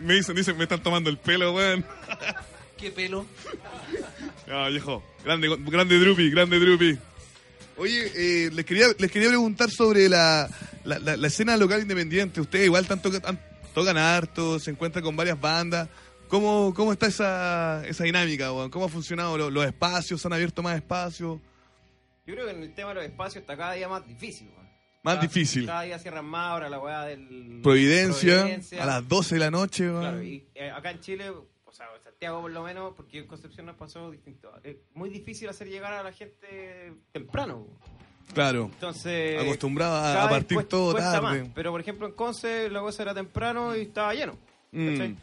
Me 0.00 0.14
dicen, 0.14 0.34
dicen, 0.34 0.56
me 0.56 0.64
están 0.64 0.82
tomando 0.82 1.08
el 1.08 1.18
pelo, 1.18 1.52
weón. 1.52 1.84
¿Qué 2.78 2.90
pelo? 2.90 3.26
No, 4.48 4.68
viejo. 4.70 5.04
Grande, 5.24 5.56
grande 5.66 5.98
Drupi, 6.00 6.30
grande 6.30 6.58
Drupi. 6.58 6.98
Oye, 7.82 8.12
eh, 8.46 8.50
les, 8.52 8.64
quería, 8.64 8.86
les 8.96 9.10
quería 9.10 9.28
preguntar 9.28 9.68
sobre 9.70 10.08
la, 10.08 10.48
la, 10.84 10.98
la- 11.00 11.16
la 11.16 11.26
escena 11.26 11.56
local 11.56 11.82
independiente. 11.82 12.40
Ustedes 12.40 12.66
igual 12.66 12.86
tanto, 12.86 13.10
tan- 13.20 13.40
tocan 13.74 13.96
harto, 13.98 14.60
se 14.60 14.70
encuentran 14.70 15.02
con 15.04 15.16
varias 15.16 15.40
bandas. 15.40 15.88
¿Cómo, 16.28 16.72
cómo 16.74 16.92
está 16.92 17.06
esa, 17.08 17.82
esa 17.86 18.04
dinámica? 18.04 18.48
¿Cómo 18.70 18.84
ha 18.84 18.88
funcionado 18.88 19.36
lo- 19.36 19.50
los 19.50 19.66
espacios? 19.66 20.20
¿Se 20.20 20.28
han 20.28 20.32
abierto 20.32 20.62
más 20.62 20.76
espacios? 20.76 21.40
Yo 22.24 22.34
creo 22.34 22.46
que 22.46 22.52
en 22.52 22.62
el 22.62 22.72
tema 22.74 22.90
de 22.90 22.94
los 22.94 23.04
espacios 23.04 23.42
está 23.42 23.56
cada 23.56 23.72
día 23.72 23.88
más 23.88 24.06
difícil. 24.06 24.48
Más 25.02 25.16
Cada- 25.16 25.26
difícil. 25.26 25.66
Cada 25.66 25.82
día 25.82 25.98
cierran 25.98 26.24
más 26.24 26.52
ahora 26.52 26.68
la 26.70 26.78
weá 26.78 27.02
del. 27.06 27.58
Providencia, 27.64 28.38
Providencia. 28.38 28.82
a 28.82 28.86
las 28.86 29.08
12 29.08 29.34
de 29.34 29.38
la 29.40 29.50
noche. 29.50 29.88
Claro, 29.90 30.22
y 30.22 30.46
eh, 30.54 30.70
acá 30.70 30.92
en 30.92 31.00
Chile, 31.00 31.32
o 31.72 31.74
sea, 31.74 31.86
en 31.96 32.02
Santiago 32.04 32.42
por 32.42 32.50
lo 32.50 32.62
menos, 32.62 32.92
porque 32.94 33.18
en 33.18 33.26
Concepción 33.26 33.66
nos 33.66 33.76
pasó 33.76 34.10
distinto. 34.10 34.52
Es 34.62 34.76
muy 34.94 35.08
difícil 35.08 35.48
hacer 35.48 35.68
llegar 35.68 35.92
a 35.94 36.02
la 36.02 36.12
gente 36.12 36.92
temprano. 37.12 37.66
Claro. 38.34 38.70
Entonces. 38.72 39.40
Acostumbrado 39.42 39.96
a- 39.96 40.02
cada 40.02 40.22
a 40.22 40.26
vez 40.26 40.32
partir 40.38 40.54
cuesta- 40.56 40.68
todo 40.70 40.92
cuesta 40.92 41.20
tarde. 41.20 41.40
más. 41.44 41.48
Pero 41.54 41.70
por 41.72 41.80
ejemplo 41.80 42.06
en 42.06 42.12
Conce 42.12 42.70
la 42.70 42.80
cosa 42.80 43.02
era 43.02 43.14
temprano 43.14 43.74
y 43.76 43.82
estaba 43.82 44.14
lleno. 44.14 44.36
Mm. 44.70 45.14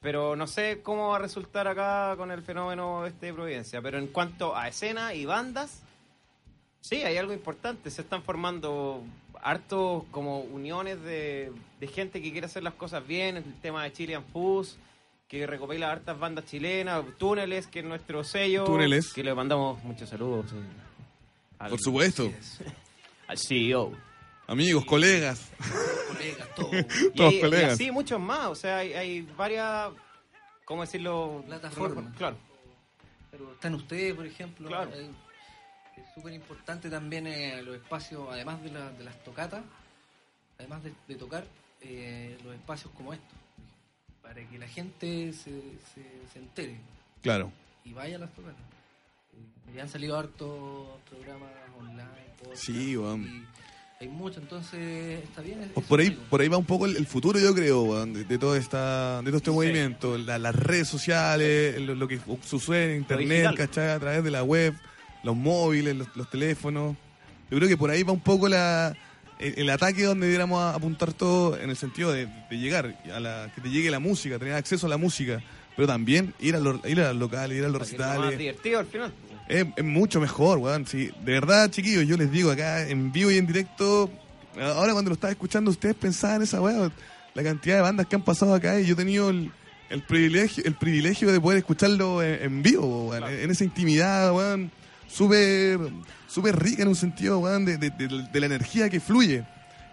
Pero 0.00 0.36
no 0.36 0.46
sé 0.46 0.80
cómo 0.82 1.08
va 1.08 1.16
a 1.16 1.18
resultar 1.18 1.66
acá 1.66 2.14
con 2.16 2.30
el 2.30 2.42
fenómeno 2.42 3.04
este 3.04 3.26
de 3.26 3.34
Providencia. 3.34 3.82
Pero 3.82 3.98
en 3.98 4.06
cuanto 4.06 4.56
a 4.56 4.68
escena 4.68 5.12
y 5.14 5.24
bandas, 5.26 5.82
sí, 6.80 7.02
hay 7.02 7.16
algo 7.16 7.32
importante. 7.32 7.90
Se 7.90 8.02
están 8.02 8.22
formando 8.22 9.02
hartos 9.42 10.04
como 10.10 10.40
uniones 10.40 11.02
de, 11.02 11.52
de 11.80 11.86
gente 11.88 12.20
que 12.22 12.30
quiere 12.32 12.46
hacer 12.46 12.62
las 12.62 12.74
cosas 12.74 13.06
bien. 13.06 13.36
El 13.38 13.60
tema 13.60 13.84
de 13.84 13.92
Chilean 13.92 14.24
Fuzz, 14.32 14.76
que 15.28 15.46
recopila 15.46 15.90
hartas 15.92 16.18
bandas 16.18 16.46
chilenas. 16.46 17.04
Túneles, 17.18 17.66
que 17.66 17.80
es 17.80 17.84
nuestro 17.84 18.24
sello. 18.24 18.64
Túneles. 18.64 19.12
Que 19.12 19.22
le 19.22 19.34
mandamos 19.34 19.82
muchos 19.84 20.08
saludos. 20.08 20.52
eh, 20.52 20.56
al- 21.58 21.70
Por 21.70 21.80
supuesto. 21.80 22.32
Al 23.26 23.36
CEO. 23.38 23.92
Amigos, 24.46 24.84
colegas. 24.86 25.50
Colegas, 26.08 26.48
todo. 26.54 26.70
Y, 26.72 27.10
Todos 27.14 27.30
hay- 27.32 27.38
y 27.38 27.40
colegas. 27.42 27.72
así 27.74 27.90
muchos 27.90 28.18
más, 28.18 28.46
o 28.46 28.54
sea, 28.54 28.78
hay, 28.78 28.94
hay 28.94 29.20
varias, 29.36 29.90
¿cómo 30.64 30.80
decirlo? 30.82 31.44
Plataformas. 31.46 32.16
Claro. 32.16 32.36
Pero 33.30 33.52
están 33.52 33.74
ustedes, 33.74 34.14
por 34.14 34.24
ejemplo. 34.26 34.68
Claro. 34.68 34.90
Hay- 34.94 35.10
es 35.98 36.04
súper 36.14 36.32
importante 36.32 36.88
también 36.88 37.26
eh, 37.26 37.60
los 37.62 37.74
espacios, 37.76 38.26
además 38.30 38.62
de, 38.62 38.70
la- 38.70 38.90
de 38.92 39.04
las 39.04 39.22
tocatas, 39.24 39.62
además 40.58 40.82
de, 40.82 40.92
de 41.06 41.14
tocar, 41.16 41.44
eh, 41.82 42.38
los 42.44 42.54
espacios 42.54 42.90
como 42.94 43.12
estos, 43.12 43.28
para 44.28 44.46
que 44.46 44.58
la 44.58 44.68
gente 44.68 45.32
se, 45.32 45.50
se, 45.94 46.02
se 46.32 46.38
entere 46.38 46.76
Claro. 47.22 47.50
y 47.84 47.94
vaya 47.94 48.16
a 48.16 48.18
las 48.20 48.32
tocatas. 48.34 48.60
Eh, 49.32 49.72
ya 49.76 49.82
han 49.84 49.88
salido 49.88 50.18
hartos 50.18 50.86
programas 51.08 51.48
online, 51.78 52.54
Sí, 52.54 52.94
weón. 52.96 53.24
y 53.24 54.04
hay 54.04 54.08
mucho, 54.08 54.38
entonces 54.40 55.24
está 55.24 55.40
bien. 55.40 55.62
es- 55.74 55.84
Por, 55.84 56.00
ahí, 56.00 56.10
por 56.28 56.40
ahí 56.42 56.48
va 56.48 56.58
un 56.58 56.66
poco 56.66 56.84
el, 56.86 56.96
el 56.96 57.06
futuro, 57.06 57.38
yo 57.40 57.54
creo, 57.54 58.04
de, 58.06 58.24
de 58.24 58.38
todo 58.38 58.54
esta, 58.54 59.22
de 59.22 59.30
todo 59.30 59.38
este 59.38 59.50
movimiento. 59.50 60.18
La- 60.18 60.38
las 60.38 60.54
redes 60.54 60.88
sociales, 60.88 61.80
lo, 61.80 61.94
lo 61.94 62.06
que 62.06 62.20
sucede 62.44 62.92
en 62.94 62.98
internet. 63.00 63.54
¿cachai? 63.56 63.90
A 63.92 63.98
través 63.98 64.22
de 64.22 64.30
la 64.30 64.44
web, 64.44 64.74
los 65.24 65.34
móviles, 65.36 65.96
los, 65.96 66.14
los 66.16 66.28
teléfonos. 66.30 66.96
Yo 67.50 67.56
creo 67.56 67.68
que 67.68 67.76
por 67.78 67.90
ahí 67.90 68.02
va 68.02 68.12
un 68.12 68.20
poco 68.20 68.46
la, 68.48 68.94
el, 69.38 69.70
ataque 69.70 70.04
donde 70.04 70.26
debiéramos 70.26 70.60
a- 70.60 70.74
apuntar 70.74 71.12
todo 71.12 71.58
en 71.58 71.70
el 71.70 71.76
sentido 71.76 72.12
de, 72.12 72.26
de 72.26 72.58
llegar 72.58 72.96
a 73.14 73.20
la, 73.20 73.50
que 73.54 73.60
te 73.60 73.70
llegue 73.70 73.90
la 73.90 73.98
música, 74.00 74.38
tener 74.38 74.54
acceso 74.54 74.86
a 74.86 74.88
la 74.88 74.96
música, 74.96 75.40
pero 75.76 75.86
también 75.86 76.34
ir 76.40 76.56
a 76.56 76.60
los, 76.60 76.84
ir 76.88 77.00
a 77.00 77.08
los 77.12 77.16
locales, 77.20 77.56
ir 77.56 77.64
a 77.64 77.68
los 77.68 77.80
más 77.80 77.88
recitales. 77.88 78.38
divertido 78.38 78.80
al 78.80 78.86
final. 78.86 79.12
Es, 79.48 79.64
es 79.76 79.84
mucho 79.84 80.20
mejor, 80.20 80.58
weón. 80.58 80.86
Sí, 80.86 81.10
de 81.24 81.32
verdad, 81.32 81.70
chiquillos, 81.70 82.06
yo 82.06 82.16
les 82.16 82.30
digo 82.30 82.50
acá 82.50 82.86
en 82.88 83.12
vivo 83.12 83.30
y 83.30 83.38
en 83.38 83.46
directo. 83.46 84.10
Ahora 84.60 84.92
cuando 84.92 85.10
lo 85.10 85.14
estaba 85.14 85.30
escuchando, 85.30 85.70
ustedes 85.70 85.94
pensaban 85.94 86.42
esa 86.42 86.60
weón. 86.60 86.92
La 87.34 87.42
cantidad 87.44 87.76
de 87.76 87.82
bandas 87.82 88.06
que 88.06 88.16
han 88.16 88.22
pasado 88.24 88.52
acá 88.54 88.80
y 88.80 88.86
yo 88.86 88.94
he 88.94 88.96
tenido 88.96 89.30
el, 89.30 89.50
el 89.90 90.02
privilegio 90.02 90.64
el 90.66 90.74
privilegio 90.74 91.30
de 91.30 91.40
poder 91.40 91.58
escucharlo 91.58 92.22
en, 92.22 92.42
en 92.42 92.62
vivo, 92.62 93.08
weón. 93.10 93.24
En, 93.24 93.40
en 93.40 93.50
esa 93.50 93.62
intimidad, 93.64 94.34
weón. 94.34 94.70
Súper 95.08 95.78
súper 96.26 96.56
rica 96.62 96.82
en 96.82 96.88
un 96.88 96.94
sentido, 96.96 97.38
weón, 97.38 97.64
de, 97.64 97.78
de- 97.78 97.90
de- 97.90 98.28
de 98.30 98.40
la 98.40 98.46
energía 98.46 98.88
que 98.90 99.00
fluye. 99.00 99.44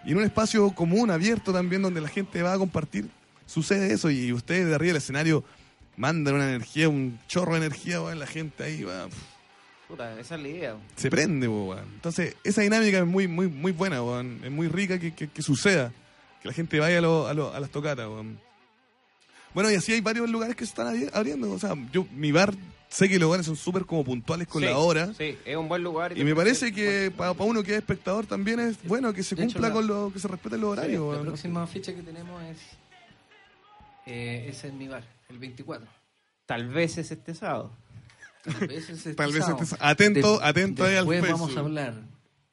Y 0.04 0.12
en 0.12 0.18
un 0.18 0.24
espacio 0.24 0.70
común, 0.72 1.10
abierto 1.10 1.52
también, 1.52 1.82
donde 1.82 2.00
la 2.00 2.08
gente 2.08 2.42
va 2.42 2.52
a 2.52 2.58
compartir, 2.58 3.08
sucede 3.46 3.92
eso. 3.92 4.10
Y 4.10 4.32
ustedes 4.32 4.66
de 4.68 4.74
arriba 4.74 4.88
del 4.92 4.98
escenario 4.98 5.42
mandan 5.96 6.34
una 6.34 6.48
energía, 6.48 6.88
un 6.88 7.18
chorro 7.26 7.52
de 7.52 7.58
energía, 7.66 8.00
weón, 8.02 8.18
la 8.18 8.26
gente 8.26 8.62
ahí, 8.62 8.84
weón 8.84 9.10
Puta, 9.88 10.18
esa 10.20 10.34
es 10.34 10.42
la 10.42 10.48
idea. 10.48 10.76
se 10.96 11.10
prende, 11.10 11.48
weón. 11.48 11.78
Entonces, 11.94 12.34
esa 12.44 12.60
dinámica 12.62 12.98
es 12.98 13.06
muy, 13.06 13.26
muy, 13.28 13.48
muy 13.48 13.72
buena, 13.72 14.02
weón. 14.02 14.40
Es 14.44 14.50
muy 14.50 14.68
rica 14.68 14.98
que, 14.98 15.14
que- 15.14 15.28
que 15.28 15.42
suceda. 15.42 15.92
Que 16.42 16.48
la 16.48 16.54
gente 16.54 16.78
vaya 16.78 16.98
a, 16.98 17.00
lo- 17.00 17.26
a, 17.28 17.34
lo- 17.34 17.54
a 17.54 17.58
las 17.60 17.70
tocatas, 17.70 18.06
weón. 18.06 18.38
Bueno, 19.56 19.70
y 19.70 19.74
así 19.74 19.92
hay 19.94 20.02
varios 20.02 20.28
lugares 20.28 20.54
que 20.54 20.66
se 20.66 20.68
están 20.70 20.86
abri- 20.94 21.10
abriendo. 21.14 21.50
O 21.50 21.58
sea, 21.58 21.74
yo, 21.90 22.06
mi 22.12 22.30
bar, 22.30 22.52
sé 22.90 23.08
que 23.08 23.14
los 23.14 23.22
lugares 23.22 23.46
son 23.46 23.56
súper 23.56 23.86
como 23.86 24.04
puntuales 24.04 24.46
con 24.46 24.60
Sí, 24.60 24.68
la 24.68 24.76
hora. 24.76 25.14
Sí, 25.16 25.38
es 25.46 25.56
un 25.56 25.66
buen 25.66 25.82
lugar. 25.82 26.16
Y 26.16 26.24
me 26.24 26.34
parece 26.34 26.72
que 26.74 27.10
para 27.16 27.32
uno 27.32 27.62
que 27.62 27.72
es 27.72 27.78
espectador 27.78 28.26
también 28.26 28.60
es 28.60 28.76
bueno 28.84 29.14
que 29.14 29.22
se 29.22 29.34
De 29.34 29.44
hecho, 29.44 29.54
cumpla 29.54 29.68
la- 29.68 29.74
con 29.74 29.86
lo 29.86 30.12
que 30.12 30.18
se 30.18 30.28
respeten 30.28 30.60
los 30.60 30.72
horarios, 30.72 31.16
La 31.16 31.22
próxima 31.22 31.66
fecha 31.66 31.94
que 31.94 32.02
tenemos 32.02 32.42
es, 32.44 32.58
eh, 34.06 34.46
es 34.50 34.62
en 34.64 34.76
mi 34.78 34.88
bar, 34.88 35.04
el 35.30 35.38
24. 35.38 35.86
Tal 36.44 36.68
vez 36.68 36.98
es 36.98 37.10
este 37.10 37.34
sábado. 37.34 37.72
Tal 38.44 38.68
vez 38.68 38.84
es 38.90 38.98
este 38.98 39.14
Tal 39.14 39.32
vez 39.32 39.42
sábado. 39.44 39.62
este- 39.64 39.76
atento- 39.80 40.38
atento 40.42 40.84
ahí 40.84 40.96
al 40.96 41.06
Después 41.06 41.20
Facebook. 41.22 41.40
vamos 41.40 41.56
a 41.56 41.60
hablar 41.60 41.94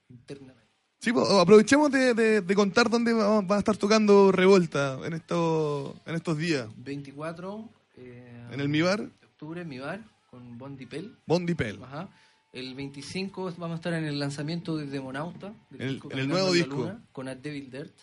internamente. 0.09 0.62
Sí, 1.03 1.11
pues, 1.11 1.29
aprovechemos 1.29 1.91
de, 1.91 2.13
de- 2.13 2.39
de 2.41 2.55
contar 2.55 2.89
dónde 2.89 3.11
va, 3.11 3.41
va 3.41 3.55
a 3.57 3.59
estar 3.59 3.75
tocando 3.75 4.31
Revolta 4.31 4.97
en, 5.05 5.13
esto, 5.13 5.99
en 6.05 6.15
estos 6.15 6.37
días. 6.37 6.67
24 6.77 7.69
eh, 7.97 8.47
En 8.51 8.59
el 8.61 8.69
Mi 8.69 8.81
Bar, 8.81 8.99
de 9.01 9.25
octubre 9.25 9.61
en 9.61 9.67
mi 9.67 9.79
bar 9.79 9.99
con 10.31 10.57
Bondi 10.57 10.85
Pel. 10.85 11.13
Bondi 11.27 11.55
Pel. 11.55 11.83
Ajá. 11.83 12.07
El 12.53 12.73
25 12.75 13.53
vamos 13.57 13.73
a 13.73 13.75
estar 13.75 13.93
en 13.93 14.05
el 14.05 14.17
lanzamiento 14.17 14.77
de 14.77 14.85
Demonauta. 14.85 15.53
del 15.71 15.81
En 15.81 15.87
el- 15.87 15.93
disco 15.95 16.07
en 16.11 16.19
el 16.19 16.27
Caminando 16.27 16.33
nuevo 16.39 16.53
disco. 16.53 16.75
Luna, 16.77 17.03
con 17.11 17.27
At 17.27 17.37
Devil 17.37 17.69
Dirt. 17.69 17.93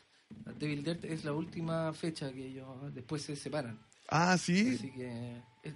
At 0.47 0.55
Devil 0.57 0.85
Dirt 0.85 1.05
es 1.07 1.25
la 1.25 1.33
última 1.33 1.93
fecha 1.95 2.31
que 2.33 2.49
ellos 2.49 2.67
después 2.95 3.23
se 3.23 3.35
separan. 3.35 3.79
Ah, 4.09 4.37
sí. 4.37 4.75
Así 4.79 4.91
que 4.91 5.07
eh, 5.63 5.75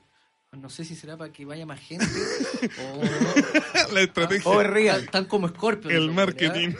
no 0.52 0.68
sé 0.68 0.84
si 0.84 0.94
será 0.94 1.16
para 1.16 1.32
que 1.32 1.44
vaya 1.46 1.64
más 1.66 1.80
gente 1.80 2.04
o 2.92 3.94
la 3.94 4.00
estrategia. 4.02 4.50
Oh, 4.50 4.60
es 4.60 4.66
real. 4.68 5.00
Tal, 5.04 5.10
tal 5.10 5.28
como 5.28 5.48
Scorpio. 5.48 5.90
El 5.90 6.12
marketing. 6.12 6.74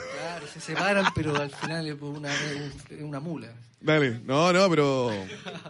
Se 0.55 0.61
separan, 0.61 1.05
pero 1.13 1.35
al 1.35 1.51
final 1.51 1.85
es 1.87 2.01
una, 2.01 2.33
es 2.33 3.01
una 3.01 3.19
mula. 3.19 3.49
Dale, 3.81 4.19
no, 4.25 4.51
no, 4.51 4.67
pero 4.69 5.11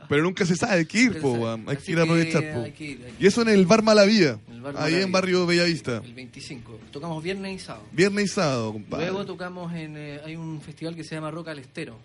pero 0.07 0.23
nunca 0.23 0.45
se 0.45 0.55
sabe, 0.55 0.73
hay 0.75 0.85
que 0.85 0.99
ir, 0.99 1.19
po, 1.19 1.47
hay 1.67 1.75
que 1.77 1.91
ir 1.91 1.99
a 1.99 2.03
aprovechar, 2.03 2.53
po. 2.53 2.61
hay 2.61 2.71
que 2.71 2.83
ir, 2.85 3.03
hay 3.05 3.11
que 3.13 3.23
Y 3.23 3.27
eso 3.27 3.41
en 3.41 3.49
el 3.49 3.65
Bar 3.65 3.81
Malavía, 3.83 4.39
En 4.47 4.53
el 4.53 4.61
Bar 4.61 4.75
ahí 4.77 4.81
Malavía. 4.83 5.01
en 5.01 5.11
Barrio 5.11 5.45
Bellavista. 5.45 6.01
El 6.05 6.13
25. 6.13 6.79
Tocamos 6.91 7.21
viernes 7.21 7.55
y 7.61 7.65
sábado. 7.65 7.85
Viernes 7.91 8.25
y 8.25 8.27
sábado, 8.29 8.71
compadre. 8.73 9.07
Luego 9.07 9.25
tocamos 9.25 9.73
en. 9.73 9.97
eh, 9.97 10.21
hay 10.23 10.35
un 10.37 10.61
festival 10.61 10.95
que 10.95 11.03
se 11.03 11.15
llama 11.15 11.29
Rock 11.31 11.49
al 11.49 11.59
Estero. 11.59 11.97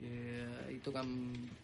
Eh, 0.00 0.46
ahí 0.68 0.78
tocan 0.78 1.06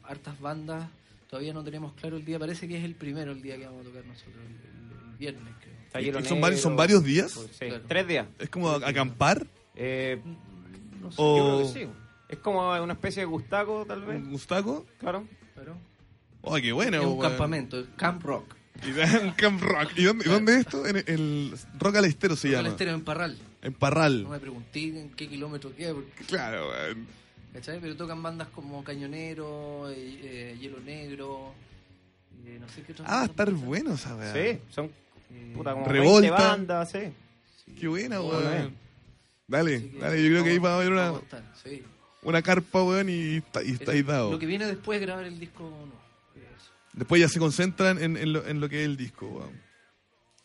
hartas 0.05 0.39
bandas. 0.41 0.89
Todavía 1.29 1.53
no 1.53 1.65
tenemos 1.65 1.93
claro 1.95 2.19
el 2.19 2.25
día. 2.25 2.39
Parece 2.39 2.69
que 2.69 2.77
es 2.79 2.85
el 2.85 2.95
primero 2.95 3.33
el 3.33 3.43
día 3.43 3.57
que 3.57 3.65
vamos 3.65 3.81
a 3.81 3.89
tocar 3.89 4.05
nosotros. 4.05 4.35
El, 4.37 5.17
viernes, 5.19 5.55
creo. 5.61 5.73
Taller 5.93 6.09
¿Y 6.09 6.13
son 6.13 6.23
Negro, 6.25 6.41
varios- 6.41 6.61
son 6.61 6.77
varios 6.77 7.05
días? 7.05 7.33
Sí, 7.33 7.67
Claro. 7.67 7.83
tres 7.89 8.07
días. 8.07 8.27
Es 8.39 8.49
como 8.49 8.71
acampar, 8.71 9.47
Eh, 9.75 10.21
No 11.01 11.11
sé, 11.11 11.17
O- 11.21 11.37
Yo 11.37 11.45
creo 11.45 11.59
que 11.73 11.81
sí. 11.81 11.89
Es 12.29 12.39
como 12.39 12.71
una 12.83 12.93
especie 12.93 13.21
de 13.23 13.27
gustaco, 13.27 13.85
tal 13.87 14.03
vez. 14.03 14.17
un 14.23 14.31
gustaco. 14.31 14.87
Claro. 14.99 15.27
pero 15.55 15.77
Oh, 16.43 16.57
qué 16.57 16.73
bueno, 16.73 16.97
es 16.99 17.05
un 17.05 17.19
weón. 17.19 17.31
campamento, 17.31 17.79
es 17.79 17.87
Camp 17.97 18.23
Rock. 18.23 18.55
Y 18.85 18.93
Camp 19.37 19.61
Rock. 19.63 19.91
¿Y 19.97 20.05
dónde, 20.05 20.25
dónde 20.29 20.53
es 20.55 20.59
esto? 20.61 20.87
En 20.87 20.97
el 21.07 21.53
Rock 21.79 21.97
al 21.97 22.05
Estero 22.07 22.35
se 22.37 22.49
Rock 22.49 22.57
llama. 22.57 22.69
Estero 22.71 22.93
en 22.93 23.05
Parral. 23.05 23.39
En 23.63 23.73
Parral. 23.75 24.23
No 24.25 24.31
me 24.31 24.41
pregunté 24.41 24.99
en 24.99 25.11
qué 25.11 25.29
kilómetro 25.29 25.75
queda, 25.77 25.93
porque 25.95 26.25
Claro, 26.27 26.69
weón. 26.71 27.07
¿Cachai? 27.53 27.79
Pero 27.81 27.95
tocan 27.97 28.23
bandas 28.23 28.49
como 28.49 28.83
Cañonero, 28.83 29.91
eh, 29.91 29.95
eh, 30.23 30.57
Hielo 30.59 30.81
Negro, 30.81 31.53
eh, 32.47 32.57
no 32.61 32.67
sé 32.71 32.83
qué 32.83 32.93
otras 32.93 33.07
Ah, 33.11 33.23
a 33.23 33.25
estar 33.27 33.51
más. 33.53 33.63
bueno 33.63 33.93
esa 33.95 34.17
weá. 34.17 34.33
Sí, 34.33 34.59
son 34.71 34.87
Eh, 35.31 35.53
puta 35.55 35.75
como 35.75 35.87
Revolta. 35.87 36.21
20 36.31 36.43
bandas, 36.43 36.91
sí. 36.91 36.99
Qué 37.79 37.87
buena, 37.89 38.19
Bueno, 38.21 38.39
weón. 38.49 38.82
Dale, 39.53 39.91
que 39.91 39.99
dale, 39.99 40.23
yo 40.23 40.29
creo 40.31 40.45
que 40.45 40.51
ahí 40.51 40.59
va 40.59 40.73
a 40.73 40.77
haber 40.77 40.93
una, 40.93 41.13
sí. 41.63 41.83
carpa, 42.43 42.83
weón, 42.83 43.09
y, 43.09 43.37
está- 43.37 43.63
y 43.63 43.73
estáis 43.73 44.05
dado. 44.07 44.33
Lo 44.33 44.39
que 44.39 44.47
viene 44.47 44.67
después 44.67 44.97
es 44.99 45.03
grabar 45.07 45.25
el 45.25 45.39
disco, 45.39 45.63
no. 45.65 46.03
Después 46.95 47.21
ya 47.21 47.29
se 47.29 47.39
concentran 47.39 48.03
en, 48.03 48.17
en 48.17 48.33
lo, 48.33 48.47
en 48.47 48.61
lo 48.61 48.69
que 48.69 48.81
es 48.81 48.87
el 48.87 48.97
disco. 48.97 49.27
weón. 49.27 49.61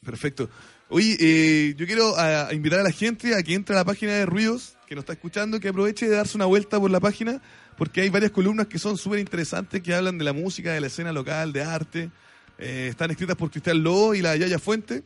Perfecto. 0.05 0.49
Oye, 0.89 1.17
eh, 1.19 1.73
yo 1.77 1.85
quiero 1.85 2.15
a- 2.17 2.47
a 2.47 2.53
invitar 2.53 2.79
a 2.79 2.83
la 2.83 2.91
gente 2.91 3.35
a 3.35 3.43
que 3.43 3.53
entre 3.53 3.75
a 3.75 3.79
la 3.79 3.85
página 3.85 4.13
de 4.13 4.25
Ruidos, 4.25 4.77
que 4.87 4.95
nos 4.95 5.03
está 5.03 5.13
escuchando, 5.13 5.59
que 5.59 5.67
aproveche 5.69 6.07
de 6.07 6.15
darse 6.15 6.37
una 6.37 6.45
vuelta 6.45 6.79
por 6.79 6.89
la 6.91 6.99
página, 7.01 7.41
porque 7.77 8.01
hay 8.01 8.09
varias 8.09 8.31
columnas 8.31 8.67
que 8.67 8.79
son 8.79 8.97
súper 8.97 9.19
interesantes, 9.19 9.81
que 9.81 9.93
hablan 9.93 10.17
de 10.17 10.23
la 10.23 10.33
música, 10.33 10.71
de 10.71 10.79
la 10.81 10.87
escena 10.87 11.11
local, 11.11 11.51
de 11.53 11.63
arte. 11.63 12.09
Eh, 12.57 12.87
están 12.89 13.11
escritas 13.11 13.35
por 13.35 13.51
Cristian 13.51 13.83
Lobo 13.83 14.15
y 14.15 14.21
la 14.21 14.35
Yaya 14.37 14.59
Fuente, 14.59 15.03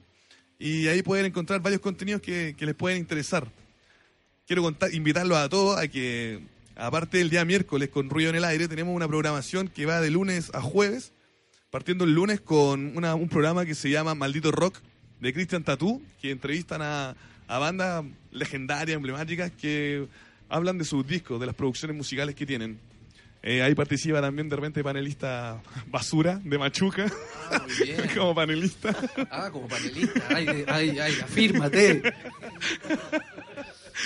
y 0.59 0.87
ahí 0.87 1.01
pueden 1.01 1.25
encontrar 1.25 1.59
varios 1.61 1.81
contenidos 1.81 2.21
que, 2.21 2.55
que 2.55 2.65
les 2.67 2.75
pueden 2.75 2.99
interesar. 2.99 3.47
Quiero 4.51 4.63
contar, 4.63 4.93
invitarlos 4.93 5.37
a 5.37 5.47
todos 5.47 5.79
a 5.79 5.87
que, 5.87 6.41
aparte 6.75 7.19
del 7.19 7.29
día 7.29 7.45
miércoles 7.45 7.87
con 7.87 8.09
Ruido 8.09 8.31
en 8.31 8.35
el 8.35 8.43
Aire, 8.43 8.67
tenemos 8.67 8.93
una 8.93 9.07
programación 9.07 9.69
que 9.69 9.85
va 9.85 10.01
de 10.01 10.11
lunes 10.11 10.51
a 10.53 10.59
jueves, 10.59 11.13
partiendo 11.69 12.03
el 12.03 12.13
lunes 12.13 12.41
con 12.41 12.97
una- 12.97 13.15
un 13.15 13.29
programa 13.29 13.65
que 13.65 13.75
se 13.75 13.89
llama 13.89 14.13
Maldito 14.13 14.51
Rock 14.51 14.79
de 15.21 15.31
Christian 15.31 15.63
Tatú, 15.63 16.01
que 16.21 16.31
entrevistan 16.31 16.81
a, 16.81 17.15
a 17.47 17.59
bandas 17.59 18.03
legendarias, 18.33 18.97
emblemáticas, 18.97 19.51
que 19.51 20.07
hablan 20.49 20.77
de 20.77 20.83
sus 20.83 21.07
discos, 21.07 21.39
de 21.39 21.45
las 21.45 21.55
producciones 21.55 21.95
musicales 21.95 22.35
que 22.35 22.45
tienen. 22.45 22.77
Eh, 23.43 23.63
ahí 23.63 23.73
participa 23.73 24.19
también 24.21 24.49
de 24.49 24.55
repente 24.57 24.83
panelista 24.83 25.61
Basura 25.87 26.41
de 26.43 26.57
Machuca, 26.57 27.05
Ah, 27.49 27.63
muy 27.65 27.87
bien. 27.87 28.01
como 28.17 28.35
panelista. 28.35 28.93
Ah, 29.31 29.49
como 29.49 29.69
panelista. 29.69 30.21
Ay, 30.27 30.65
ay, 30.67 30.99
ay, 30.99 31.13
afírmate. 31.23 32.03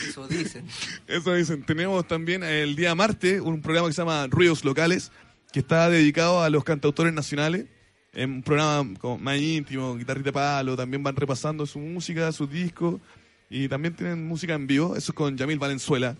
Eso 0.07 0.27
dicen. 0.27 0.65
Eso 1.07 1.33
dicen. 1.33 1.63
Tenemos 1.63 2.07
también 2.07 2.43
el 2.43 2.75
día 2.75 2.95
martes 2.95 3.41
un 3.41 3.61
programa 3.61 3.87
que 3.87 3.93
se 3.93 4.01
llama 4.01 4.27
Ruidos 4.27 4.63
Locales, 4.65 5.11
que 5.51 5.59
está 5.59 5.89
dedicado 5.89 6.41
a 6.41 6.49
los 6.49 6.63
cantautores 6.63 7.13
nacionales. 7.13 7.65
Es 8.13 8.25
un 8.25 8.43
programa 8.43 8.97
como 8.99 9.17
más 9.17 9.37
íntimo, 9.37 9.95
guitarrita 9.95 10.31
palo, 10.31 10.75
también 10.75 11.03
van 11.03 11.15
repasando 11.15 11.65
su 11.65 11.79
música, 11.79 12.31
sus 12.31 12.49
discos, 12.49 13.01
y 13.49 13.67
también 13.67 13.93
tienen 13.93 14.25
música 14.25 14.53
en 14.53 14.67
vivo. 14.67 14.95
Eso 14.95 15.11
es 15.11 15.15
con 15.15 15.37
Yamil 15.37 15.59
Valenzuela. 15.59 16.15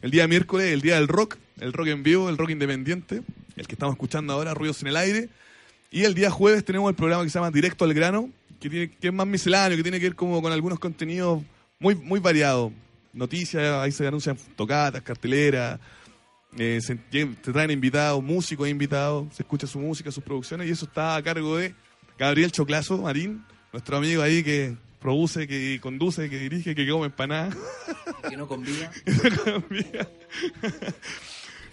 El 0.00 0.10
día 0.10 0.28
miércoles, 0.28 0.72
el 0.72 0.80
día 0.80 0.96
del 0.96 1.08
rock, 1.08 1.36
el 1.60 1.72
rock 1.72 1.88
en 1.88 2.02
vivo, 2.02 2.28
el 2.28 2.38
rock 2.38 2.50
independiente, 2.50 3.22
el 3.56 3.66
que 3.66 3.74
estamos 3.74 3.94
escuchando 3.94 4.32
ahora, 4.32 4.54
Ruidos 4.54 4.82
en 4.82 4.88
el 4.88 4.96
Aire. 4.96 5.28
Y 5.90 6.04
el 6.04 6.14
día 6.14 6.30
jueves 6.30 6.64
tenemos 6.64 6.88
el 6.90 6.94
programa 6.94 7.24
que 7.24 7.30
se 7.30 7.38
llama 7.38 7.50
Directo 7.50 7.84
al 7.84 7.94
Grano, 7.94 8.30
que, 8.60 8.68
tiene, 8.68 8.90
que 8.90 9.08
es 9.08 9.12
más 9.12 9.26
misceláneo, 9.26 9.76
que 9.76 9.82
tiene 9.82 9.98
que 9.98 10.06
ver 10.06 10.14
como 10.14 10.40
con 10.42 10.52
algunos 10.52 10.78
contenidos 10.78 11.42
muy, 11.78 11.94
muy 11.94 12.20
variados. 12.20 12.72
Noticias, 13.12 13.64
ahí 13.74 13.92
se 13.92 14.06
anuncian 14.06 14.36
tocatas, 14.56 15.02
carteleras, 15.02 15.80
eh, 16.56 16.80
se, 16.80 16.98
se 17.10 17.52
traen 17.52 17.70
invitados, 17.70 18.22
músicos 18.22 18.68
invitados, 18.68 19.34
se 19.34 19.42
escucha 19.42 19.66
su 19.66 19.78
música, 19.78 20.10
sus 20.10 20.24
producciones, 20.24 20.68
y 20.68 20.70
eso 20.70 20.86
está 20.86 21.16
a 21.16 21.22
cargo 21.22 21.56
de 21.56 21.74
Gabriel 22.18 22.52
Choclazo 22.52 22.98
Marín, 22.98 23.44
nuestro 23.72 23.96
amigo 23.96 24.22
ahí 24.22 24.42
que 24.42 24.76
produce, 25.00 25.46
que 25.46 25.78
conduce, 25.80 26.28
que 26.28 26.38
dirige, 26.38 26.74
que 26.74 26.88
come 26.88 27.06
empanadas. 27.06 27.56
Que 28.28 28.36
no 28.36 28.48
convida. 28.48 28.90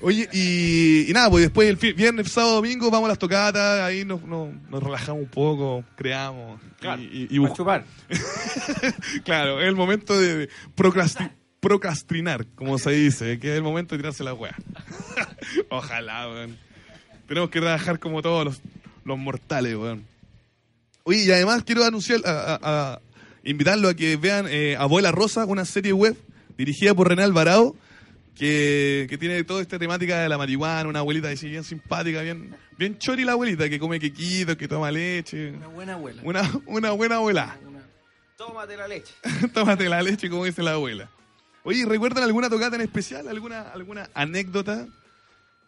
Oye, 0.01 0.27
y, 0.33 1.09
y 1.09 1.13
nada, 1.13 1.29
pues 1.29 1.43
después 1.43 1.67
el 1.69 1.93
viernes, 1.93 2.31
sábado, 2.31 2.55
domingo 2.55 2.91
vamos 2.91 3.05
a 3.07 3.09
las 3.09 3.19
tocatas, 3.19 3.81
ahí 3.81 4.05
nos, 4.05 4.21
nos, 4.23 4.53
nos 4.69 4.83
relajamos 4.83 5.23
un 5.23 5.29
poco, 5.29 5.83
creamos. 5.95 6.61
y- 6.61 6.75
Claro, 6.81 7.01
y, 7.01 7.27
y 7.31 7.53
chupar. 7.53 7.85
claro, 9.23 9.61
es 9.61 9.67
el 9.67 9.75
momento 9.75 10.19
de 10.19 10.49
procrasti- 10.75 11.31
procrastinar, 11.59 12.45
como 12.55 12.77
se 12.77 12.91
dice, 12.91 13.39
que 13.39 13.51
es 13.51 13.57
el 13.57 13.63
momento 13.63 13.95
de 13.95 13.99
tirarse 14.01 14.23
la 14.23 14.33
wea. 14.33 14.55
Ojalá, 15.69 16.27
weón. 16.29 16.57
Tenemos 17.27 17.49
que 17.49 17.59
trabajar 17.59 17.97
como 17.99 18.21
todos 18.21 18.45
los, 18.45 18.61
los 19.03 19.17
mortales, 19.17 19.75
weón. 19.75 20.05
Oye, 21.03 21.23
y 21.25 21.31
además 21.31 21.63
quiero 21.63 21.83
anunciar, 21.83 22.19
a, 22.25 22.31
a- 22.55 22.59
a 22.93 23.01
invitarlo 23.43 23.89
a 23.89 23.93
que 23.95 24.17
vean 24.17 24.45
eh, 24.49 24.75
Abuela 24.77 25.11
Rosa, 25.11 25.45
una 25.45 25.65
serie 25.65 25.93
web 25.93 26.15
dirigida 26.57 26.93
por 26.93 27.07
René 27.09 27.23
Alvarado, 27.23 27.75
que, 28.35 29.07
que 29.09 29.17
tiene 29.17 29.43
toda 29.43 29.61
esta 29.61 29.79
temática 29.79 30.19
de 30.19 30.29
la 30.29 30.37
marihuana, 30.37 30.89
una 30.89 30.99
abuelita 30.99 31.29
así 31.29 31.49
bien 31.49 31.63
simpática, 31.63 32.21
bien, 32.21 32.55
bien 32.77 32.97
chori 32.97 33.23
la 33.23 33.31
abuelita, 33.33 33.69
que 33.69 33.79
come 33.79 33.99
quequitos, 33.99 34.55
que 34.57 34.67
toma 34.67 34.91
leche. 34.91 35.51
Una 35.51 35.67
buena 35.67 35.93
abuela. 35.93 36.21
Una, 36.25 36.51
una 36.65 36.91
buena 36.91 37.15
abuela. 37.15 37.57
Una- 37.65 37.75
Tómate 38.37 38.75
la 38.75 38.87
leche. 38.87 39.13
Tómate 39.53 39.87
la 39.87 40.01
leche, 40.01 40.29
como 40.29 40.43
dice 40.45 40.61
la 40.61 40.73
abuela. 40.73 41.09
Oye, 41.63 41.85
¿recuerdan 41.85 42.23
alguna 42.25 42.49
tocata 42.49 42.75
en 42.75 42.81
especial? 42.83 43.27
¿Alguna, 43.27 43.61
alguna 43.71 44.09
anécdota? 44.13 44.85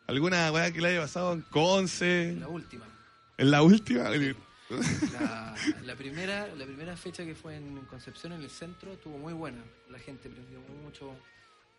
¿Alguna 0.05 0.51
weá 0.51 0.71
que 0.71 0.79
le 0.81 0.89
haya 0.89 1.01
pasado 1.01 1.33
en 1.33 1.41
Conce? 1.43 2.35
La 2.39 2.47
última. 2.49 2.85
¿En 3.37 3.51
la 3.51 3.61
última? 3.61 4.09
La, 4.09 5.55
la 5.85 5.95
primera, 5.95 6.47
la 6.55 6.65
primera 6.65 6.97
fecha 6.97 7.23
que 7.25 7.33
fue 7.35 7.55
en 7.55 7.77
Concepción, 7.89 8.33
en 8.33 8.41
el 8.41 8.49
centro, 8.49 8.91
estuvo 8.93 9.17
muy 9.17 9.33
buena. 9.33 9.59
La 9.89 9.97
gente 9.99 10.29
prendió 10.29 10.59
mucho. 10.83 11.15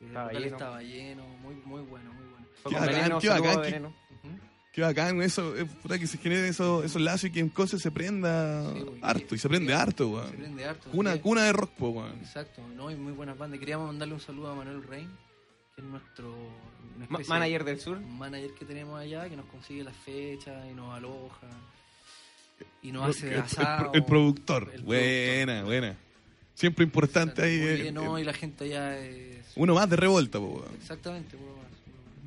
El 0.00 0.06
Estaba 0.08 0.26
local 0.32 0.42
lleno. 0.42 0.56
estaba 0.56 0.82
lleno. 0.82 1.26
Muy, 1.42 1.54
muy 1.56 1.82
bueno, 1.82 2.12
muy 2.12 2.24
bueno. 2.26 2.46
Fue 2.62 2.70
Qué 2.72 2.76
con 2.76 2.86
bacán, 2.86 2.94
veneno, 2.94 3.18
qué 3.20 3.28
bacán, 3.28 3.54
qué- 3.56 3.60
veneno. 3.62 3.88
Ujú. 3.88 4.38
Qué 4.72 4.82
bacán 4.82 5.22
eso, 5.22 5.56
eh, 5.56 5.64
puta 5.64 5.98
que 5.98 6.06
se 6.06 6.18
generen 6.18 6.44
esos, 6.44 6.84
esos 6.84 7.02
lazos 7.02 7.24
y 7.24 7.32
que 7.32 7.40
en 7.40 7.48
Conce 7.48 7.78
se 7.80 7.90
prenda 7.90 8.72
Sí, 8.74 8.84
harto, 9.02 9.34
y 9.34 9.38
se 9.38 9.48
prende 9.48 9.74
harto, 9.74 10.04
Se 10.04 10.10
weón. 10.14 10.30
prende 10.36 10.64
harto. 10.64 10.90
Cuna, 10.90 11.14
Sí. 11.14 11.18
cuna 11.20 11.44
de 11.44 11.52
rock, 11.52 11.70
po, 11.72 11.88
weón. 11.88 12.16
Exacto, 12.20 12.62
no, 12.76 12.90
y 12.90 12.94
muy 12.96 13.12
buenas 13.12 13.36
bandas. 13.36 13.58
Queríamos 13.58 13.88
mandarle 13.88 14.14
un 14.14 14.20
saludo 14.20 14.52
a 14.52 14.54
Manuel 14.54 14.82
Rein, 14.84 15.08
que 15.74 15.80
es 15.82 15.86
nuestro 15.86 16.32
Ma- 17.08 17.18
Manager 17.28 17.64
del 17.64 17.80
sur. 17.80 18.00
manager 18.00 18.50
que 18.54 18.64
tenemos 18.64 19.00
allá, 19.00 19.28
que 19.28 19.36
nos 19.36 19.46
consigue 19.46 19.82
las 19.82 19.96
fechas 19.96 20.64
y 20.70 20.74
nos 20.74 20.94
aloja 20.96 21.46
y 22.82 22.92
nos 22.92 23.08
hace 23.10 23.28
El, 23.28 23.32
el- 23.34 23.40
asado. 23.40 23.90
el 23.94 24.04
productor. 24.04 24.70
El 24.74 24.82
buena, 24.82 25.64
buena. 25.64 25.96
Siempre 26.58 26.84
importante 26.84 27.40
ahí. 27.42 27.86
Eh, 27.86 27.92
no, 27.92 28.18
eh, 28.18 28.22
y 28.22 28.24
la 28.24 28.32
gente 28.32 28.64
allá 28.64 28.98
es... 28.98 29.46
uno 29.54 29.74
más 29.74 29.88
de 29.88 29.94
revolta, 29.96 30.38
po, 30.40 30.46
weón. 30.46 30.74
Exactamente, 30.80 31.36
uno 31.36 31.52
más. 31.56 31.68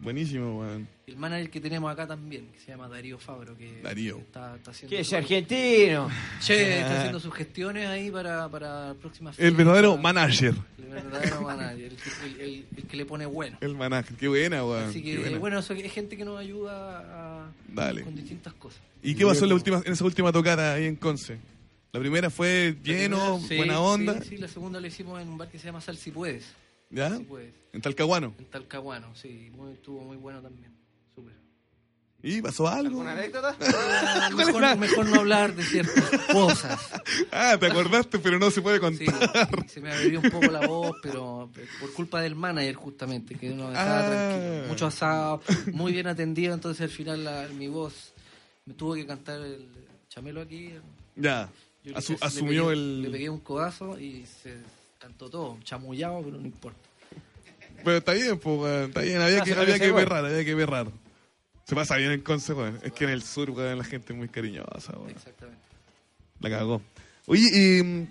Buenísimo, 0.01 0.59
weón. 0.61 0.87
El 1.05 1.17
manager 1.17 1.49
que 1.49 1.59
tenemos 1.59 1.91
acá 1.91 2.07
también, 2.07 2.47
que 2.53 2.59
se 2.61 2.71
llama 2.71 2.87
Darío 2.87 3.19
Fabro, 3.19 3.57
que 3.57 3.81
Darío. 3.83 4.17
Está, 4.19 4.55
está 4.55 4.71
haciendo 4.71 4.89
Que 4.95 5.01
es 5.01 5.07
su- 5.09 5.15
argentino. 5.17 6.09
Che, 6.39 6.77
está 6.79 6.97
haciendo 6.99 7.19
sus 7.19 7.33
gestiones 7.33 7.87
ahí 7.87 8.09
para, 8.09 8.47
para 8.47 8.93
próximas 9.01 9.37
El 9.37 9.53
verdadero 9.53 9.97
manager. 9.97 10.55
El 10.77 10.85
verdadero 10.85 11.41
manager, 11.41 11.91
el, 11.91 11.97
que- 11.97 12.25
el- 12.25 12.39
el- 12.41 12.65
el 12.77 12.83
que 12.85 12.95
le 12.97 13.05
pone 13.05 13.25
bueno. 13.25 13.57
El 13.59 13.75
manager. 13.75 14.15
Qué 14.15 14.29
buena, 14.29 14.63
weón. 14.63 14.89
Así 14.89 15.03
que, 15.03 15.17
buena. 15.19 15.37
bueno, 15.39 15.59
eso 15.59 15.73
es 15.73 15.91
gente 15.91 16.15
que 16.15 16.23
nos 16.23 16.39
ayuda 16.39 16.99
a- 17.43 17.51
Dale. 17.67 18.03
con 18.03 18.15
distintas 18.15 18.53
cosas. 18.53 18.79
¿Y 19.03 19.13
qué 19.13 19.25
pasó 19.25 19.43
en, 19.43 19.49
la 19.49 19.55
última, 19.55 19.81
en 19.83 19.91
esa 19.91 20.05
última 20.05 20.31
tocata 20.31 20.75
ahí 20.75 20.85
en 20.85 20.95
Conce? 20.95 21.37
La 21.93 21.99
primera 21.99 22.29
fue 22.29 22.77
lleno, 22.83 23.39
Sí, 23.47 23.57
buena 23.57 23.79
onda. 23.81 24.21
Sí, 24.21 24.29
sí, 24.29 24.37
la 24.37 24.47
segunda 24.47 24.79
la 24.79 24.87
hicimos 24.87 25.21
en 25.21 25.27
un 25.27 25.37
bar 25.37 25.49
que 25.49 25.59
se 25.59 25.65
llama 25.65 25.81
Sal 25.81 25.97
Si 25.97 26.11
Puedes. 26.11 26.45
¿Ya? 26.89 27.15
Si 27.17 27.23
Puedes. 27.23 27.53
En 27.73 27.81
Talcahuano. 27.81 28.33
En 28.37 28.45
Talcahuano, 28.45 29.13
sí. 29.15 29.49
Muy, 29.55 29.73
estuvo 29.73 30.01
muy 30.01 30.15
bueno 30.17 30.41
también. 30.41 30.71
Súper. 31.13 31.33
¿Y 32.23 32.41
pasó 32.41 32.67
algo? 32.67 33.01
¿Alguna 33.01 33.11
anécdota? 33.13 33.55
Ah, 33.61 34.29
mejor, 34.35 34.77
mejor 34.77 35.05
no 35.07 35.15
hablar 35.19 35.53
de 35.55 35.63
ciertas 35.63 36.09
cosas. 36.31 36.79
Ah, 37.33 37.57
te 37.59 37.65
acordaste, 37.67 38.19
pero 38.19 38.39
no 38.39 38.51
se 38.51 38.61
puede 38.61 38.77
Sí, 38.77 39.05
contar. 39.05 39.49
se 39.69 39.79
me 39.81 39.91
abrió 39.91 40.19
un 40.21 40.29
poco 40.29 40.47
la 40.51 40.65
voz, 40.67 40.93
pero 41.01 41.49
por 41.79 41.93
culpa 41.93 42.21
del 42.21 42.35
manager 42.35 42.75
justamente, 42.75 43.35
que 43.35 43.49
no 43.49 43.69
dejaba 43.69 43.99
Ah. 43.99 44.09
tranquilo. 44.09 44.67
Mucho 44.67 44.85
asado, 44.87 45.41
muy 45.73 45.91
bien 45.93 46.07
atendido, 46.07 46.53
entonces 46.53 46.81
al 46.81 46.89
final 46.89 47.23
la- 47.23 47.47
mi 47.57 47.67
voz 47.67 48.13
me 48.65 48.73
tuvo 48.73 48.95
que 48.95 49.05
cantar 49.05 49.41
el 49.41 49.65
chamelo 50.09 50.41
aquí. 50.41 50.73
Ya. 51.15 51.49
Yo 51.83 51.91
le- 51.93 51.97
Asu- 51.97 52.17
asumió 52.21 52.65
pegué- 52.67 52.73
el. 52.73 53.01
Le 53.03 53.09
pegué 53.09 53.29
un 53.29 53.39
codazo 53.39 53.99
y 53.99 54.25
se 54.25 54.55
cantó 54.99 55.29
todo, 55.29 55.57
chamullado, 55.63 56.21
pero 56.23 56.37
no 56.37 56.45
importa. 56.45 56.79
Pero 57.83 57.97
está 57.97 58.13
bien, 58.13 58.37
pues, 58.37 58.59
weón, 58.59 58.83
está 58.89 59.01
bien. 59.01 59.19
Había 59.21 59.41
que, 59.41 59.53
había 59.53 59.79
que 59.79 59.91
berrar, 59.91 60.25
había 60.25 60.45
que 60.45 60.53
berrar. 60.53 60.87
Se 61.65 61.73
pasa 61.75 61.95
bien 61.97 62.11
en 62.11 62.21
Conce, 62.21 62.53
weón. 62.53 62.77
Es 62.83 62.91
que 62.91 63.05
en 63.05 63.09
el 63.09 63.23
sur, 63.23 63.49
weón, 63.49 63.77
la 63.79 63.83
gente 63.83 64.13
es 64.13 64.17
muy 64.19 64.27
cariñosa, 64.29 64.93
weón. 64.97 65.09
Exactamente. 65.09 65.61
La 66.39 66.49
cagó. 66.49 66.81
Oye, 67.25 67.47
y 67.53 67.83
mm, 67.83 68.07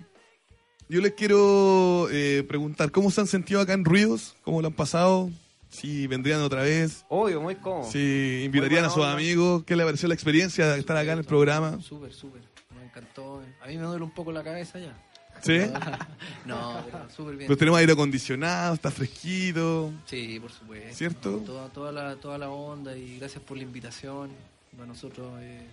yo 0.89 0.99
les 1.01 1.13
quiero 1.13 2.07
eh, 2.11 2.43
preguntar, 2.47 2.91
¿cómo 2.91 3.11
se 3.11 3.21
han 3.21 3.27
sentido 3.27 3.61
acá 3.61 3.73
en 3.73 3.85
Ruidos? 3.85 4.35
¿Cómo 4.41 4.61
lo 4.61 4.67
han 4.67 4.73
pasado? 4.73 5.29
Si 5.69 6.05
vendrían 6.07 6.41
otra 6.41 6.63
vez. 6.63 7.05
Obvio, 7.07 7.39
muy 7.41 7.55
cómodo. 7.55 7.89
Si 7.89 8.41
invitarían 8.43 8.83
a 8.83 8.89
sus 8.89 8.97
onda. 8.97 9.13
amigos. 9.13 9.63
¿Qué 9.63 9.77
le 9.77 9.85
pareció 9.85 10.09
la 10.09 10.15
experiencia 10.15 10.67
de 10.67 10.79
estar 10.79 10.97
acá 10.97 11.13
en 11.13 11.19
el 11.19 11.23
programa? 11.23 11.79
Súper, 11.81 12.11
súper. 12.11 12.41
Encantó. 12.91 13.41
A 13.63 13.67
mí 13.67 13.77
me 13.77 13.83
duele 13.83 14.03
un 14.03 14.11
poco 14.11 14.31
la 14.31 14.43
cabeza 14.43 14.79
ya. 14.79 14.93
¿Sí? 15.41 15.59
No, 16.45 16.83
pero 16.85 17.09
súper 17.09 17.35
bien. 17.35 17.47
Pero 17.47 17.57
tenemos 17.57 17.79
aire 17.79 17.93
acondicionado, 17.93 18.73
está 18.75 18.91
fresquito. 18.91 19.91
Sí, 20.05 20.39
por 20.39 20.51
supuesto. 20.51 20.95
¿Cierto? 20.95 21.37
Toda, 21.45 21.69
toda, 21.69 21.91
la, 21.91 22.15
toda 22.15 22.37
la 22.37 22.49
onda 22.49 22.95
y 22.97 23.17
gracias 23.19 23.41
por 23.43 23.57
la 23.57 23.63
invitación. 23.63 24.31
Para 24.75 24.87
nosotros 24.87 25.33
eh, 25.41 25.65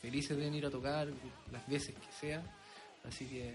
felices 0.00 0.36
de 0.36 0.44
venir 0.44 0.66
a 0.66 0.70
tocar 0.70 1.08
las 1.50 1.66
veces 1.68 1.94
que 1.94 2.12
sea. 2.20 2.42
Así 3.08 3.24
que 3.26 3.54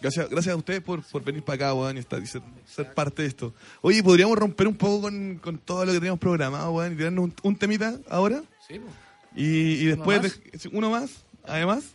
Gracias, 0.00 0.30
gracias 0.30 0.52
a 0.54 0.56
ustedes 0.56 0.80
por, 0.82 1.02
por 1.02 1.22
venir 1.24 1.42
para 1.42 1.56
acá, 1.56 1.74
weón, 1.74 1.96
y, 1.96 2.00
estar- 2.00 2.22
y 2.22 2.26
ser, 2.26 2.40
ser 2.64 2.94
parte 2.94 3.22
de 3.22 3.28
esto. 3.28 3.52
Oye, 3.80 4.00
¿podríamos 4.04 4.38
romper 4.38 4.68
un 4.68 4.76
poco 4.76 5.02
con, 5.02 5.38
con 5.42 5.58
todo 5.58 5.84
lo 5.84 5.90
que 5.92 5.98
teníamos 5.98 6.20
programado, 6.20 6.70
weón, 6.70 6.92
y 6.92 6.96
tirarnos 6.96 7.24
un, 7.24 7.34
un 7.42 7.56
temita 7.56 7.98
ahora? 8.08 8.40
sí, 8.68 8.78
pues. 8.78 8.92
Y, 9.34 9.44
y 9.82 9.84
después, 9.86 10.22
más? 10.22 10.62
de- 10.62 10.68
uno 10.72 10.90
más, 10.90 11.24
además, 11.44 11.92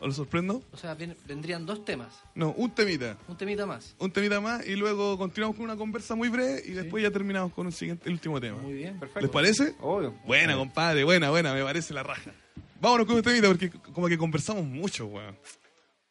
¿o 0.00 0.06
lo 0.06 0.12
sorprendo? 0.12 0.62
O 0.72 0.76
sea, 0.76 0.94
ven- 0.94 1.16
vendrían 1.26 1.64
dos 1.66 1.84
temas. 1.84 2.08
No, 2.34 2.50
un 2.52 2.70
temita. 2.74 3.16
Un 3.28 3.36
temita 3.36 3.66
más. 3.66 3.94
Un 3.98 4.10
temita 4.12 4.40
más 4.40 4.66
y 4.66 4.76
luego 4.76 5.16
continuamos 5.18 5.56
con 5.56 5.64
una 5.64 5.76
conversa 5.76 6.14
muy 6.14 6.28
breve 6.28 6.62
y 6.66 6.70
después 6.72 7.02
ya 7.02 7.10
terminamos 7.10 7.52
con 7.52 7.66
un 7.66 7.72
siguiente, 7.72 8.08
el 8.08 8.14
último 8.14 8.40
tema. 8.40 8.58
Muy 8.58 8.74
bien. 8.74 8.98
Perfecto. 8.98 9.20
¿Les 9.20 9.30
parece? 9.30 9.74
Obvio. 9.80 10.14
Buena, 10.24 10.56
compadre, 10.56 11.04
buena, 11.04 11.30
buena, 11.30 11.54
me 11.54 11.62
parece 11.62 11.94
la 11.94 12.02
raja. 12.02 12.32
Vámonos 12.80 13.06
con 13.06 13.16
un 13.16 13.22
temita 13.22 13.46
porque 13.48 13.70
como 13.70 14.08
que 14.08 14.18
conversamos 14.18 14.64
mucho, 14.64 15.06
weón. 15.06 15.36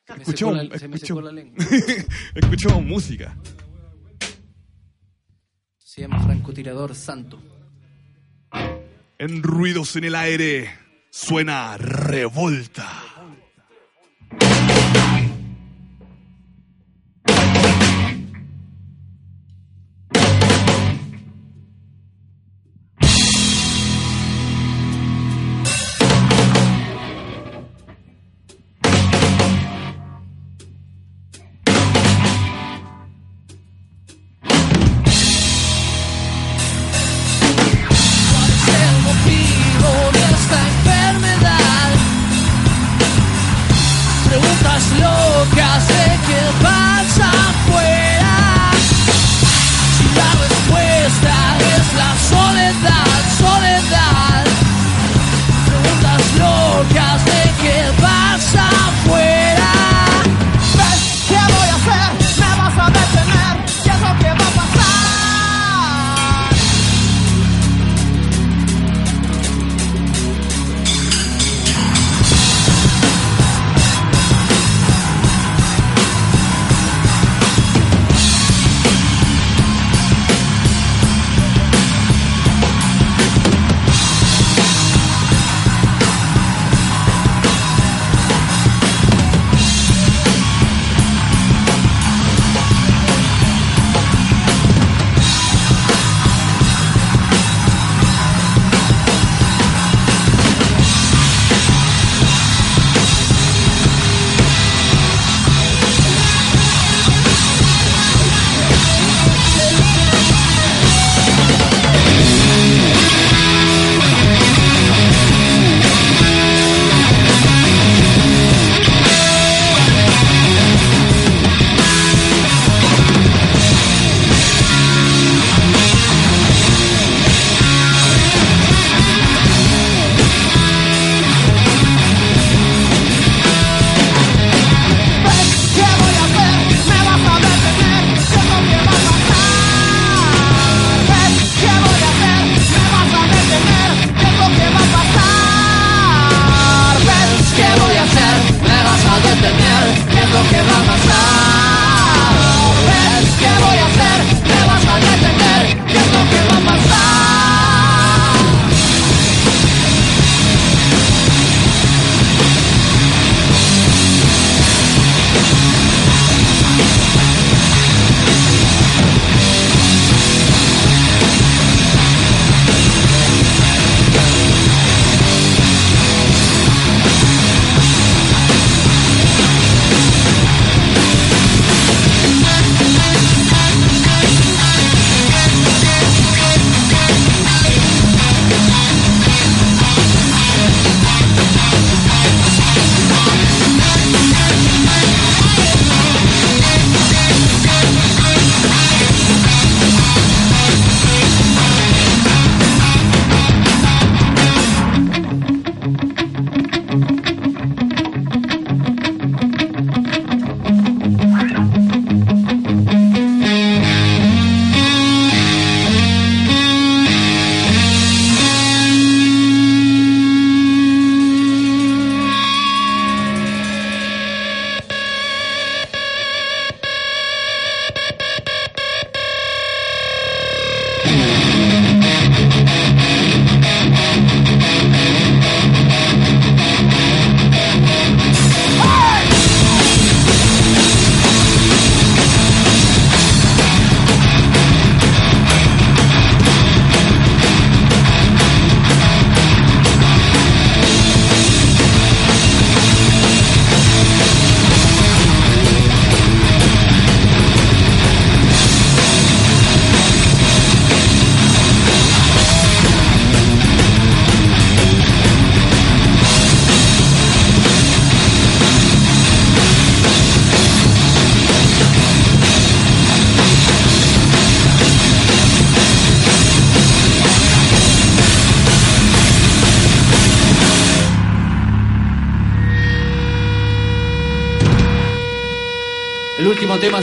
Se 0.07 0.13
me, 0.15 0.19
Escuchemos, 0.23 0.55
secó 0.57 0.73
la, 0.73 0.79
se 0.79 0.87
me 0.87 0.95
escuchemos. 0.95 1.07
secó 1.07 1.21
la 1.21 1.31
lengua. 1.31 1.65
Escuchamos 2.35 2.83
música. 2.83 3.37
Se 5.77 6.01
llama 6.01 6.21
francotirador 6.23 6.95
santo. 6.95 7.39
En 9.17 9.43
ruidos 9.43 9.95
en 9.97 10.05
el 10.05 10.15
aire 10.15 10.69
suena 11.11 11.75
revolta. 11.77 12.87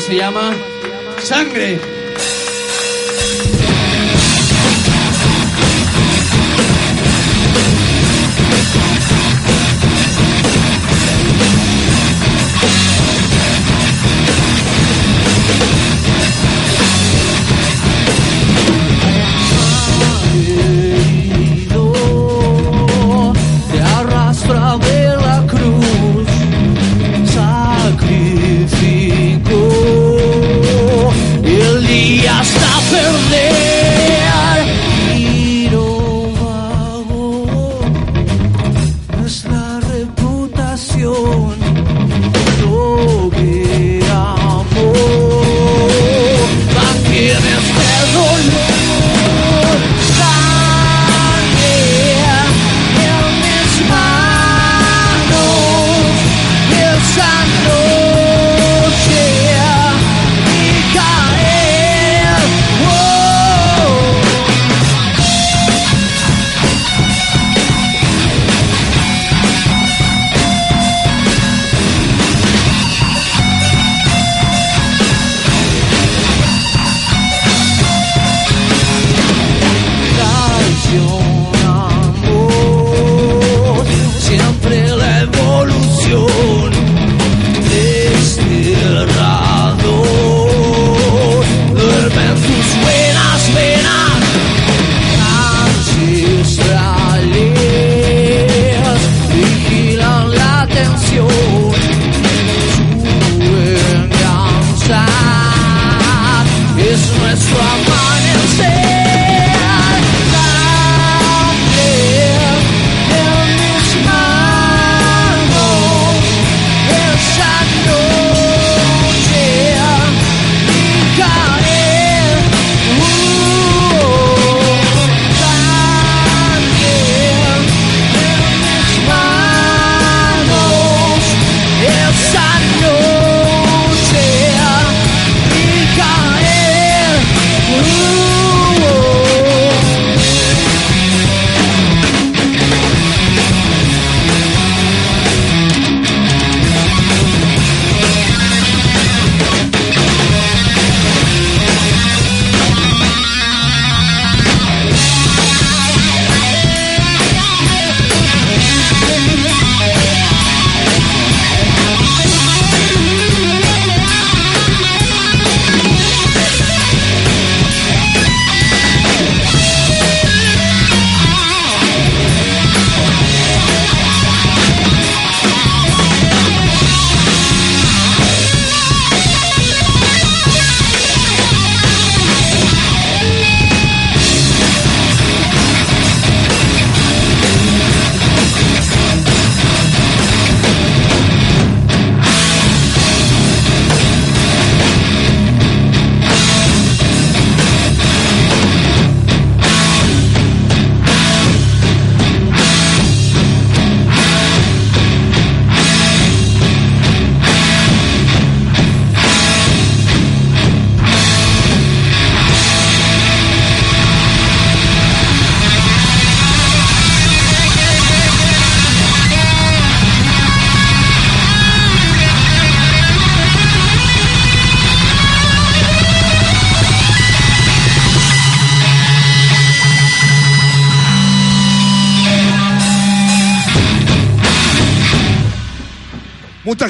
Se 0.08 0.14
llama 0.16 0.67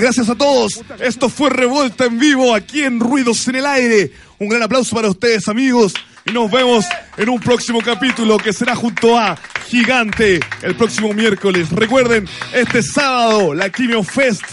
gracias 0.08 0.30
a 0.30 0.36
todos. 0.36 0.82
Esto 1.00 1.28
fue 1.28 1.50
Revuelta 1.50 2.06
en 2.06 2.18
vivo 2.18 2.54
aquí 2.54 2.82
en 2.82 2.98
Ruidos 2.98 3.46
en 3.46 3.56
el 3.56 3.66
Aire. 3.66 4.10
Un 4.38 4.48
gran 4.48 4.62
aplauso 4.62 4.96
para 4.96 5.10
ustedes, 5.10 5.48
amigos. 5.48 5.92
Y 6.24 6.32
nos 6.32 6.50
vemos 6.50 6.86
en 7.18 7.28
un 7.28 7.38
próximo 7.38 7.82
capítulo 7.82 8.38
que 8.38 8.54
será 8.54 8.74
junto 8.74 9.18
a 9.18 9.38
Gigante 9.66 10.40
el 10.62 10.74
próximo 10.76 11.12
miércoles. 11.12 11.68
Recuerden, 11.70 12.26
este 12.54 12.82
sábado, 12.82 13.52
la 13.52 13.68
Quimio 13.68 14.02
Fest 14.02 14.44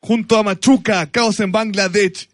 junto 0.00 0.36
a 0.36 0.42
Machuca, 0.42 1.10
Caos 1.10 1.40
en 1.40 1.50
Bangladesh 1.50 2.28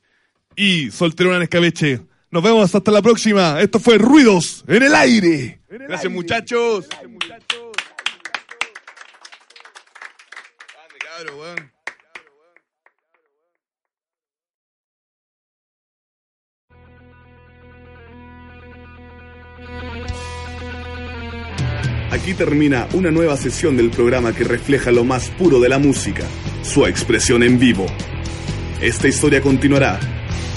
y 0.57 0.91
Solterona 0.91 1.37
en 1.37 1.43
Escabeche. 1.45 2.01
Nos 2.33 2.43
vemos 2.43 2.75
hasta 2.75 2.91
la 2.91 3.01
próxima. 3.01 3.61
Esto 3.61 3.79
fue 3.79 3.97
Ruidos 3.97 4.65
en 4.67 4.83
el 4.83 4.95
Aire. 4.97 5.61
Gracias, 5.69 6.13
muchachos. 6.13 6.89
Grande, 6.89 7.44
Aquí 22.11 22.33
termina 22.35 22.89
una 22.95 23.11
nueva 23.11 23.37
sesión 23.37 23.77
del 23.77 23.91
programa 23.91 24.33
que 24.33 24.45
refleja 24.45 24.93
lo 24.93 25.05
más 25.05 25.31
puro 25.31 25.61
de 25.61 25.69
la 25.69 25.79
música, 25.79 26.25
su 26.63 26.87
expresión 26.87 27.43
en 27.43 27.59
vivo. 27.59 27.87
Esta 28.81 29.09
historia 29.09 29.41
continuará 29.41 29.99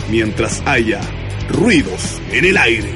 mientras 0.09 0.61
haya 0.65 1.01
ruidos 1.49 2.21
en 2.31 2.45
el 2.45 2.57
aire. 2.57 2.95